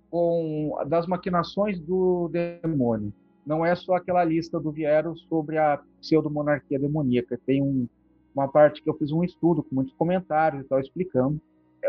com 0.10 0.76
das 0.88 1.06
maquinações 1.06 1.80
do 1.80 2.30
demônio. 2.30 3.14
Não 3.46 3.66
é 3.66 3.76
só 3.76 3.96
aquela 3.96 4.24
lista 4.24 4.60
do 4.60 4.72
Vieros 4.72 5.22
sobre 5.28 5.58
a 5.58 5.80
pseudo-monarquia 6.00 6.80
demoníaca. 6.80 7.40
Tem 7.46 7.62
um, 7.62 7.88
uma 8.34 8.48
parte 8.48 8.82
que 8.82 8.90
eu 8.90 8.94
fiz 8.96 9.12
um 9.12 9.24
estudo 9.24 9.62
com 9.64 9.76
muitos 9.76 9.94
comentários 9.96 10.64
e 10.64 10.68
tal, 10.68 10.80
explicando 10.80 11.40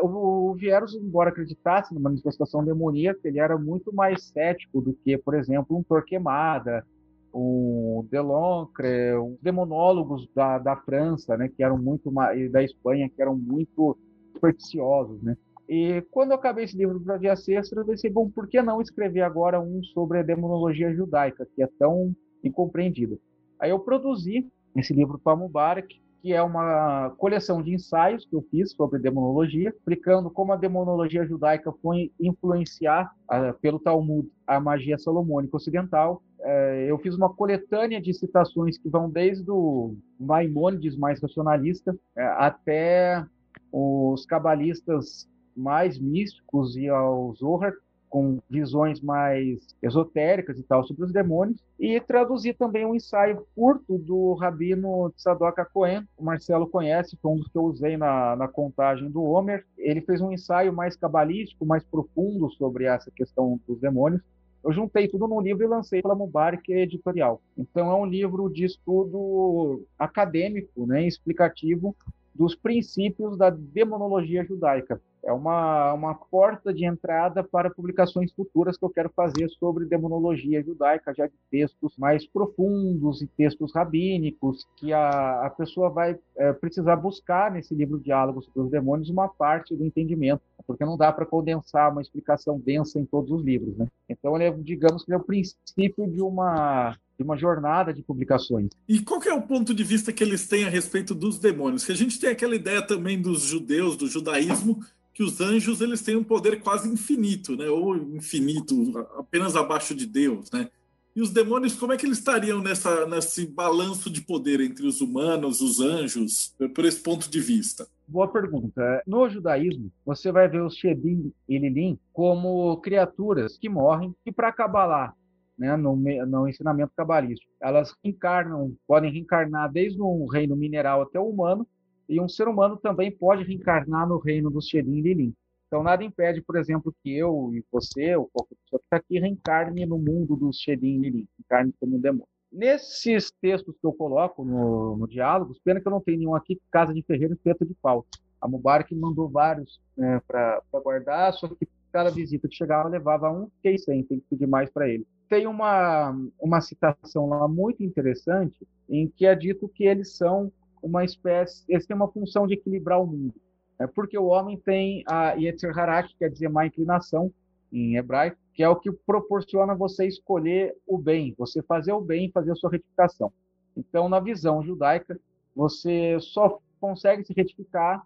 o, 0.03 0.55
Vieros, 0.55 0.95
embora 0.95 1.31
acreditasse 1.31 1.95
numa 1.95 2.11
manifestação 2.11 2.65
demoníaca, 2.65 3.21
ele 3.25 3.39
era 3.39 3.59
muito 3.59 3.95
mais 3.95 4.25
cético 4.25 4.81
do 4.81 4.93
que, 4.93 5.17
por 5.19 5.35
exemplo, 5.35 5.77
um 5.77 5.83
Torquemada, 5.83 6.85
o 7.33 8.07
Deloncre, 8.11 9.15
os 9.15 9.39
demonólogos 9.41 10.29
da, 10.35 10.59
da 10.59 10.77
França, 10.77 11.37
né, 11.37 11.49
que 11.49 11.63
eram 11.63 11.79
muito 11.79 12.13
e 12.37 12.49
da 12.49 12.63
Espanha, 12.63 13.09
que 13.09 13.23
eram 13.23 13.37
muito 13.37 13.97
supersticiosos, 14.33 15.23
né? 15.23 15.37
E 15.69 16.03
quando 16.11 16.33
eu 16.33 16.37
acabei 16.37 16.65
esse 16.65 16.77
livro 16.77 17.01
para 17.01 17.17
Via 17.17 17.37
Sexta, 17.37 17.79
eu 17.79 17.87
pensei, 17.87 18.11
bom, 18.11 18.29
por 18.29 18.49
que 18.49 18.61
não 18.61 18.81
escrever 18.81 19.21
agora 19.21 19.61
um 19.61 19.81
sobre 19.85 20.19
a 20.19 20.23
demonologia 20.23 20.93
judaica, 20.93 21.47
que 21.55 21.63
é 21.63 21.69
tão 21.79 22.13
incompreendida? 22.43 23.17
Aí 23.57 23.71
eu 23.71 23.79
produzi 23.79 24.45
esse 24.75 24.93
livro 24.93 25.17
para 25.17 25.37
Mubarak, 25.37 26.01
que 26.21 26.33
é 26.33 26.43
uma 26.43 27.11
coleção 27.17 27.63
de 27.63 27.75
ensaios 27.75 28.27
que 28.27 28.37
eu 28.37 28.43
fiz 28.51 28.73
sobre 28.73 28.99
demonologia, 28.99 29.71
explicando 29.71 30.31
como 30.31 30.53
a 30.53 30.57
demonologia 30.57 31.27
judaica 31.27 31.73
foi 31.81 32.13
influenciar 32.21 33.11
uh, 33.25 33.59
pelo 33.61 33.79
Talmud 33.79 34.29
a 34.47 34.61
magia 34.61 34.99
salomônica 34.99 35.57
ocidental. 35.57 36.23
Uh, 36.39 36.87
eu 36.89 36.99
fiz 36.99 37.15
uma 37.15 37.33
coletânea 37.33 38.01
de 38.01 38.13
citações 38.13 38.77
que 38.77 38.89
vão 38.89 39.09
desde 39.09 39.51
o 39.51 39.95
Maimônides 40.19 40.97
mais 40.97 41.21
racionalista 41.21 41.93
uh, 41.93 42.21
até 42.39 43.25
os 43.73 44.27
cabalistas 44.27 45.29
mais 45.57 45.99
místicos 45.99 46.77
e 46.77 46.89
ao 46.89 47.35
Zohar, 47.35 47.73
com 48.11 48.41
visões 48.51 49.01
mais 49.01 49.75
esotéricas 49.81 50.59
e 50.59 50.63
tal 50.65 50.85
sobre 50.85 51.05
os 51.05 51.13
demônios, 51.13 51.63
e 51.79 51.99
traduzir 52.01 52.55
também 52.55 52.85
um 52.85 52.95
ensaio 52.95 53.47
curto 53.55 53.97
do 53.97 54.35
Rabino 54.35 55.11
Tzadok 55.17 55.65
Cohen, 55.73 56.07
o 56.19 56.25
Marcelo 56.25 56.67
conhece, 56.67 57.17
foi 57.23 57.31
um 57.31 57.37
dos 57.37 57.49
que 57.49 57.57
eu 57.57 57.63
usei 57.63 57.97
na, 57.97 58.35
na 58.37 58.49
contagem 58.49 59.09
do 59.09 59.23
Homer. 59.23 59.65
Ele 59.79 60.01
fez 60.01 60.21
um 60.21 60.33
ensaio 60.33 60.73
mais 60.73 60.97
cabalístico, 60.97 61.65
mais 61.65 61.85
profundo 61.85 62.51
sobre 62.51 62.85
essa 62.85 63.11
questão 63.11 63.59
dos 63.67 63.81
demônios. 63.81 64.21
Eu 64.63 64.73
juntei 64.73 65.09
tudo 65.09 65.27
num 65.27 65.41
livro 65.41 65.65
e 65.65 65.67
lancei 65.67 66.03
pela 66.03 66.15
Mubarak 66.15 66.71
Editorial. 66.71 67.41
Então 67.57 67.91
é 67.91 67.95
um 67.95 68.05
livro 68.05 68.51
de 68.51 68.65
estudo 68.65 69.87
acadêmico, 69.99 70.87
né, 70.87 71.07
explicativo 71.07 71.97
dos 72.35 72.55
princípios 72.55 73.39
da 73.39 73.49
demonologia 73.51 74.45
judaica 74.45 75.01
é 75.23 75.33
uma, 75.33 75.93
uma 75.93 76.15
porta 76.15 76.73
de 76.73 76.85
entrada 76.85 77.43
para 77.45 77.71
publicações 77.71 78.33
futuras 78.33 78.77
que 78.77 78.85
eu 78.85 78.91
quero 78.91 79.11
fazer 79.11 79.49
sobre 79.51 79.85
demonologia 79.85 80.63
judaica, 80.63 81.15
já 81.15 81.27
de 81.27 81.35
textos 81.51 81.95
mais 81.97 82.27
profundos 82.27 83.21
e 83.23 83.27
textos 83.27 83.73
rabínicos, 83.75 84.67
que 84.77 84.93
a, 84.93 85.47
a 85.47 85.51
pessoa 85.51 85.91
vai 85.91 86.19
é, 86.37 86.53
precisar 86.53 86.97
buscar 86.97 87.51
nesse 87.51 87.75
livro 87.75 88.01
Diálogos 88.01 88.47
sobre 88.47 88.63
os 88.63 88.71
Demônios 88.71 89.11
uma 89.11 89.29
parte 89.29 89.77
do 89.77 89.85
entendimento, 89.85 90.43
porque 90.67 90.85
não 90.85 90.97
dá 90.97 91.13
para 91.13 91.27
condensar 91.27 91.91
uma 91.91 92.03
explicação 92.03 92.59
densa 92.59 92.99
em 92.99 93.05
todos 93.05 93.31
os 93.31 93.45
livros. 93.45 93.77
Né? 93.77 93.87
Então, 94.09 94.35
ele 94.37 94.45
é, 94.45 94.51
digamos 94.51 95.05
que 95.05 95.13
é 95.13 95.17
o 95.17 95.21
princípio 95.21 96.09
de 96.09 96.23
uma 96.23 96.97
de 97.21 97.25
uma 97.25 97.37
jornada 97.37 97.93
de 97.93 98.03
publicações. 98.03 98.71
E 98.89 98.99
qual 98.99 99.23
é 99.25 99.35
o 99.35 99.43
ponto 99.43 99.75
de 99.75 99.85
vista 99.85 100.11
que 100.11 100.25
eles 100.25 100.49
têm 100.49 100.65
a 100.65 100.71
respeito 100.71 101.15
dos 101.15 101.39
demônios? 101.39 101.85
Que 101.85 101.93
a 101.93 101.95
gente 101.95 102.19
tem 102.19 102.31
aquela 102.31 102.57
ideia 102.57 102.81
também 102.81 103.21
dos 103.21 103.43
judeus, 103.43 103.95
do 103.95 104.07
judaísmo, 104.07 104.81
que 105.21 105.25
os 105.25 105.39
anjos 105.39 105.83
eles 105.83 106.01
têm 106.01 106.17
um 106.17 106.25
poder 106.25 106.63
quase 106.63 106.91
infinito, 106.91 107.55
né? 107.55 107.69
Ou 107.69 107.95
infinito, 107.95 109.07
apenas 109.19 109.55
abaixo 109.55 109.95
de 109.95 110.07
Deus, 110.07 110.51
né? 110.51 110.71
E 111.15 111.21
os 111.21 111.29
demônios, 111.29 111.75
como 111.75 111.93
é 111.93 111.99
que 111.99 112.07
eles 112.07 112.17
estariam 112.17 112.63
nessa, 112.63 113.07
nesse 113.07 113.47
balanço 113.47 114.09
de 114.09 114.23
poder 114.23 114.63
entre 114.63 114.87
os 114.87 115.03
humanos, 115.03 115.61
os 115.61 115.79
anjos, 115.79 116.57
por 116.75 116.87
esse 116.87 117.03
ponto 117.03 117.31
de 117.31 117.39
vista? 117.39 117.87
Boa 118.09 118.29
pergunta. 118.29 119.03
No 119.07 119.29
judaísmo, 119.29 119.93
você 120.07 120.33
vai 120.33 120.49
ver 120.49 120.63
os 120.63 120.75
Shedim 120.75 121.31
e 121.47 121.59
Lilim 121.59 121.99
como 122.15 122.79
criaturas 122.79 123.59
que 123.59 123.69
morrem 123.69 124.15
e 124.25 124.33
para 124.33 124.51
Kabbalah, 124.51 125.13
né, 125.59 125.77
no, 125.77 125.97
no 125.97 126.49
ensinamento 126.49 126.93
cabalístico, 126.97 127.53
elas 127.61 127.95
reencarnam, 128.03 128.75
podem 128.87 129.13
reencarnar 129.13 129.71
desde 129.71 130.01
um 130.01 130.25
reino 130.27 130.57
mineral 130.57 131.03
até 131.03 131.21
o 131.21 131.29
humano 131.29 131.69
E 132.11 132.21
um 132.21 132.29
ser 132.29 132.49
humano 132.49 132.77
também 132.77 133.09
pode 133.09 133.45
reencarnar 133.45 134.09
no 134.09 134.19
reino 134.19 134.51
dos 134.51 134.67
Xerim 134.67 134.99
e 134.99 135.01
Lilim. 135.01 135.35
Então, 135.69 135.81
nada 135.81 136.03
impede, 136.03 136.43
por 136.43 136.57
exemplo, 136.57 136.93
que 137.01 137.17
eu 137.17 137.53
e 137.55 137.65
você, 137.71 138.17
ou 138.17 138.29
qualquer 138.33 138.57
pessoa 138.57 138.81
que 138.81 138.87
está 138.87 138.97
aqui, 138.97 139.21
reencarne 139.21 139.87
no 139.87 139.97
mundo 139.97 140.35
dos 140.35 140.59
Xerim 140.59 140.97
e 140.97 140.99
Lilim, 140.99 141.29
reencarne 141.39 141.73
como 141.79 141.97
um 141.97 142.01
demônio. 142.01 142.27
Nesses 142.51 143.31
textos 143.41 143.77
que 143.81 143.87
eu 143.87 143.93
coloco 143.93 144.45
no, 144.45 144.97
no 144.97 145.07
diálogo, 145.07 145.55
pena 145.65 145.81
que 145.81 145.87
eu 145.87 145.93
não 145.93 146.01
tenho 146.01 146.19
nenhum 146.19 146.35
aqui, 146.35 146.61
Casa 146.73 146.93
de 146.93 147.01
Ferreiro 147.03 147.35
e 147.35 147.43
Feto 147.45 147.65
de 147.65 147.75
Pau. 147.75 148.05
A 148.41 148.49
Mubarak 148.49 148.93
mandou 148.93 149.29
vários 149.29 149.81
né, 149.97 150.21
para 150.27 150.61
guardar, 150.83 151.33
só 151.35 151.47
que 151.47 151.69
cada 151.93 152.11
visita 152.11 152.49
que 152.49 152.57
chegava 152.57 152.89
levava 152.89 153.31
um, 153.31 153.49
fiquei 153.57 153.79
sem, 153.79 154.03
tem 154.03 154.19
que 154.19 154.27
pedir 154.31 154.49
mais 154.49 154.69
para 154.69 154.89
ele. 154.89 155.07
Tem 155.29 155.47
uma, 155.47 156.11
uma 156.41 156.61
citação 156.61 157.29
lá 157.29 157.47
muito 157.47 157.85
interessante 157.85 158.67
em 158.89 159.07
que 159.07 159.27
é 159.27 159.35
dito 159.37 159.69
que 159.69 159.85
eles 159.85 160.17
são 160.17 160.51
uma 160.83 161.05
espécie, 161.05 161.65
eles 161.69 161.87
têm 161.87 161.97
uma 161.97 162.11
função 162.11 162.47
de 162.47 162.55
equilibrar 162.55 163.01
o 163.01 163.07
mundo. 163.07 163.35
É 163.79 163.87
porque 163.87 164.19
o 164.19 164.27
homem 164.27 164.59
tem 164.59 165.03
a 165.07 165.33
Yetzer 165.33 165.77
Hara, 165.79 166.03
que 166.03 166.15
quer 166.17 166.29
dizer 166.29 166.49
má 166.49 166.67
inclinação 166.67 167.33
em 167.73 167.97
hebraico, 167.97 168.37
que 168.53 168.63
é 168.63 168.69
o 168.69 168.77
que 168.77 168.91
proporciona 168.93 169.75
você 169.75 170.07
escolher 170.07 170.77
o 170.87 170.99
bem, 170.99 171.35
você 171.39 171.63
fazer 171.63 171.93
o 171.93 172.01
bem 172.01 172.27
e 172.27 172.33
fazer 172.33 172.53
a 172.53 172.55
sua 172.55 172.71
retificação. 172.71 173.33
Então, 173.77 174.09
na 174.09 174.21
visão 174.21 174.63
judaica, 174.63 175.19
você 175.55 176.19
só 176.21 176.61
consegue 176.81 177.25
se 177.25 177.33
retificar 177.33 178.05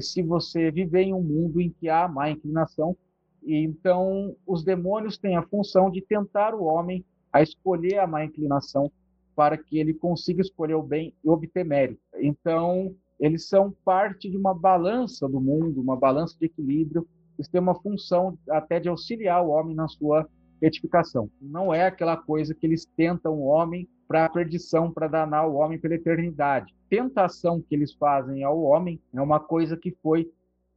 se 0.00 0.22
você 0.22 0.70
viver 0.70 1.02
em 1.02 1.14
um 1.14 1.22
mundo 1.22 1.60
em 1.60 1.70
que 1.70 1.88
há 1.88 2.06
má 2.06 2.30
inclinação. 2.30 2.96
E, 3.42 3.64
então, 3.64 4.36
os 4.46 4.62
demônios 4.62 5.16
têm 5.16 5.36
a 5.36 5.42
função 5.42 5.90
de 5.90 6.02
tentar 6.02 6.54
o 6.54 6.64
homem 6.64 7.04
a 7.32 7.42
escolher 7.42 7.98
a 7.98 8.06
má 8.06 8.24
inclinação 8.24 8.90
para 9.38 9.56
que 9.56 9.78
ele 9.78 9.94
consiga 9.94 10.42
escolher 10.42 10.74
o 10.74 10.82
bem 10.82 11.14
e 11.22 11.30
obter 11.30 11.64
mérito. 11.64 12.00
Então, 12.16 12.92
eles 13.20 13.46
são 13.48 13.72
parte 13.84 14.28
de 14.28 14.36
uma 14.36 14.52
balança 14.52 15.28
do 15.28 15.40
mundo, 15.40 15.80
uma 15.80 15.96
balança 15.96 16.36
de 16.40 16.46
equilíbrio. 16.46 17.06
Eles 17.38 17.46
têm 17.46 17.60
uma 17.60 17.80
função 17.80 18.36
até 18.50 18.80
de 18.80 18.88
auxiliar 18.88 19.46
o 19.46 19.50
homem 19.50 19.76
na 19.76 19.86
sua 19.86 20.28
edificação. 20.60 21.30
Não 21.40 21.72
é 21.72 21.86
aquela 21.86 22.16
coisa 22.16 22.52
que 22.52 22.66
eles 22.66 22.84
tentam 22.96 23.34
o 23.34 23.44
homem 23.44 23.88
para 24.08 24.24
a 24.24 24.28
perdição, 24.28 24.90
para 24.90 25.06
danar 25.06 25.48
o 25.48 25.54
homem 25.54 25.78
pela 25.78 25.94
eternidade. 25.94 26.74
Tentação 26.90 27.62
que 27.62 27.76
eles 27.76 27.94
fazem 27.94 28.42
ao 28.42 28.60
homem 28.60 29.00
é 29.14 29.22
uma 29.22 29.38
coisa 29.38 29.76
que 29.76 29.96
foi 30.02 30.28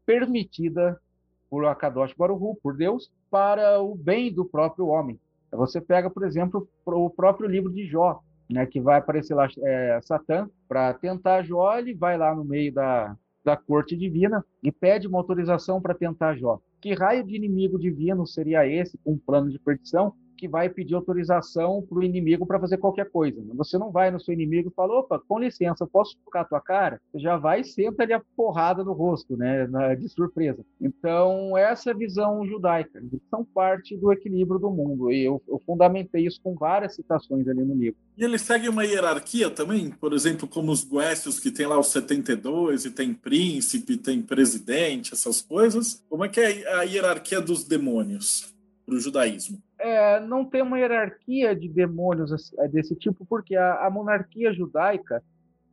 permitida 0.06 1.02
por 1.50 1.66
Akadosh 1.66 2.14
Baruch 2.16 2.60
por 2.62 2.78
Deus, 2.78 3.12
para 3.28 3.82
o 3.82 3.96
bem 3.96 4.32
do 4.32 4.46
próprio 4.46 4.86
homem. 4.86 5.20
Você 5.52 5.82
pega, 5.82 6.12
por 6.12 6.24
exemplo, 6.24 6.70
o 6.86 7.10
próprio 7.10 7.50
livro 7.50 7.72
de 7.72 7.88
Jó, 7.88 8.22
né, 8.54 8.66
que 8.66 8.80
vai 8.80 8.98
aparecer 8.98 9.34
lá 9.34 9.48
é, 9.64 10.00
Satã 10.02 10.50
para 10.68 10.94
tentar 10.94 11.44
Jó, 11.44 11.78
ele 11.78 11.94
vai 11.94 12.18
lá 12.18 12.36
no 12.36 12.44
meio 12.44 12.74
da, 12.74 13.16
da 13.44 13.58
corte 13.58 13.96
divina 13.96 14.44
e 14.64 14.72
pede 14.72 15.08
uma 15.08 15.20
autorização 15.20 15.82
para 15.82 15.96
tentar 15.96 16.36
Jó. 16.36 16.60
Que 16.82 16.94
raio 16.94 17.24
de 17.24 17.36
inimigo 17.36 17.80
divino 17.80 18.26
seria 18.26 18.68
esse 18.68 18.98
com 19.00 19.14
um 19.14 19.18
plano 19.18 19.50
de 19.50 19.60
perdição 19.60 20.14
que 20.42 20.48
vai 20.48 20.68
pedir 20.68 20.96
autorização 20.96 21.86
para 21.88 22.00
o 22.00 22.04
inimigo 22.04 22.48
para 22.48 22.60
fazer 22.60 22.80
qualquer 22.80 23.12
coisa. 23.12 23.40
Você 23.54 23.78
não 23.78 23.92
vai 23.92 24.10
no 24.10 24.20
seu 24.20 24.34
inimigo 24.34 24.70
e 24.70 24.74
fala, 24.74 24.98
opa, 24.98 25.20
com 25.20 25.38
licença, 25.38 25.86
posso 25.86 26.18
tocar 26.26 26.42
a 26.42 26.46
tua 26.46 26.60
cara? 26.60 27.00
Você 27.12 27.20
já 27.20 27.38
vai 27.38 27.62
e 27.62 27.64
senta 27.64 28.02
ali 28.02 28.12
a 28.12 28.24
porrada 28.36 28.84
no 28.84 28.92
rosto, 28.92 29.38
né, 29.38 29.68
de 29.96 30.10
surpresa. 30.10 30.66
Então, 30.82 31.56
essa 31.56 31.92
é 31.92 31.94
visão 31.94 32.44
judaica. 32.44 32.98
Eles 32.98 33.22
são 33.30 33.46
parte 33.46 33.96
do 33.96 34.12
equilíbrio 34.12 34.60
do 34.60 34.72
mundo. 34.72 35.12
E 35.12 35.24
eu, 35.24 35.40
eu 35.48 35.62
fundamentei 35.64 36.26
isso 36.26 36.42
com 36.42 36.56
várias 36.56 36.96
citações 36.96 37.48
ali 37.48 37.64
no 37.64 37.76
livro. 37.76 38.00
E 38.18 38.24
ele 38.24 38.40
segue 38.40 38.68
uma 38.68 38.84
hierarquia 38.84 39.52
também? 39.52 39.92
Por 39.92 40.12
exemplo, 40.12 40.48
como 40.48 40.72
os 40.72 40.84
Goécios, 40.84 41.40
que 41.40 41.52
tem 41.52 41.68
lá 41.68 41.80
os 41.80 41.92
72, 41.92 42.86
e 42.86 42.90
tem 42.90 43.14
príncipe, 43.14 43.96
tem 43.96 44.24
presidente, 44.24 45.14
essas 45.14 45.40
coisas. 45.40 46.04
Como 46.10 46.26
é 46.26 46.30
que 46.30 46.40
é 46.40 46.68
a 46.74 46.82
hierarquia 46.82 47.40
dos 47.40 47.64
demônios 47.64 48.52
para 48.88 48.96
o 48.96 49.00
judaísmo? 49.00 49.62
É, 49.82 50.20
não 50.20 50.46
tem 50.46 50.62
uma 50.62 50.80
hierarquia 50.80 51.56
de 51.56 51.68
demônios 51.68 52.54
é, 52.60 52.68
desse 52.68 52.96
tipo, 52.96 53.26
porque 53.26 53.56
a, 53.56 53.86
a 53.86 53.90
monarquia 53.90 54.54
judaica 54.54 55.24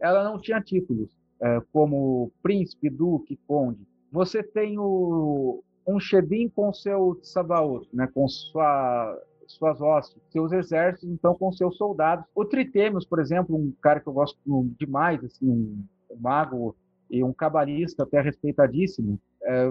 ela 0.01 0.25
não 0.25 0.39
tinha 0.41 0.61
títulos, 0.61 1.09
é, 1.41 1.61
como 1.73 2.33
príncipe, 2.43 2.89
duque, 2.89 3.39
conde. 3.47 3.87
Você 4.11 4.43
tem 4.43 4.79
o, 4.79 5.63
um 5.87 6.01
Shedim 6.01 6.49
com 6.49 6.73
seu 6.73 7.19
Sabaoth, 7.23 7.87
né, 7.93 8.09
com 8.15 8.27
sua, 8.29 9.19
suas 9.47 9.81
hostes, 9.81 10.23
seus 10.31 10.53
exércitos, 10.53 11.09
então 11.11 11.35
com 11.35 11.53
seus 11.53 11.77
soldados. 11.77 12.25
O 12.35 12.45
Tritêmios, 12.45 13.05
por 13.05 13.21
exemplo, 13.21 13.57
um 13.57 13.73
cara 13.83 14.01
que 14.01 14.07
eu 14.07 14.13
gosto 14.13 14.39
demais, 14.79 15.23
assim, 15.23 15.49
um, 15.49 15.85
um 16.11 16.21
mago 16.21 16.75
e 17.11 17.23
um 17.23 17.33
cabalista 17.33 18.05
até 18.05 18.21
respeitadíssimo, 18.21 19.21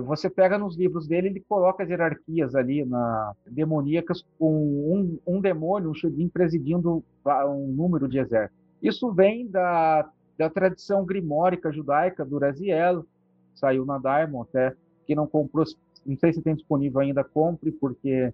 você 0.06 0.30
pega 0.30 0.58
nos 0.58 0.78
livros 0.78 1.08
dele, 1.08 1.28
ele 1.28 1.44
coloca 1.48 1.84
as 1.84 1.90
hierarquias 1.90 2.56
ali 2.56 2.86
na 2.86 3.34
demoníacas 3.46 4.26
com 4.40 4.54
um, 4.54 5.20
um 5.28 5.42
demônio, 5.42 5.90
um 5.90 5.94
Shedim, 5.94 6.30
presidindo 6.30 7.04
um 7.26 7.68
número 7.68 8.08
de 8.08 8.18
exércitos. 8.18 8.58
Isso 8.82 9.12
vem 9.12 9.48
da, 9.48 10.10
da 10.38 10.50
tradição 10.50 11.06
grimórica 11.06 11.72
judaica 11.72 12.24
do 12.24 12.38
Raziel, 12.38 13.06
saiu 13.56 13.86
na 13.86 13.98
Diamond 13.98 14.48
até, 14.50 14.74
que 15.06 15.16
não 15.16 15.28
comprou, 15.28 15.66
não 16.06 16.18
sei 16.18 16.32
se 16.32 16.42
tem 16.42 16.56
disponível 16.56 17.02
ainda, 17.02 17.24
compre, 17.24 17.72
porque 17.72 18.34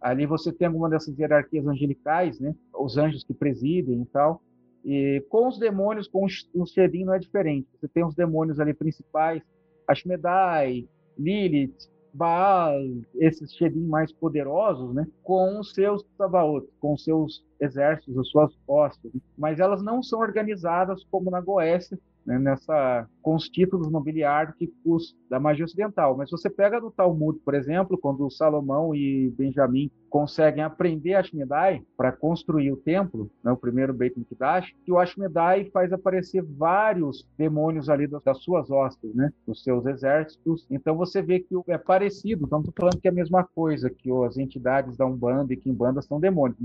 ali 0.00 0.26
você 0.26 0.52
tem 0.52 0.66
alguma 0.66 0.88
dessas 0.88 1.16
hierarquias 1.16 1.66
angelicais, 1.66 2.40
né? 2.40 2.54
Os 2.74 2.96
anjos 2.96 3.22
que 3.22 3.34
presidem 3.34 4.02
e 4.02 4.06
tal. 4.06 4.42
E 4.84 5.24
com 5.28 5.46
os 5.46 5.58
demônios, 5.58 6.08
com 6.08 6.26
o 6.26 6.66
Shedim 6.66 7.04
não 7.04 7.14
é 7.14 7.18
diferente. 7.18 7.68
Você 7.78 7.86
tem 7.86 8.04
os 8.04 8.14
demônios 8.14 8.58
ali 8.58 8.74
principais, 8.74 9.42
Ashmedai, 9.86 10.88
Lilith, 11.18 11.90
Baal, 12.14 12.78
esses 13.14 13.54
Shedim 13.54 13.86
mais 13.86 14.12
poderosos, 14.12 14.94
né, 14.94 15.06
com 15.22 15.58
os 15.58 15.72
seus 15.72 16.04
Sabaoth, 16.18 16.68
com 16.78 16.92
os 16.92 17.04
seus 17.04 17.44
exércitos, 17.58 18.18
as 18.18 18.28
suas 18.28 18.52
hostes. 18.66 19.10
Mas 19.36 19.58
elas 19.58 19.82
não 19.82 20.02
são 20.02 20.20
organizadas 20.20 21.02
como 21.04 21.30
na 21.30 21.40
Goécia, 21.40 21.98
né, 22.24 22.38
nessa, 22.38 23.08
com 23.20 23.34
os 23.34 23.48
títulos 23.48 23.90
nobiliárquicos 23.90 25.16
da 25.28 25.40
magia 25.40 25.64
ocidental. 25.64 26.16
Mas 26.16 26.30
você 26.30 26.48
pega 26.48 26.80
no 26.80 26.90
Talmud, 26.90 27.38
por 27.40 27.54
exemplo, 27.54 27.98
quando 27.98 28.30
Salomão 28.30 28.94
e 28.94 29.30
Benjamim 29.36 29.90
conseguem 30.08 30.62
aprender 30.62 31.14
Ashmedai 31.14 31.82
para 31.96 32.12
construir 32.12 32.70
o 32.70 32.76
templo, 32.76 33.30
né, 33.42 33.50
o 33.50 33.56
primeiro 33.56 33.94
Beit 33.94 34.18
Mikdash, 34.18 34.72
que 34.84 34.92
o 34.92 34.98
Ashmedai 34.98 35.70
faz 35.70 35.92
aparecer 35.92 36.42
vários 36.42 37.26
demônios 37.36 37.88
ali 37.88 38.06
das, 38.06 38.22
das 38.22 38.38
suas 38.42 38.70
hostes, 38.70 39.14
né, 39.14 39.32
dos 39.46 39.62
seus 39.62 39.86
exércitos. 39.86 40.66
Então 40.70 40.96
você 40.96 41.22
vê 41.22 41.40
que 41.40 41.54
é 41.68 41.78
parecido, 41.78 42.48
não 42.50 42.60
estou 42.60 42.74
falando 42.76 43.00
que 43.00 43.08
é 43.08 43.10
a 43.10 43.14
mesma 43.14 43.42
coisa, 43.42 43.88
que 43.90 44.10
as 44.26 44.36
entidades 44.36 44.96
da 44.96 45.06
Umbanda 45.06 45.52
e 45.52 45.56
Kimbanda 45.56 46.02
são 46.02 46.20
demônios, 46.20 46.58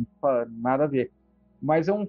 nada 0.61 0.83
a 0.83 0.87
ver. 0.87 1.11
Mas 1.61 1.87
é 1.87 1.93
um 1.93 2.07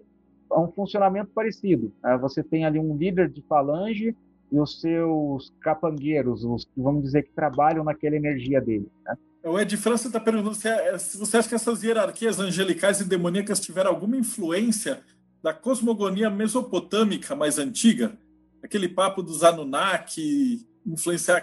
é 0.51 0.59
um 0.59 0.71
funcionamento 0.73 1.31
parecido. 1.35 1.93
Né? 2.03 2.17
Você 2.19 2.43
tem 2.43 2.65
ali 2.65 2.79
um 2.79 2.97
líder 2.97 3.29
de 3.29 3.43
falange 3.43 4.15
e 4.51 4.59
os 4.59 4.81
seus 4.81 5.53
capangueiros, 5.61 6.45
os 6.45 6.65
que 6.65 6.81
vamos 6.81 7.03
dizer 7.03 7.23
que 7.23 7.33
trabalham 7.33 7.85
naquela 7.85 8.17
energia 8.17 8.61
dele. 8.61 8.89
Né? 9.05 9.17
O 9.45 9.59
Ed 9.59 9.77
França 9.77 10.09
está 10.09 10.19
perguntando 10.19 10.55
se, 10.55 10.69
é, 10.69 10.99
se, 10.99 11.17
você 11.17 11.37
acha 11.37 11.49
que 11.49 11.55
essas 11.55 11.83
hierarquias 11.83 12.41
angelicais 12.41 13.01
e 13.01 13.09
demoníacas 13.09 13.61
tiveram 13.61 13.91
alguma 13.91 14.17
influência 14.17 15.01
da 15.43 15.53
cosmogonia 15.55 16.29
mesopotâmica 16.29 17.37
mais 17.37 17.59
antiga? 17.59 18.13
Aquele 18.63 18.89
papo 18.89 19.23
dos 19.23 19.45
Anunnaki 19.45 20.67
influenciar 20.85 21.43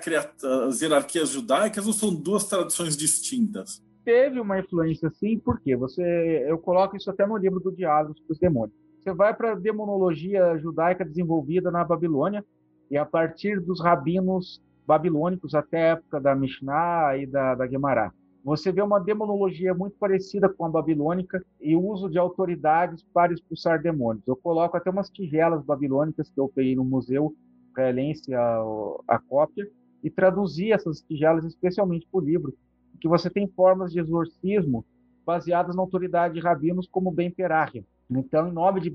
as 0.68 0.82
hierarquias 0.82 1.30
judaicas 1.30 1.88
ou 1.88 1.94
são 1.94 2.14
duas 2.14 2.46
tradições 2.46 2.98
distintas? 2.98 3.82
Teve 4.04 4.40
uma 4.40 4.60
influência 4.60 5.10
sim, 5.12 5.40
porque 5.40 5.76
você 5.76 6.46
eu 6.48 6.58
coloco 6.58 6.96
isso 6.98 7.10
até 7.10 7.26
no 7.26 7.38
livro 7.38 7.60
do 7.60 7.72
Diálogos 7.72 8.20
para 8.22 8.34
os 8.34 8.40
Demônios. 8.40 8.85
Você 9.06 9.14
vai 9.14 9.36
para 9.36 9.52
a 9.52 9.56
demonologia 9.56 10.58
judaica 10.58 11.06
desenvolvida 11.06 11.70
na 11.70 11.84
Babilônia, 11.84 12.44
e 12.90 12.98
a 12.98 13.06
partir 13.06 13.60
dos 13.60 13.80
rabinos 13.80 14.60
babilônicos 14.84 15.54
até 15.54 15.78
a 15.78 15.92
época 15.92 16.20
da 16.20 16.34
Mishnah 16.34 17.16
e 17.16 17.28
da, 17.28 17.54
da 17.54 17.68
Gemara. 17.68 18.12
Você 18.44 18.72
vê 18.72 18.82
uma 18.82 19.00
demonologia 19.00 19.76
muito 19.76 19.96
parecida 20.00 20.50
com 20.50 20.66
a 20.66 20.70
babilônica 20.70 21.40
e 21.62 21.76
o 21.76 21.86
uso 21.86 22.10
de 22.10 22.18
autoridades 22.18 23.04
para 23.14 23.32
expulsar 23.32 23.80
demônios. 23.80 24.28
Eu 24.28 24.36
coloco 24.36 24.76
até 24.76 24.90
umas 24.90 25.12
tigelas 25.12 25.64
babilônicas 25.64 26.32
que 26.32 26.40
eu 26.40 26.50
peguei 26.50 26.76
no 26.76 26.84
museu 26.84 27.32
israelense, 27.70 28.34
a, 28.34 28.64
a 29.08 29.20
cópia, 29.20 29.70
e 30.04 30.10
traduzi 30.10 30.72
essas 30.72 31.02
tigelas 31.02 31.46
especialmente 31.46 32.08
para 32.12 32.22
o 32.22 32.26
livro, 32.26 32.56
que 33.00 33.08
você 33.08 33.30
tem 33.30 33.48
formas 33.50 33.92
de 33.92 34.00
exorcismo 34.00 34.84
baseadas 35.24 35.76
na 35.76 35.84
autoridade 35.84 36.34
de 36.34 36.40
rabinos 36.40 36.88
como 36.88 37.12
Ben 37.12 37.30
Perahia. 37.30 37.86
Então, 38.10 38.48
em 38.48 38.52
nome 38.52 38.82
de 38.82 38.90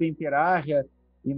e 1.24 1.36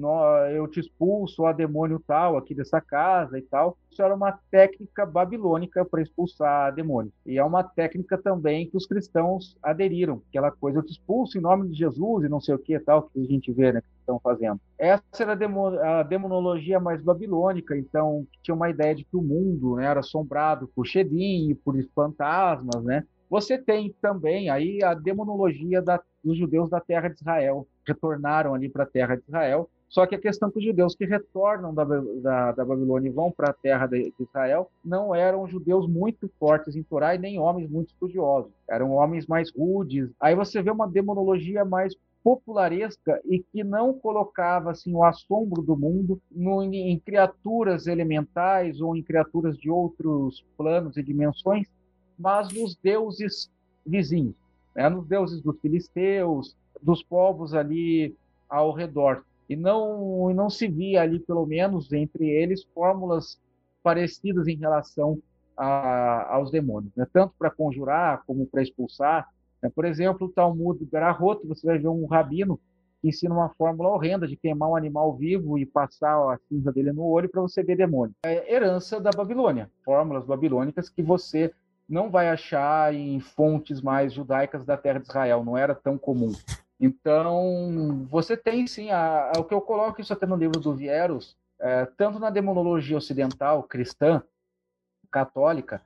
eu 0.55 0.69
te 0.69 0.81
expulso 0.81 1.45
a 1.45 1.53
demônio 1.53 2.01
tal 2.07 2.37
aqui 2.37 2.55
dessa 2.55 2.81
casa 2.81 3.39
e 3.39 3.43
tal. 3.43 3.77
Isso 3.91 4.03
era 4.03 4.15
uma 4.15 4.39
técnica 4.51 5.05
babilônica 5.05 5.85
para 5.85 6.01
expulsar 6.01 6.73
demônios. 6.75 7.13
E 7.27 7.37
é 7.37 7.45
uma 7.45 7.65
técnica 7.65 8.17
também 8.17 8.69
que 8.69 8.77
os 8.77 8.87
cristãos 8.87 9.57
aderiram, 9.63 10.23
aquela 10.29 10.51
coisa, 10.51 10.79
eu 10.79 10.83
te 10.85 10.93
expulso 10.93 11.37
em 11.37 11.41
nome 11.41 11.69
de 11.69 11.75
Jesus 11.77 12.25
e 12.25 12.29
não 12.29 12.41
sei 12.41 12.55
o 12.55 12.59
que 12.59 12.79
tal, 12.79 13.09
que 13.09 13.21
a 13.21 13.25
gente 13.25 13.53
vê, 13.53 13.73
né, 13.73 13.81
que 13.81 13.87
estão 13.99 14.21
fazendo. 14.21 14.61
Essa 14.79 15.03
era 15.19 15.33
a 15.33 16.03
demonologia 16.03 16.79
mais 16.79 17.03
babilônica, 17.03 17.77
então 17.77 18.27
tinha 18.43 18.55
uma 18.55 18.71
ideia 18.71 18.95
de 18.95 19.05
que 19.05 19.17
o 19.17 19.23
mundo 19.23 19.77
né, 19.77 19.87
era 19.87 20.01
assombrado 20.01 20.69
por 20.75 20.87
Shedim 20.87 21.51
e 21.51 21.55
por 21.55 21.77
fantasmas, 21.95 22.83
né? 22.85 23.05
Você 23.29 23.57
tem 23.57 23.95
também 24.01 24.51
aí 24.51 24.83
a 24.83 24.93
demonologia 24.93 25.81
da, 25.81 25.99
dos 26.23 26.37
judeus 26.37 26.71
da 26.71 26.81
terra 26.81 27.09
de 27.09 27.17
Israel, 27.17 27.67
retornaram 27.87 28.55
ali 28.55 28.69
para 28.69 28.85
a 28.85 28.87
terra 28.87 29.17
de 29.17 29.23
Israel. 29.27 29.69
Só 29.89 30.07
que 30.07 30.15
a 30.15 30.21
questão 30.21 30.51
que 30.51 30.59
os 30.59 30.65
judeus 30.65 30.95
que 30.95 31.05
retornam 31.05 31.75
da, 31.75 31.85
da, 31.85 32.53
da 32.53 32.65
Babilônia 32.65 33.09
e 33.09 33.13
vão 33.13 33.31
para 33.31 33.51
a 33.51 33.53
terra 33.53 33.87
de, 33.87 34.13
Israel 34.19 34.71
não 34.83 35.15
eram 35.15 35.47
judeus 35.47 35.87
muito 35.87 36.31
fortes 36.39 36.75
em 36.75 36.83
Torá 36.83 37.15
e 37.15 37.19
nem 37.19 37.39
homens 37.39 37.69
muito 37.69 37.91
estudiosos. 37.91 38.51
Eram 38.69 38.93
homens 38.93 39.27
mais 39.27 39.53
rudes. 39.55 40.09
Aí 40.19 40.35
você 40.35 40.63
vê 40.63 40.71
uma 40.71 40.89
demonologia 40.89 41.63
mais 41.65 41.95
popularesca 42.25 43.21
e 43.25 43.41
que 43.41 43.65
não 43.65 43.93
colocava 43.93 44.71
assim 44.71 44.95
o 44.95 45.05
assombro 45.05 45.61
do 45.61 45.77
mundo 45.77 46.21
no, 46.31 46.63
em 46.63 46.99
criaturas 46.99 47.87
elementais 47.87 48.81
ou 48.81 48.97
em 48.97 49.03
criaturas 49.03 49.59
de 49.59 49.69
outros 49.69 50.45
planos 50.57 50.97
e 50.97 51.03
dimensões, 51.03 51.67
mas 52.19 52.53
nos 52.53 52.77
deuses 52.77 53.51
vizinhos, 53.85 54.37
né? 54.75 54.89
nos 54.89 55.07
deuses 55.07 55.41
dos 55.41 55.59
filisteus, 55.61 56.57
dos 56.81 57.03
povos 57.03 57.55
ali 57.55 58.15
ao 58.49 58.73
redor. 58.73 59.25
E 59.49 59.57
não, 59.57 60.31
e 60.31 60.35
não 60.35 60.49
se 60.49 60.69
via 60.69 61.03
ali, 61.03 61.19
pelo 61.19 61.47
menos 61.47 61.93
entre 61.93 62.29
eles, 62.29 62.65
fórmulas 62.75 63.39
parecidas 63.83 64.47
em 64.47 64.57
relação 64.57 65.19
a, 65.57 66.35
aos 66.35 66.51
demônios, 66.51 66.93
né? 66.97 67.07
tanto 67.13 67.35
para 67.39 67.51
conjurar 67.51 68.23
como 68.27 68.47
para 68.47 68.63
expulsar. 68.63 69.29
Né? 69.63 69.71
Por 69.75 69.85
exemplo, 69.85 70.27
o 70.27 70.31
Talmud 70.31 70.85
Garahot, 70.91 71.47
você 71.47 71.67
vai 71.67 71.79
ver 71.79 71.89
um 71.89 72.07
rabino 72.07 72.59
que 73.01 73.09
ensina 73.09 73.35
uma 73.35 73.49
fórmula 73.51 73.91
horrenda 73.91 74.29
de 74.29 74.37
queimar 74.37 74.71
um 74.71 74.77
animal 74.77 75.15
vivo 75.17 75.59
e 75.59 75.67
passar 75.67 76.15
a 76.33 76.39
cinza 76.49 76.73
dele 76.73 76.93
no 76.93 77.05
olho 77.05 77.29
para 77.29 77.43
você 77.43 77.63
ver 77.63 77.77
demônio. 77.77 78.15
É 78.25 78.55
herança 78.55 79.01
da 79.01 79.11
Babilônia, 79.11 79.69
fórmulas 79.85 80.25
babilônicas 80.25 80.89
que 80.89 81.03
você 81.03 81.53
não 81.93 82.11
vai 82.11 82.31
achar 82.31 82.95
em 82.95 83.21
fontes 83.21 83.83
mais 83.83 84.15
judaicas 84.15 84.65
da 84.65 84.79
terra 84.79 84.99
de 84.99 85.07
Israel, 85.07 85.45
não 85.45 85.59
era 85.59 85.75
tão 85.75 85.99
comum. 85.99 86.33
Então, 86.81 88.07
você 88.11 88.35
tem 88.35 88.67
sim, 88.67 88.91
a, 88.91 89.31
a, 89.37 89.39
o 89.39 89.45
que 89.45 89.53
eu 89.53 89.61
coloco 89.61 90.01
isso 90.01 90.11
até 90.11 90.25
no 90.25 90.35
livro 90.35 90.59
do 90.59 90.75
Vieros, 90.75 91.37
é, 91.61 91.85
tanto 91.85 92.19
na 92.19 92.31
demonologia 92.31 92.97
ocidental, 92.97 93.63
cristã, 93.65 94.23
católica, 95.11 95.83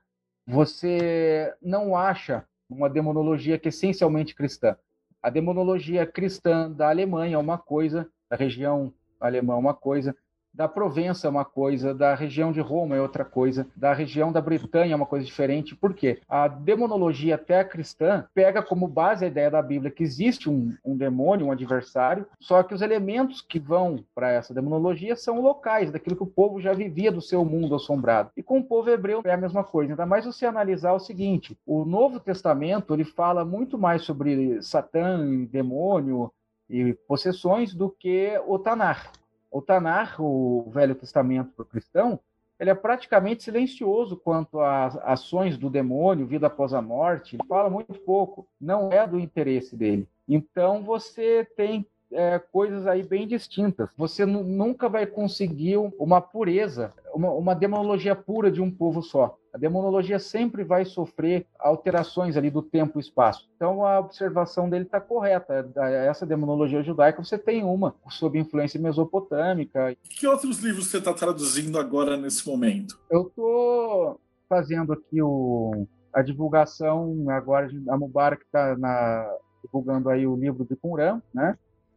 você 0.47 1.53
não 1.61 1.97
acha 1.97 2.45
uma 2.71 2.89
demonologia 2.89 3.59
que 3.59 3.67
é 3.67 3.71
essencialmente 3.71 4.33
cristã. 4.33 4.77
A 5.21 5.29
demonologia 5.29 6.07
cristã 6.07 6.71
da 6.71 6.89
Alemanha 6.89 7.35
é 7.35 7.39
uma 7.39 7.59
coisa, 7.59 8.09
da 8.31 8.37
região 8.37 8.95
alemã 9.19 9.55
é 9.55 9.57
uma 9.57 9.75
coisa, 9.75 10.17
da 10.57 10.67
Provença 10.67 11.27
é 11.27 11.31
uma 11.31 11.45
coisa, 11.45 11.95
da 11.95 12.15
região 12.15 12.51
de 12.51 12.61
Roma 12.61 12.97
é 12.97 13.01
outra 13.01 13.27
coisa, 13.27 13.67
da 13.77 13.93
região 13.93 14.33
da 14.33 14.41
Bretanha 14.41 14.95
é 14.95 14.97
uma 14.97 15.05
coisa 15.05 15.27
diferente. 15.27 15.77
Por 15.77 15.93
quê? 15.93 16.19
A 16.27 16.49
demonologia 16.49 17.35
até 17.35 17.63
cristã 17.63 18.25
pega 18.35 18.63
como 18.63 18.89
base 18.89 19.25
a 19.25 19.29
ideia 19.29 19.51
da 19.51 19.61
Bíblia 19.61 19.91
que 19.91 20.03
existe 20.03 20.49
um, 20.49 20.75
um 20.83 20.97
demônio, 20.97 21.47
um 21.47 21.53
adversário, 21.53 22.27
só 22.41 22.63
que 22.63 22.75
os 22.75 22.81
elementos 22.81 23.43
que 23.43 23.59
vão 23.59 24.03
para 24.15 24.31
essa 24.31 24.55
demonologia 24.55 25.15
são 25.15 25.43
locais, 25.43 25.93
daquilo 25.93 26.17
que 26.17 26.23
o 26.23 26.27
povo 26.27 26.59
já 26.59 26.73
vivia 26.73 27.13
do 27.13 27.21
seu 27.21 27.45
mundo 27.45 27.75
assombrado. 27.75 28.31
E 28.35 28.43
com 28.43 28.59
o 28.59 28.65
povo 28.65 28.89
hebreu 28.89 29.21
é 29.25 29.35
a 29.35 29.37
mesma 29.37 29.63
coisa. 29.63 29.93
Ainda 29.93 30.07
mais 30.07 30.25
você 30.25 30.47
analisar 30.47 30.95
o 30.95 31.01
seguinte: 31.01 31.59
o 31.67 31.85
Novo 31.85 32.19
Testamento 32.19 32.95
ele 32.95 33.05
fala 33.05 33.45
muito 33.45 33.77
mais 33.77 34.03
sobre 34.03 34.63
Satã, 34.63 35.45
demônio 35.51 36.33
e 36.71 36.95
possessões 37.07 37.75
do 37.75 37.91
que 37.91 38.41
o 38.47 38.59
Tanar. 38.59 39.13
O 39.51 39.63
Tanar, 39.63 40.17
o 40.21 40.69
Velho 40.71 40.95
Testamento 40.95 41.51
para 41.55 41.63
o 41.63 41.67
cristão, 41.67 42.21
ele 42.59 42.71
é 42.71 42.75
praticamente 42.75 43.43
silencioso 43.43 44.17
quanto 44.17 44.61
às 44.61 44.97
ações 44.99 45.59
do 45.59 45.69
demônio, 45.69 46.27
vida 46.27 46.47
após 46.47 46.73
a 46.73 46.81
morte. 46.81 47.37
Ele 47.37 47.45
fala 47.47 47.69
muito 47.69 47.95
pouco, 48.01 48.47
não 48.61 48.91
é 48.91 49.07
do 49.07 49.21
interesse 49.21 49.77
dele. 49.77 50.09
Então 50.27 50.83
você 50.83 51.47
tem 51.57 51.87
é, 52.11 52.39
coisas 52.39 52.87
aí 52.87 53.03
bem 53.03 53.27
distintas. 53.27 53.91
Você 53.97 54.25
nunca 54.25 54.89
vai 54.89 55.07
conseguir 55.07 55.77
uma 55.99 56.21
pureza, 56.21 56.93
uma, 57.17 57.31
uma 57.31 57.55
demonologia 57.55 58.15
pura 58.15 58.51
de 58.51 58.61
um 58.61 58.71
povo 58.71 59.03
só. 59.03 59.39
A 59.53 59.59
demonologia 59.59 60.19
sempre 60.19 60.63
vai 60.63 60.85
sofrer 60.85 61.47
alterações 61.59 62.37
ali 62.37 62.51
do 62.51 62.61
tempo 62.61 62.99
e 62.99 63.01
espaço. 63.01 63.49
Então 63.57 63.87
a 63.87 63.99
observação 63.99 64.69
dele 64.69 64.85
está 64.85 65.01
correta. 65.01 65.67
Essa 66.07 66.27
demonologia 66.27 66.83
judaica, 66.83 67.25
você 67.25 67.39
tem 67.39 67.65
uma 67.65 67.95
sob 68.11 68.39
influência 68.39 68.79
mesopotâmica. 68.79 69.97
Que 70.03 70.27
outros 70.27 70.59
livros 70.63 70.89
você 70.89 70.99
está 70.99 71.15
traduzindo 71.15 71.79
agora 71.79 72.19
nesse 72.19 72.47
momento? 72.47 73.01
Eu 73.11 73.23
estou 73.23 74.21
fazendo 74.47 74.93
aqui 74.93 75.23
o, 75.23 75.87
a 76.13 76.21
divulgação 76.21 77.25
agora 77.31 77.71
a 77.89 77.97
Mubarak 77.97 78.45
está 78.45 78.77
divulgando 79.65 80.11
aí 80.11 80.27
o 80.27 80.37
livro 80.37 80.67
de 80.67 80.77
Qumran, 80.77 81.21
né? 81.35 81.57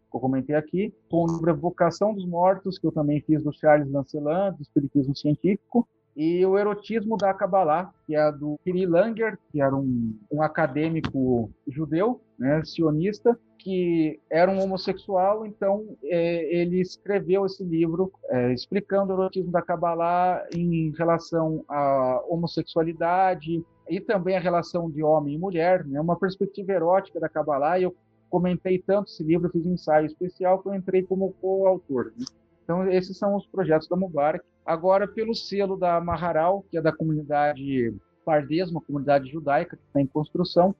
Que 0.10 0.18
eu 0.18 0.22
comentei 0.22 0.55
aqui, 0.55 0.93
com 1.10 1.24
o 1.24 1.28
livro 1.28 1.55
Vocação 1.55 2.14
dos 2.14 2.26
Mortos, 2.26 2.78
que 2.78 2.88
eu 2.88 2.91
também 2.91 3.22
fiz 3.22 3.43
do 3.43 3.53
Charles 3.53 3.91
Lancelin, 3.91 4.51
do 4.55 4.62
Espiritismo 4.62 5.16
Científico, 5.16 5.88
e 6.16 6.45
o 6.45 6.57
erotismo 6.57 7.16
da 7.16 7.34
Kabbalah, 7.34 7.93
que 8.05 8.16
é 8.16 8.32
do 8.32 8.60
Kirill 8.64 8.89
Langer, 8.89 9.38
que 9.51 9.62
era 9.62 9.74
um, 9.74 10.18
um 10.30 10.41
acadêmico 10.41 11.49
judeu, 11.68 12.20
né, 12.38 12.62
sionista, 12.66 13.39
que 13.57 14.20
era 14.30 14.51
um 14.51 14.62
homossexual, 14.62 15.45
então 15.45 15.86
é, 16.03 16.53
ele 16.53 16.82
escreveu 16.82 17.45
esse 17.45 17.64
livro 17.64 18.12
é, 18.30 18.53
explicando 18.53 19.14
o 19.14 19.18
erotismo 19.18 19.51
da 19.51 19.62
Kabbalah 19.62 20.45
em 20.53 20.91
relação 20.97 21.64
à 21.70 22.22
homossexualidade 22.28 23.64
e 23.89 23.99
também 24.01 24.36
a 24.36 24.41
relação 24.41 24.89
de 24.89 25.03
homem 25.03 25.36
e 25.36 25.38
mulher, 25.38 25.86
né, 25.86 26.01
uma 26.01 26.18
perspectiva 26.18 26.74
erótica 26.74 27.20
da 27.20 27.30
Kabbalah, 27.30 27.80
e 27.80 27.84
eu 27.84 27.95
comentei 28.30 28.80
tanto 28.80 29.10
esse 29.10 29.24
livro, 29.24 29.50
fiz 29.50 29.66
um 29.66 29.74
ensaio 29.74 30.06
especial 30.06 30.62
que 30.62 30.70
eu 30.70 30.74
entrei 30.74 31.04
como 31.04 31.34
coautor. 31.34 32.14
Né? 32.18 32.26
Então, 32.64 32.90
esses 32.90 33.18
são 33.18 33.36
os 33.36 33.48
projetos 33.48 33.88
da 33.88 33.96
Mubarak. 33.96 34.46
Agora, 34.66 35.08
pelo 35.08 35.34
selo 35.34 35.76
da 35.76 36.00
Maharal, 36.00 36.64
que 36.70 36.78
é 36.78 36.82
da 36.82 36.92
comunidade 36.92 37.94
Pardes, 38.24 38.70
uma 38.70 38.82
comunidade 38.82 39.28
judaica 39.30 39.76
que 39.76 39.84
está 39.88 40.00
em 40.00 40.06
construção, 40.06 40.76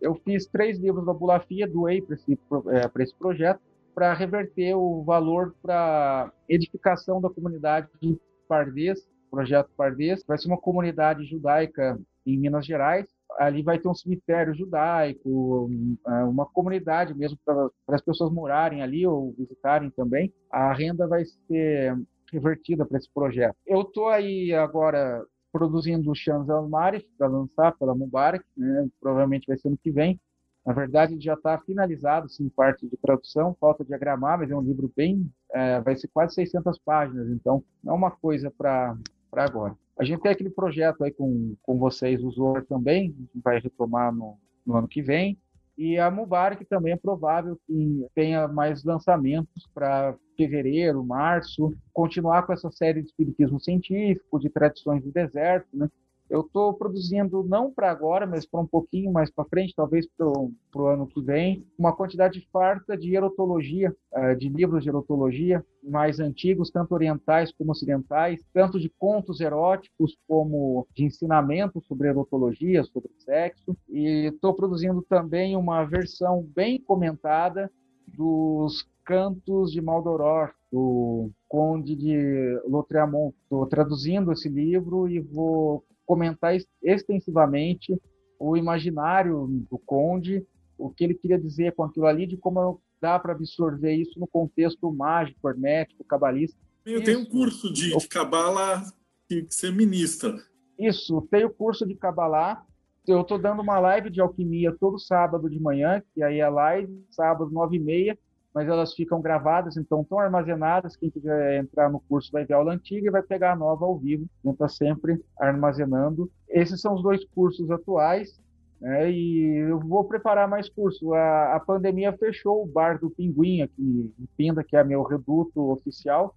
eu 0.00 0.14
fiz 0.14 0.46
três 0.46 0.78
livros 0.78 1.04
da 1.04 1.12
Bulafia, 1.12 1.66
doei 1.66 2.00
para 2.00 2.14
esse, 2.14 2.32
é, 2.32 3.02
esse 3.02 3.14
projeto, 3.16 3.60
para 3.94 4.12
reverter 4.14 4.74
o 4.74 5.02
valor 5.02 5.54
para 5.62 6.32
edificação 6.48 7.20
da 7.20 7.28
comunidade 7.28 7.88
de 8.00 8.18
Pardes, 8.48 9.06
projeto 9.30 9.70
Pardes. 9.76 10.24
Vai 10.26 10.38
ser 10.38 10.48
uma 10.48 10.58
comunidade 10.58 11.24
judaica 11.24 11.98
em 12.26 12.38
Minas 12.38 12.66
Gerais, 12.66 13.06
ali 13.46 13.62
vai 13.62 13.78
ter 13.78 13.88
um 13.88 13.94
cemitério 13.94 14.54
judaico, 14.54 15.70
é, 16.06 16.24
uma 16.24 16.46
comunidade 16.46 17.14
mesmo 17.14 17.38
para 17.44 17.70
as 17.88 18.02
pessoas 18.02 18.32
morarem 18.32 18.82
ali 18.82 19.06
ou 19.06 19.32
visitarem 19.32 19.90
também. 19.90 20.32
A 20.50 20.72
renda 20.72 21.06
vai 21.06 21.24
ser 21.24 21.96
revertida 22.32 22.86
para 22.86 22.98
esse 22.98 23.10
projeto. 23.12 23.56
Eu 23.66 23.82
estou 23.82 24.08
aí 24.08 24.52
agora 24.54 25.24
produzindo 25.52 26.10
o 26.10 26.14
Chans 26.14 26.48
Al-Marif 26.48 27.06
para 27.18 27.28
lançar 27.28 27.76
pela 27.76 27.94
Mubarak, 27.94 28.44
né? 28.56 28.88
provavelmente 28.98 29.46
vai 29.46 29.58
ser 29.58 29.68
ano 29.68 29.78
que 29.82 29.90
vem. 29.90 30.18
Na 30.64 30.72
verdade, 30.72 31.20
já 31.20 31.34
está 31.34 31.58
finalizado, 31.58 32.28
sim, 32.28 32.48
parte 32.48 32.88
de 32.88 32.96
tradução, 32.96 33.54
falta 33.60 33.84
diagramar, 33.84 34.38
mas 34.38 34.50
é 34.50 34.56
um 34.56 34.62
livro 34.62 34.90
bem, 34.96 35.28
é, 35.52 35.80
vai 35.80 35.96
ser 35.96 36.08
quase 36.08 36.34
600 36.36 36.78
páginas, 36.78 37.28
então 37.28 37.62
não 37.82 37.94
é 37.94 37.96
uma 37.96 38.10
coisa 38.12 38.50
para 38.50 38.96
agora. 39.32 39.76
A 39.98 40.04
gente 40.04 40.20
tem 40.20 40.32
aquele 40.32 40.50
projeto 40.50 41.04
aí 41.04 41.12
com, 41.12 41.54
com 41.62 41.78
vocês, 41.78 42.22
o 42.22 42.30
Zor 42.30 42.64
também, 42.66 43.14
gente 43.18 43.40
vai 43.42 43.60
retomar 43.60 44.12
no, 44.12 44.38
no 44.66 44.76
ano 44.76 44.88
que 44.88 45.02
vem. 45.02 45.38
E 45.76 45.98
a 45.98 46.10
Mubarak 46.10 46.64
também 46.66 46.92
é 46.92 46.96
provável 46.96 47.58
que 47.66 48.06
tenha 48.14 48.46
mais 48.46 48.84
lançamentos 48.84 49.66
para 49.74 50.14
fevereiro, 50.36 51.04
março, 51.04 51.74
continuar 51.92 52.42
com 52.42 52.52
essa 52.52 52.70
série 52.70 53.00
de 53.00 53.08
espiritismo 53.08 53.60
científico, 53.60 54.38
de 54.38 54.50
tradições 54.50 55.02
do 55.02 55.10
deserto, 55.10 55.68
né? 55.72 55.88
Eu 56.32 56.40
estou 56.40 56.72
produzindo, 56.72 57.44
não 57.44 57.70
para 57.70 57.90
agora, 57.90 58.26
mas 58.26 58.46
para 58.46 58.58
um 58.58 58.66
pouquinho 58.66 59.12
mais 59.12 59.30
para 59.30 59.44
frente, 59.44 59.74
talvez 59.76 60.06
para 60.16 60.26
o 60.26 60.86
ano 60.86 61.06
que 61.06 61.20
vem, 61.20 61.62
uma 61.78 61.94
quantidade 61.94 62.40
farta 62.50 62.96
de 62.96 63.14
erotologia, 63.14 63.94
eh, 64.14 64.34
de 64.34 64.48
livros 64.48 64.82
de 64.82 64.88
erotologia 64.88 65.62
mais 65.82 66.20
antigos, 66.20 66.70
tanto 66.70 66.94
orientais 66.94 67.52
como 67.52 67.72
ocidentais, 67.72 68.40
tanto 68.50 68.80
de 68.80 68.88
contos 68.88 69.42
eróticos 69.42 70.16
como 70.26 70.86
de 70.94 71.04
ensinamentos 71.04 71.84
sobre 71.86 72.08
erotologia, 72.08 72.82
sobre 72.84 73.10
sexo. 73.18 73.76
E 73.90 74.28
estou 74.28 74.54
produzindo 74.54 75.02
também 75.02 75.54
uma 75.54 75.84
versão 75.84 76.48
bem 76.56 76.80
comentada 76.80 77.70
dos 78.08 78.88
Cantos 79.04 79.70
de 79.70 79.82
Maldoror, 79.82 80.50
do 80.70 81.30
Conde 81.46 81.94
de 81.94 82.58
Lautréamont. 82.66 83.34
Estou 83.42 83.66
traduzindo 83.66 84.32
esse 84.32 84.48
livro 84.48 85.06
e 85.06 85.20
vou 85.20 85.84
comentar 86.12 86.54
extensivamente 86.82 87.98
o 88.38 88.54
imaginário 88.54 89.46
do 89.70 89.78
Conde, 89.78 90.46
o 90.76 90.90
que 90.90 91.04
ele 91.04 91.14
queria 91.14 91.38
dizer 91.38 91.74
com 91.74 91.84
aquilo 91.84 92.04
ali, 92.04 92.26
de 92.26 92.36
como 92.36 92.82
dá 93.00 93.18
para 93.18 93.32
absorver 93.32 93.94
isso 93.94 94.20
no 94.20 94.26
contexto 94.26 94.92
mágico, 94.92 95.48
hermético, 95.48 96.04
cabalista. 96.04 96.54
Eu 96.84 97.02
tenho 97.02 97.20
um 97.20 97.24
curso 97.24 97.72
de, 97.72 97.96
de 97.96 98.08
cabala 98.08 98.84
que 99.26 99.46
você 99.48 99.70
ministra. 99.70 100.36
Isso, 100.78 101.26
tenho 101.30 101.48
curso 101.48 101.86
de 101.86 101.94
cabalá. 101.94 102.62
Eu 103.08 103.22
estou 103.22 103.38
dando 103.38 103.62
uma 103.62 103.80
live 103.80 104.10
de 104.10 104.20
alquimia 104.20 104.76
todo 104.78 104.98
sábado 104.98 105.48
de 105.48 105.58
manhã, 105.58 106.02
que 106.14 106.22
aí 106.22 106.40
é 106.40 106.48
live, 106.48 107.06
sábado, 107.10 107.50
nove 107.50 107.76
e 107.76 107.80
meia, 107.80 108.18
mas 108.54 108.68
elas 108.68 108.92
ficam 108.94 109.20
gravadas, 109.20 109.76
então 109.76 110.02
estão 110.02 110.18
armazenadas. 110.18 110.96
Quem 110.96 111.10
quiser 111.10 111.58
entrar 111.58 111.90
no 111.90 112.00
curso 112.00 112.30
vai 112.30 112.44
ver 112.44 112.54
a 112.54 112.58
aula 112.58 112.74
antiga 112.74 113.06
e 113.06 113.10
vai 113.10 113.22
pegar 113.22 113.52
a 113.52 113.56
nova 113.56 113.86
ao 113.86 113.98
vivo. 113.98 114.26
Então 114.40 114.52
está 114.52 114.68
sempre 114.68 115.18
armazenando. 115.40 116.30
Esses 116.48 116.80
são 116.80 116.94
os 116.94 117.02
dois 117.02 117.24
cursos 117.24 117.70
atuais. 117.70 118.38
Né? 118.78 119.10
E 119.10 119.56
eu 119.56 119.80
vou 119.80 120.04
preparar 120.04 120.46
mais 120.46 120.68
curso. 120.68 121.14
A, 121.14 121.56
a 121.56 121.60
pandemia 121.60 122.12
fechou 122.12 122.62
o 122.62 122.66
bar 122.66 122.98
do 122.98 123.08
Pinguim 123.08 123.62
aqui 123.62 124.12
em 124.18 124.26
Pinda, 124.36 124.62
que 124.62 124.76
é 124.76 124.84
meu 124.84 125.02
reduto 125.02 125.70
oficial. 125.70 126.36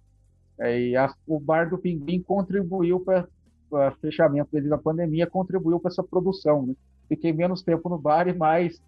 É, 0.58 0.80
e 0.80 0.96
a, 0.96 1.12
o 1.26 1.38
bar 1.38 1.68
do 1.68 1.76
Pinguim 1.76 2.22
contribuiu 2.22 2.98
para 3.00 3.28
o 3.70 3.90
fechamento 4.00 4.48
devido 4.50 4.72
à 4.72 4.78
pandemia, 4.78 5.26
contribuiu 5.26 5.78
para 5.78 5.90
essa 5.90 6.02
produção. 6.02 6.64
Né? 6.64 6.74
Fiquei 7.10 7.30
menos 7.30 7.62
tempo 7.62 7.90
no 7.90 7.98
bar 7.98 8.26
e 8.26 8.32
mais 8.32 8.80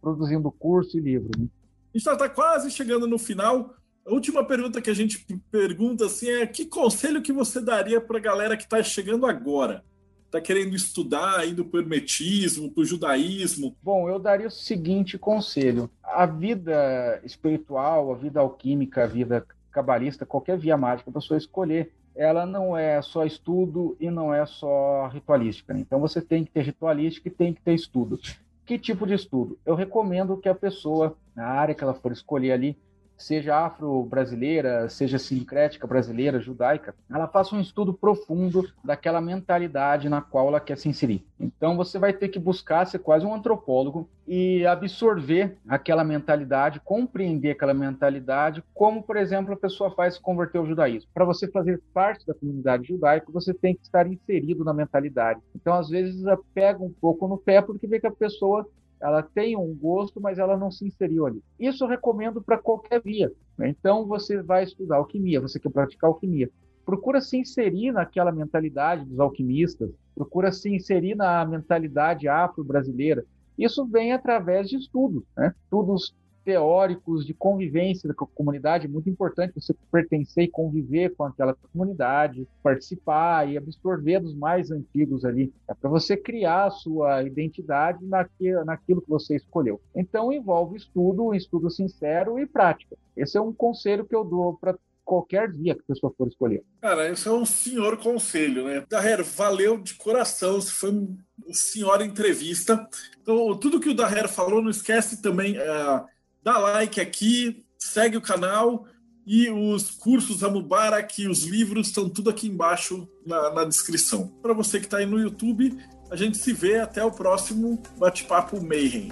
produzindo 0.00 0.50
curso 0.50 0.98
e 0.98 1.00
livro. 1.00 1.30
Né? 1.38 1.46
A 1.94 1.98
gente 1.98 2.08
está 2.08 2.16
tá 2.16 2.28
quase 2.28 2.70
chegando 2.70 3.06
no 3.06 3.18
final. 3.18 3.74
A 4.06 4.12
última 4.12 4.42
pergunta 4.42 4.80
que 4.80 4.88
a 4.88 4.94
gente 4.94 5.26
pergunta 5.50 6.06
assim 6.06 6.28
é: 6.28 6.46
que 6.46 6.64
conselho 6.64 7.20
que 7.20 7.32
você 7.32 7.60
daria 7.60 8.00
para 8.00 8.16
a 8.16 8.20
galera 8.20 8.56
que 8.56 8.62
está 8.62 8.82
chegando 8.82 9.26
agora? 9.26 9.84
Está 10.24 10.40
querendo 10.40 10.74
estudar, 10.74 11.46
indo 11.46 11.62
para 11.62 11.78
o 11.78 11.82
hermetismo, 11.82 12.72
para 12.72 12.80
o 12.80 12.84
judaísmo? 12.86 13.76
Bom, 13.82 14.08
eu 14.08 14.18
daria 14.18 14.46
o 14.48 14.50
seguinte 14.50 15.18
conselho: 15.18 15.90
a 16.02 16.24
vida 16.24 17.20
espiritual, 17.24 18.10
a 18.10 18.16
vida 18.16 18.40
alquímica, 18.40 19.04
a 19.04 19.06
vida 19.06 19.46
cabalista, 19.70 20.24
qualquer 20.24 20.56
via 20.56 20.78
mágica 20.78 21.10
a 21.10 21.12
pessoa 21.12 21.36
escolher, 21.36 21.92
ela 22.14 22.46
não 22.46 22.76
é 22.76 23.02
só 23.02 23.26
estudo 23.26 23.96
e 24.00 24.10
não 24.10 24.32
é 24.32 24.46
só 24.46 25.08
ritualística. 25.08 25.78
Então 25.78 26.00
você 26.00 26.22
tem 26.22 26.42
que 26.42 26.50
ter 26.50 26.62
ritualística 26.62 27.28
e 27.28 27.30
tem 27.30 27.52
que 27.52 27.60
ter 27.60 27.74
estudo. 27.74 28.18
Que 28.64 28.78
tipo 28.78 29.06
de 29.06 29.14
estudo? 29.14 29.58
Eu 29.66 29.74
recomendo 29.74 30.36
que 30.36 30.48
a 30.48 30.54
pessoa, 30.54 31.16
na 31.34 31.46
área 31.46 31.74
que 31.74 31.82
ela 31.82 31.94
for 31.94 32.12
escolher 32.12 32.52
ali, 32.52 32.78
seja 33.16 33.56
afro-brasileira, 33.56 34.88
seja 34.88 35.18
sincrética 35.18 35.86
brasileira, 35.86 36.40
judaica, 36.40 36.94
ela 37.10 37.28
faça 37.28 37.54
um 37.54 37.60
estudo 37.60 37.94
profundo 37.94 38.68
daquela 38.84 39.20
mentalidade 39.20 40.08
na 40.08 40.20
qual 40.20 40.48
ela 40.48 40.60
quer 40.60 40.76
se 40.76 40.88
inserir. 40.88 41.24
Então 41.38 41.76
você 41.76 41.98
vai 41.98 42.12
ter 42.12 42.28
que 42.28 42.38
buscar 42.38 42.86
ser 42.86 42.98
quase 42.98 43.24
um 43.24 43.34
antropólogo 43.34 44.08
e 44.26 44.64
absorver 44.66 45.56
aquela 45.68 46.04
mentalidade, 46.04 46.80
compreender 46.80 47.50
aquela 47.50 47.74
mentalidade, 47.74 48.62
como, 48.72 49.02
por 49.02 49.16
exemplo, 49.16 49.52
a 49.52 49.56
pessoa 49.56 49.90
faz 49.90 50.14
se 50.14 50.20
converter 50.20 50.58
ao 50.58 50.66
judaísmo. 50.66 51.10
Para 51.12 51.24
você 51.24 51.48
fazer 51.48 51.80
parte 51.92 52.26
da 52.26 52.34
comunidade 52.34 52.88
judaica, 52.88 53.32
você 53.32 53.52
tem 53.52 53.74
que 53.74 53.82
estar 53.82 54.06
inserido 54.06 54.64
na 54.64 54.72
mentalidade. 54.72 55.40
Então, 55.54 55.74
às 55.74 55.88
vezes, 55.88 56.22
pega 56.54 56.82
um 56.82 56.92
pouco 56.92 57.26
no 57.26 57.38
pé 57.38 57.60
porque 57.60 57.86
vê 57.86 57.98
que 57.98 58.06
a 58.06 58.12
pessoa 58.12 58.66
ela 59.02 59.22
tem 59.22 59.56
um 59.56 59.74
gosto, 59.74 60.20
mas 60.20 60.38
ela 60.38 60.56
não 60.56 60.70
se 60.70 60.86
inseriu 60.86 61.26
ali. 61.26 61.42
Isso 61.58 61.82
eu 61.82 61.88
recomendo 61.88 62.40
para 62.40 62.56
qualquer 62.56 63.02
via. 63.02 63.32
Né? 63.58 63.68
Então, 63.68 64.06
você 64.06 64.40
vai 64.40 64.62
estudar 64.62 64.96
alquimia, 64.96 65.40
você 65.40 65.58
quer 65.58 65.70
praticar 65.70 66.08
alquimia. 66.08 66.48
Procura 66.84 67.20
se 67.20 67.36
inserir 67.36 67.92
naquela 67.92 68.30
mentalidade 68.30 69.04
dos 69.04 69.18
alquimistas, 69.18 69.90
procura 70.14 70.52
se 70.52 70.70
inserir 70.70 71.16
na 71.16 71.44
mentalidade 71.44 72.28
afro-brasileira. 72.28 73.24
Isso 73.58 73.84
vem 73.86 74.12
através 74.12 74.68
de 74.68 74.76
estudos, 74.76 75.24
né? 75.36 75.52
estudos 75.64 76.14
teóricos 76.44 77.26
de 77.26 77.34
convivência 77.34 78.08
da 78.08 78.14
comunidade, 78.14 78.88
muito 78.88 79.08
importante 79.08 79.54
você 79.54 79.74
pertencer 79.90 80.44
e 80.44 80.48
conviver 80.48 81.14
com 81.14 81.24
aquela 81.24 81.54
comunidade, 81.54 82.48
participar 82.62 83.48
e 83.48 83.56
absorver 83.56 84.20
dos 84.20 84.34
mais 84.34 84.70
antigos 84.70 85.24
ali, 85.24 85.52
é 85.68 85.74
para 85.74 85.90
você 85.90 86.16
criar 86.16 86.66
a 86.66 86.70
sua 86.70 87.22
identidade 87.22 88.04
naquilo, 88.06 88.64
naquilo 88.64 89.02
que 89.02 89.08
você 89.08 89.36
escolheu. 89.36 89.80
Então 89.94 90.32
envolve 90.32 90.76
estudo, 90.76 91.34
estudo 91.34 91.70
sincero 91.70 92.38
e 92.38 92.46
prática. 92.46 92.96
Esse 93.16 93.36
é 93.36 93.40
um 93.40 93.52
conselho 93.52 94.04
que 94.04 94.14
eu 94.14 94.24
dou 94.24 94.54
para 94.58 94.76
qualquer 95.04 95.50
dia 95.52 95.74
que 95.74 95.80
a 95.80 95.94
pessoa 95.94 96.12
for 96.16 96.28
escolher. 96.28 96.62
Cara, 96.80 97.10
esse 97.10 97.26
é 97.28 97.32
um 97.32 97.44
senhor 97.44 97.98
conselho, 97.98 98.64
né? 98.64 98.84
Daher, 98.88 99.22
valeu 99.22 99.78
de 99.78 99.94
coração, 99.94 100.60
você 100.60 100.70
foi 100.70 100.90
uma 100.90 101.14
senhora 101.52 102.04
entrevista. 102.04 102.88
Então, 103.20 103.56
tudo 103.58 103.80
que 103.80 103.90
o 103.90 103.94
Daher 103.94 104.28
falou, 104.28 104.62
não 104.62 104.70
esquece 104.70 105.20
também 105.20 105.58
uh, 105.58 106.04
dá 106.42 106.58
like 106.58 107.00
aqui, 107.00 107.64
segue 107.78 108.16
o 108.16 108.22
canal 108.22 108.86
e 109.26 109.48
os 109.50 109.90
cursos 109.90 110.42
Amubarak, 110.42 111.26
os 111.28 111.44
livros 111.44 111.88
estão 111.88 112.08
tudo 112.08 112.30
aqui 112.30 112.48
embaixo 112.48 113.08
na, 113.24 113.50
na 113.52 113.64
descrição. 113.64 114.28
Para 114.42 114.52
você 114.52 114.80
que 114.80 114.86
está 114.86 114.98
aí 114.98 115.06
no 115.06 115.20
YouTube, 115.20 115.78
a 116.10 116.16
gente 116.16 116.36
se 116.36 116.52
vê 116.52 116.78
até 116.78 117.04
o 117.04 117.12
próximo 117.12 117.80
bate-papo 117.98 118.60
Mayhem. 118.60 119.10